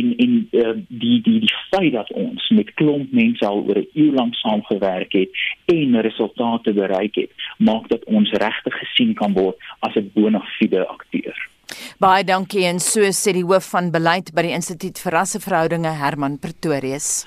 en 0.00 0.12
en 0.16 0.36
uh, 0.50 0.74
die 0.88 1.20
die 1.22 1.38
die 1.46 1.54
feit 1.70 1.92
dat 1.92 2.12
ons 2.12 2.48
met 2.48 2.74
klomp 2.74 3.12
mense 3.12 3.46
al 3.46 3.64
oor 3.66 3.80
'n 3.82 3.88
eeu 3.92 4.12
lank 4.12 4.34
saamgewerk 4.34 5.12
het 5.12 5.30
en 5.64 6.00
resultate 6.00 6.72
bereik 6.72 7.14
het, 7.14 7.30
maak 7.58 7.88
dat 7.88 8.04
ons 8.04 8.30
regtig 8.30 8.78
gesien 8.82 9.14
kan 9.14 9.32
word 9.32 9.56
as 9.80 9.94
'n 9.96 10.10
bona 10.14 10.42
fide 10.58 10.86
akteur. 10.86 11.36
Baie 11.98 12.24
dankie 12.24 12.66
en 12.68 12.80
so 12.80 13.00
sê 13.00 13.32
die 13.32 13.46
hoof 13.46 13.70
van 13.74 13.90
beleid 13.90 14.34
by 14.34 14.42
die 14.42 14.56
Instituut 14.58 14.98
vir 14.98 15.12
Rasseverhoudinge 15.12 15.92
Herman 16.02 16.38
Pretorius. 16.38 17.26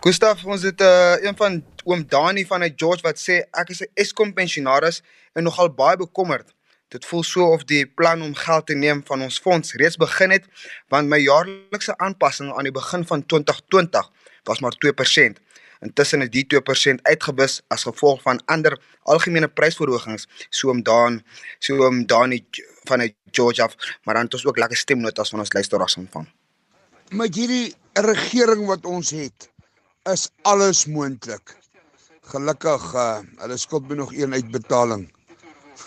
Gustaf, 0.00 0.46
ons 0.48 0.62
het 0.64 0.80
uh, 0.80 1.16
een 1.20 1.36
van 1.36 1.58
oom 1.84 2.06
Dani 2.08 2.46
van 2.48 2.62
uit 2.64 2.72
George 2.76 3.02
wat 3.04 3.18
sê 3.20 3.34
ek 3.52 3.68
is 3.68 3.82
'n 3.84 3.90
Eskom 4.00 4.32
pensionaris 4.32 5.02
en 5.36 5.44
nogal 5.44 5.68
baie 5.68 5.96
bekommerd. 5.96 6.54
Dit 6.88 7.04
voel 7.04 7.22
so 7.22 7.44
of 7.52 7.64
die 7.64 7.84
plan 7.86 8.22
om 8.22 8.34
geld 8.34 8.66
te 8.66 8.74
neem 8.74 9.02
van 9.04 9.20
ons 9.22 9.38
fonds 9.38 9.74
reeds 9.74 10.00
begin 10.00 10.30
het, 10.30 10.46
want 10.88 11.08
my 11.08 11.18
jaarlikse 11.20 11.98
aanpassing 11.98 12.48
aan 12.52 12.64
die 12.64 12.72
begin 12.72 13.04
van 13.04 13.26
2020 13.26 14.10
was 14.44 14.60
maar 14.60 14.72
2%. 14.72 15.36
Intussen 15.80 16.20
het 16.20 16.32
die 16.32 16.46
2% 16.48 17.02
uitgebus 17.02 17.60
as 17.68 17.84
gevolg 17.84 18.22
van 18.22 18.40
ander 18.44 18.80
algemene 19.02 19.48
prysverhogings, 19.48 20.26
so 20.48 20.70
om 20.70 20.82
daan, 20.82 21.22
so 21.58 21.86
om 21.86 22.06
Dani 22.06 22.46
van 22.88 23.00
uit 23.00 23.14
George 23.30 23.62
af, 23.62 23.76
maar 24.04 24.14
dan 24.14 24.24
het 24.24 24.34
ons 24.34 24.46
ook 24.46 24.58
lekker 24.58 24.76
stemnotas 24.76 25.30
van 25.30 25.38
ons 25.38 25.52
luisteraars 25.52 25.96
ontvang. 25.96 26.28
Met 27.10 27.34
hierdie 27.34 27.74
regering 27.92 28.66
wat 28.66 28.86
ons 28.86 29.10
het, 29.10 29.49
is 30.08 30.30
alles 30.42 30.86
moontlik. 30.86 31.56
Gelukkig, 32.32 32.84
uh, 32.94 33.20
hulle 33.42 33.56
skuld 33.56 33.88
my 33.88 33.94
nog 33.94 34.12
een 34.14 34.32
uitbetaling. 34.32 35.12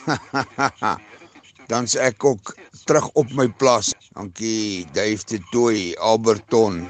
Dan 1.71 1.87
sê 1.87 2.03
ek 2.11 2.23
ook 2.23 2.53
terug 2.85 3.09
op 3.17 3.31
my 3.33 3.47
plaas. 3.47 3.93
Dankie, 4.13 4.85
Dave 4.93 5.25
de 5.25 5.39
Tooi, 5.51 5.95
Alberton. 5.95 6.87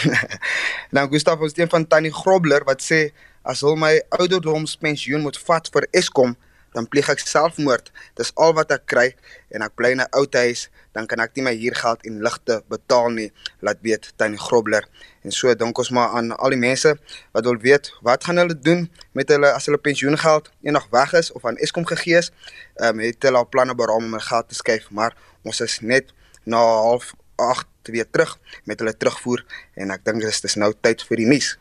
nou 0.94 1.08
Gustavo 1.10 1.48
Steen 1.48 1.68
van 1.68 1.86
Tannie 1.86 2.14
Grobler 2.14 2.64
wat 2.64 2.84
sê 2.84 3.10
as 3.42 3.64
hulle 3.64 3.80
my 3.80 3.96
ouderdomspensioen 4.20 5.24
moet 5.24 5.38
vat 5.48 5.66
vir 5.72 5.88
Eskom, 5.96 6.36
dan 6.76 6.86
pleeg 6.86 7.08
ek 7.10 7.24
selfmoord. 7.24 7.90
Dis 8.20 8.30
al 8.38 8.54
wat 8.54 8.70
ek 8.76 8.86
kry 8.86 9.08
en 9.50 9.64
ek 9.66 9.74
bly 9.74 9.96
in 9.96 10.04
'n 10.04 10.12
ou 10.14 10.26
huis, 10.30 10.68
dan 10.94 11.06
kan 11.10 11.20
ek 11.20 11.34
nie 11.34 11.48
my 11.48 11.54
huurgeld 11.56 12.06
en 12.06 12.22
ligte 12.22 12.62
betaal 12.68 13.10
nie, 13.10 13.32
laat 13.60 13.80
weet 13.82 14.12
Tannie 14.16 14.38
Grobler. 14.38 14.86
En 15.22 15.32
so 15.32 15.52
dink 15.54 15.78
ons 15.78 15.90
maar 15.90 16.14
aan 16.16 16.32
al 16.36 16.54
die 16.54 16.60
mense 16.60 16.94
wat 17.32 17.44
wil 17.44 17.58
weet 17.60 17.90
wat 18.06 18.24
gaan 18.24 18.40
hulle 18.40 18.56
doen 18.58 18.86
met 19.12 19.28
hulle 19.28 19.52
as 19.52 19.68
hulle 19.68 19.78
pensioengeld 19.78 20.50
eendag 20.62 20.86
weg 20.90 21.12
is 21.12 21.32
of 21.32 21.44
aan 21.44 21.56
Eskom 21.56 21.86
gegee 21.86 22.16
is. 22.22 22.30
Ehm 22.76 22.98
um, 22.98 23.04
het 23.04 23.22
hulle 23.22 23.42
al 23.42 23.48
planne 23.48 23.74
beraam 23.74 24.04
om 24.04 24.16
hulle 24.16 24.28
geld 24.28 24.48
te 24.48 24.54
skuif, 24.54 24.90
maar 24.90 25.16
ons 25.42 25.60
is 25.60 25.80
net 25.80 26.12
na 26.44 26.60
half 26.60 27.12
8 27.36 27.66
weer 27.82 28.10
terug 28.10 28.38
met 28.64 28.78
hulle 28.78 28.96
terugvoer 28.96 29.44
en 29.74 29.90
ek 29.90 30.04
dink 30.04 30.24
dis 30.24 30.56
nou 30.56 30.72
tyd 30.80 31.04
vir 31.08 31.24
die 31.24 31.28
nuus. 31.34 31.56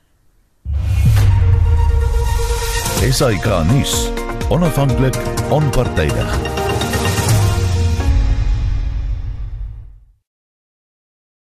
SAK 2.99 3.47
nuus 3.72 4.10
onafhanklik, 4.49 5.16
onpartydig. 5.49 6.59